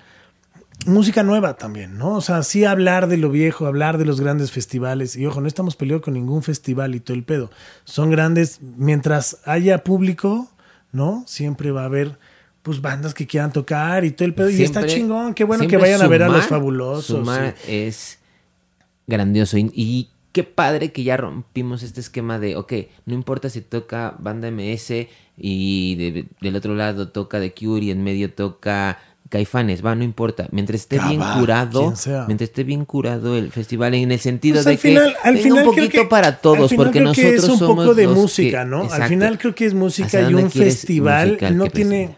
música 0.86 1.24
nueva 1.24 1.58
también, 1.58 1.98
¿no? 1.98 2.16
O 2.16 2.22
sea, 2.22 2.44
sí 2.44 2.66
hablar 2.66 3.08
de 3.08 3.18
lo 3.18 3.30
viejo, 3.30 3.66
hablar 3.68 3.98
de 3.98 4.06
los 4.06 4.20
grandes 4.22 4.52
festivales. 4.52 5.16
Y 5.16 5.26
ojo, 5.26 5.42
no 5.42 5.48
estamos 5.48 5.76
peleados 5.76 6.04
con 6.04 6.14
ningún 6.16 6.44
festival 6.44 6.96
y 6.96 7.00
todo 7.00 7.16
el 7.16 7.24
pedo. 7.24 7.52
Son 7.84 8.10
grandes, 8.10 8.60
mientras 8.62 9.40
haya 9.46 9.84
público, 9.84 10.50
¿no? 10.92 11.24
Siempre 11.28 11.72
va 11.72 11.84
a 11.84 11.86
haber 11.86 12.18
pues 12.62 12.82
bandas 12.82 13.14
que 13.14 13.26
quieran 13.26 13.52
tocar 13.52 14.06
y 14.06 14.12
todo 14.12 14.26
el 14.26 14.34
pedo. 14.36 14.50
y 14.50 14.62
está 14.64 14.86
chingón, 14.86 15.34
qué 15.34 15.44
bueno 15.44 15.68
que 15.68 15.78
vayan 15.78 16.02
a 16.02 16.08
ver 16.08 16.24
a 16.24 16.30
los 16.30 16.46
fabulosos. 16.46 17.06
Sumar 17.06 17.56
sí. 17.64 17.72
es 17.76 18.20
grandioso. 19.08 19.58
Y, 19.58 19.72
y 19.74 20.10
qué 20.32 20.44
padre 20.44 20.92
que 20.92 21.04
ya 21.04 21.18
rompimos 21.18 21.84
este 21.84 22.00
esquema 22.00 22.40
de, 22.40 22.56
ok, 22.56 22.74
no 23.06 23.14
importa 23.14 23.50
si 23.50 23.62
toca 23.62 24.16
banda 24.20 24.50
MS 24.52 25.08
y 25.38 25.96
de- 25.96 26.26
del 26.40 26.56
otro 26.56 26.76
lado 26.76 27.10
toca 27.10 27.40
The 27.40 27.54
Cure 27.54 27.86
y 27.86 27.92
en 27.92 28.04
medio 28.04 28.32
toca 28.34 29.00
Caifanes, 29.32 29.84
va, 29.84 29.96
no 29.96 30.04
importa. 30.04 30.48
Mientras 30.52 30.82
esté 30.82 31.00
bien 31.00 31.22
curado, 31.40 31.94
mientras 32.28 32.50
esté 32.50 32.64
bien 32.64 32.86
curado 32.86 33.36
el 33.38 33.52
festival 33.52 33.94
en 33.96 34.12
el 34.12 34.20
sentido 34.20 34.56
Pues 34.56 34.66
de 34.66 34.72
al 34.74 34.78
final, 34.78 35.14
que 35.24 35.28
al 35.30 35.34
tenga 35.36 35.44
final 35.44 35.58
un 35.68 35.74
creo 35.74 35.86
poquito 35.86 36.02
que- 36.04 36.08
para 36.10 36.28
al 36.28 36.42
todos, 36.42 36.70
final 36.70 36.86
porque 36.86 37.00
creo 37.00 37.14
que 37.14 37.22
nosotros 37.24 37.44
es 37.46 37.50
un 37.50 37.58
somos 37.60 37.86
poco 37.86 37.96
de 37.96 38.08
música, 38.10 38.64
que- 38.64 38.70
¿no? 38.70 38.92
Al 38.92 39.04
final 39.08 39.38
creo 39.40 39.56
que 39.56 39.66
es 39.66 39.74
música 39.74 40.08
¿Hacia 40.08 40.30
y 40.30 40.34
un 40.36 40.52
festival 40.52 41.38
no 41.54 41.64
que 41.64 41.70
tiene 41.72 42.18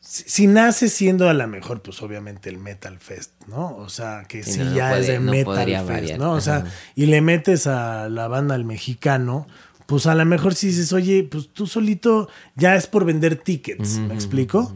si, 0.00 0.22
si 0.26 0.46
nace 0.46 0.88
siendo 0.88 1.28
a 1.28 1.34
lo 1.34 1.46
mejor, 1.48 1.82
pues 1.82 2.00
obviamente 2.02 2.48
el 2.48 2.56
Metal 2.58 2.98
Fest, 2.98 3.32
¿no? 3.46 3.76
O 3.76 3.88
sea, 3.88 4.24
que 4.28 4.42
Sí, 4.42 4.52
sí, 4.52 4.58
no, 4.60 4.64
no 4.70 4.76
ya 4.76 4.96
es 4.98 5.06
de 5.08 5.18
no 5.18 5.30
Metal 5.32 5.66
Fest, 5.66 5.86
variar. 5.88 6.18
¿no? 6.18 6.32
O 6.32 6.40
sea, 6.40 6.64
y 6.94 7.06
le 7.06 7.20
metes 7.20 7.66
a 7.66 8.08
la 8.08 8.28
banda 8.28 8.54
al 8.54 8.64
mexicano, 8.64 9.46
pues 9.86 10.06
a 10.06 10.14
lo 10.14 10.24
mejor 10.24 10.54
si 10.54 10.68
dices, 10.68 10.92
oye, 10.92 11.28
pues 11.30 11.48
tú 11.52 11.66
solito 11.66 12.28
ya 12.54 12.74
es 12.76 12.86
por 12.86 13.04
vender 13.04 13.36
tickets, 13.36 13.98
¿me 13.98 14.14
explico? 14.14 14.72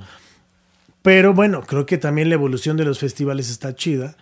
Pero 1.02 1.34
bueno, 1.34 1.62
creo 1.62 1.84
que 1.86 1.98
también 1.98 2.28
la 2.28 2.34
evolución 2.34 2.76
de 2.76 2.84
los 2.84 2.98
festivales 3.00 3.50
está 3.50 3.74
chida. 3.74 4.16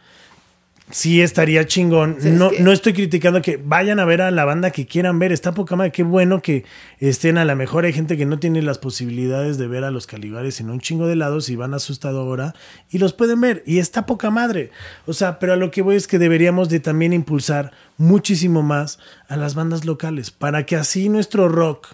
Sí 0.93 1.21
estaría 1.23 1.67
chingón. 1.67 2.17
Sí, 2.19 2.29
es 2.31 2.35
no, 2.35 2.51
que- 2.51 2.61
no 2.61 2.73
estoy 2.73 2.95
criticando 2.95 3.41
que 3.43 3.59
vayan 3.63 4.01
a 4.01 4.05
ver 4.05 4.23
a 4.23 4.33
la 4.33 4.45
banda 4.45 4.73
que 4.73 4.87
quieran 4.87 5.21
ver. 5.21 5.31
Está 5.31 5.53
poca 5.55 5.77
madre. 5.77 5.93
Qué 5.93 6.03
bueno 6.03 6.43
que 6.43 6.65
estén 6.99 7.39
a 7.39 7.45
la 7.45 7.55
mejor. 7.55 7.85
Hay 7.85 7.93
gente 7.93 8.17
que 8.17 8.27
no 8.27 8.41
tiene 8.41 8.61
las 8.61 8.79
posibilidades 8.79 9.57
de 9.57 9.69
ver 9.69 9.85
a 9.85 9.93
los 9.93 10.09
caligares 10.09 10.59
en 10.61 10.69
un 10.69 10.81
chingo 10.81 11.07
de 11.07 11.15
lados 11.15 11.49
y 11.49 11.55
van 11.55 11.75
asustado 11.75 12.19
ahora 12.21 12.57
y 12.91 12.99
los 12.99 13.13
pueden 13.13 13.41
ver. 13.41 13.63
Y 13.67 13.79
está 13.79 14.05
poca 14.05 14.31
madre. 14.31 14.71
O 15.07 15.13
sea, 15.13 15.39
pero 15.39 15.53
a 15.53 15.57
lo 15.57 15.71
que 15.71 15.83
voy 15.83 15.95
es 15.95 16.09
que 16.09 16.19
deberíamos 16.19 16.69
de 16.71 16.81
también 16.81 17.13
impulsar 17.13 17.71
muchísimo 17.97 18.63
más 18.63 18.99
a 19.29 19.37
las 19.37 19.55
bandas 19.55 19.85
locales 19.85 20.33
para 20.33 20.67
que 20.67 20.75
así 20.75 21.09
nuestro 21.09 21.49
rock 21.49 21.87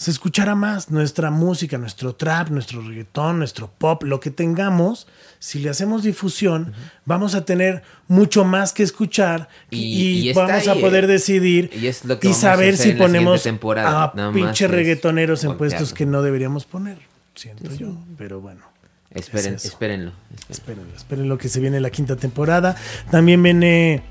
se 0.00 0.10
escuchara 0.10 0.54
más 0.54 0.90
nuestra 0.90 1.30
música, 1.30 1.76
nuestro 1.76 2.14
trap, 2.14 2.48
nuestro 2.48 2.80
reggaetón, 2.80 3.38
nuestro 3.38 3.70
pop, 3.70 4.02
lo 4.02 4.18
que 4.18 4.30
tengamos, 4.30 5.06
si 5.38 5.58
le 5.58 5.68
hacemos 5.68 6.02
difusión, 6.02 6.72
vamos 7.04 7.34
a 7.34 7.44
tener 7.44 7.82
mucho 8.08 8.46
más 8.46 8.72
que 8.72 8.82
escuchar 8.82 9.50
y, 9.68 10.32
vamos 10.32 10.68
a 10.68 10.76
poder 10.76 11.04
¿eh? 11.04 11.06
decidir 11.06 11.70
Y 11.78 11.86
es 11.86 12.06
lo 12.06 12.18
que 12.18 12.28
y 12.28 12.30
vamos 12.30 12.44
a 12.44 12.48
saber 12.50 12.78
si 12.78 12.92
ponemos 12.92 13.46
a 13.46 14.12
pinche 14.32 14.68
reggaetoneros 14.68 15.44
en 15.44 15.58
puestos 15.58 15.92
que 15.92 16.06
no 16.06 16.22
deberíamos 16.22 16.64
poner, 16.64 16.96
siento 17.34 17.70
yo, 17.74 17.94
pero 18.16 18.40
bueno. 18.40 18.70
Esperen, 19.10 19.54
Es 19.54 19.66
espérenlo. 19.66 20.12
espérenlo. 20.48 20.52
Espérenlo, 20.54 20.96
esperen 20.96 21.28
lo 21.28 21.36
que 21.36 21.48
se 21.50 21.60
viene 21.60 21.78
la 21.80 21.90
quinta 21.90 22.16
temporada. 22.16 22.76
También 23.10 23.42
viene 23.42 24.02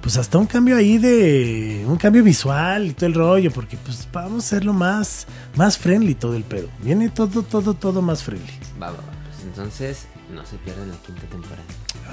pues 0.00 0.16
hasta 0.16 0.38
un 0.38 0.46
cambio 0.46 0.76
ahí 0.76 0.98
de 0.98 1.84
un 1.86 1.96
cambio 1.96 2.22
visual 2.22 2.86
y 2.86 2.92
todo 2.92 3.06
el 3.06 3.14
rollo, 3.14 3.50
porque 3.50 3.76
pues 3.76 4.08
vamos 4.12 4.44
a 4.44 4.46
hacerlo 4.46 4.72
más 4.72 5.26
más 5.56 5.78
friendly 5.78 6.14
todo 6.14 6.34
el 6.34 6.44
pedo. 6.44 6.68
Viene 6.82 7.08
todo 7.08 7.42
todo 7.42 7.74
todo 7.74 8.02
más 8.02 8.22
friendly. 8.22 8.52
Va, 8.80 8.88
va, 8.90 8.96
va. 8.96 9.02
Pues 9.26 9.44
entonces 9.44 10.06
no 10.34 10.44
se 10.46 10.56
pierdan 10.56 10.88
la 10.88 10.96
quinta 10.96 11.22
temporada. 11.22 11.62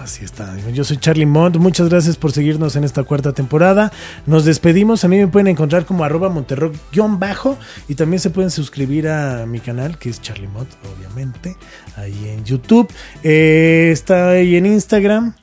Así 0.02 0.24
está. 0.24 0.56
Yo 0.72 0.84
soy 0.84 0.98
Charlie 0.98 1.26
Mont. 1.26 1.58
Muchas 1.58 1.90
gracias 1.90 2.18
por 2.18 2.32
seguirnos 2.32 2.76
en 2.76 2.84
esta 2.84 3.04
cuarta 3.04 3.34
temporada. 3.34 3.92
Nos 4.26 4.46
despedimos. 4.46 5.04
A 5.04 5.08
mí 5.08 5.18
me 5.18 5.28
pueden 5.28 5.48
encontrar 5.48 5.86
como 5.86 6.04
arroba 6.04 6.30
monterrock-bajo. 6.30 7.58
Y 7.88 7.96
también 7.96 8.20
se 8.20 8.30
pueden 8.30 8.52
suscribir 8.52 9.08
a 9.08 9.46
mi 9.46 9.60
canal, 9.60 9.98
que 9.98 10.10
es 10.10 10.22
Charlie 10.22 10.48
Mont, 10.48 10.70
obviamente. 10.96 11.58
Ahí 11.96 12.30
en 12.30 12.44
YouTube. 12.44 12.88
Eh, 13.24 13.90
está 13.92 14.30
ahí 14.30 14.56
en 14.56 14.68
Instagram. 14.68 15.34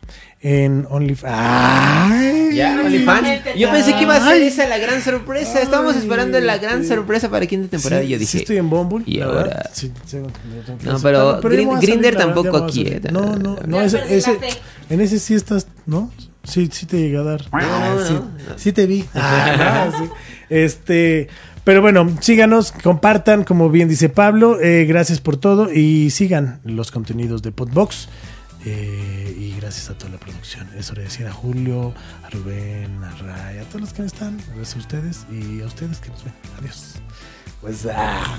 En 0.46 0.86
OnlyFans. 0.90 1.32
¡Ay! 1.34 2.50
Ya, 2.54 2.74
Sí, 2.78 2.86
OnlyFans. 2.86 3.28
Yo 3.56 3.70
pensé 3.70 3.94
que 3.96 4.02
iba 4.02 4.14
a 4.16 4.20
ser 4.28 4.42
esa 4.42 4.68
la 4.68 4.76
gran 4.76 5.00
sorpresa. 5.02 5.62
Estábamos 5.62 5.96
esperando 5.96 6.38
la 6.38 6.58
gran 6.58 6.82
sí. 6.82 6.88
sorpresa 6.88 7.30
para 7.30 7.46
quinta 7.46 7.68
temporada. 7.70 8.02
Sí, 8.02 8.08
y 8.08 8.10
yo 8.10 8.16
sí 8.18 8.20
dije, 8.24 8.38
estoy 8.38 8.56
en 8.58 8.68
Bumble. 8.68 9.04
¿y 9.06 9.20
ahora? 9.22 9.70
Sí, 9.72 9.90
sí, 10.04 10.18
No, 10.84 11.00
pero 11.00 11.40
ya 11.40 11.48
Grin- 11.48 11.66
vamos 11.66 11.78
a 11.78 11.80
salir, 11.80 11.80
Grindr 11.80 12.04
la 12.04 12.10
verdad, 12.10 12.20
tampoco 12.26 12.44
ya 12.44 12.50
vamos 12.52 12.70
a 12.70 12.74
salir. 12.74 12.90
quieta. 12.90 13.10
No, 13.10 13.36
no, 13.36 13.56
no. 13.66 13.80
Ese, 13.80 14.00
ese- 14.16 14.38
en 14.90 15.00
ese 15.00 15.18
sí 15.18 15.32
estás, 15.34 15.66
¿no? 15.86 16.12
Sí, 16.44 16.68
sí 16.70 16.84
te 16.84 16.98
llegué 16.98 17.16
a 17.16 17.22
dar. 17.22 17.40
Ah, 17.50 17.94
no, 17.98 18.06
sí, 18.06 18.12
no. 18.12 18.58
sí 18.58 18.72
te 18.72 18.84
vi. 18.86 19.02
Ah, 19.14 19.90
sí. 19.98 20.04
Este, 20.50 21.28
pero 21.64 21.80
bueno, 21.80 22.14
síganos, 22.20 22.70
compartan, 22.70 23.44
como 23.44 23.70
bien 23.70 23.88
dice 23.88 24.10
Pablo. 24.10 24.60
eh, 24.60 24.84
gracias 24.84 25.20
por 25.20 25.38
todo 25.38 25.72
y 25.72 26.10
sigan 26.10 26.60
los 26.64 26.90
contenidos 26.90 27.40
de 27.42 27.50
Podbox. 27.50 28.08
Eh, 28.64 29.34
y 29.36 29.54
gracias 29.56 29.90
a 29.90 29.98
toda 29.98 30.12
la 30.12 30.18
producción. 30.18 30.68
Eso 30.76 30.94
le 30.94 31.02
decía 31.02 31.28
a 31.28 31.32
Julio, 31.32 31.94
a 32.22 32.30
Rubén, 32.30 33.02
a 33.04 33.10
Ray, 33.16 33.58
a 33.58 33.64
todos 33.64 33.80
los 33.82 33.92
que 33.92 34.02
están. 34.02 34.38
Gracias 34.54 34.76
a 34.76 34.78
ustedes 34.78 35.26
y 35.30 35.60
a 35.60 35.66
ustedes 35.66 35.98
que 35.98 36.10
nos 36.10 36.24
ven. 36.24 36.34
Adiós. 36.58 36.94
Pues, 37.60 37.86
ah. 37.92 38.38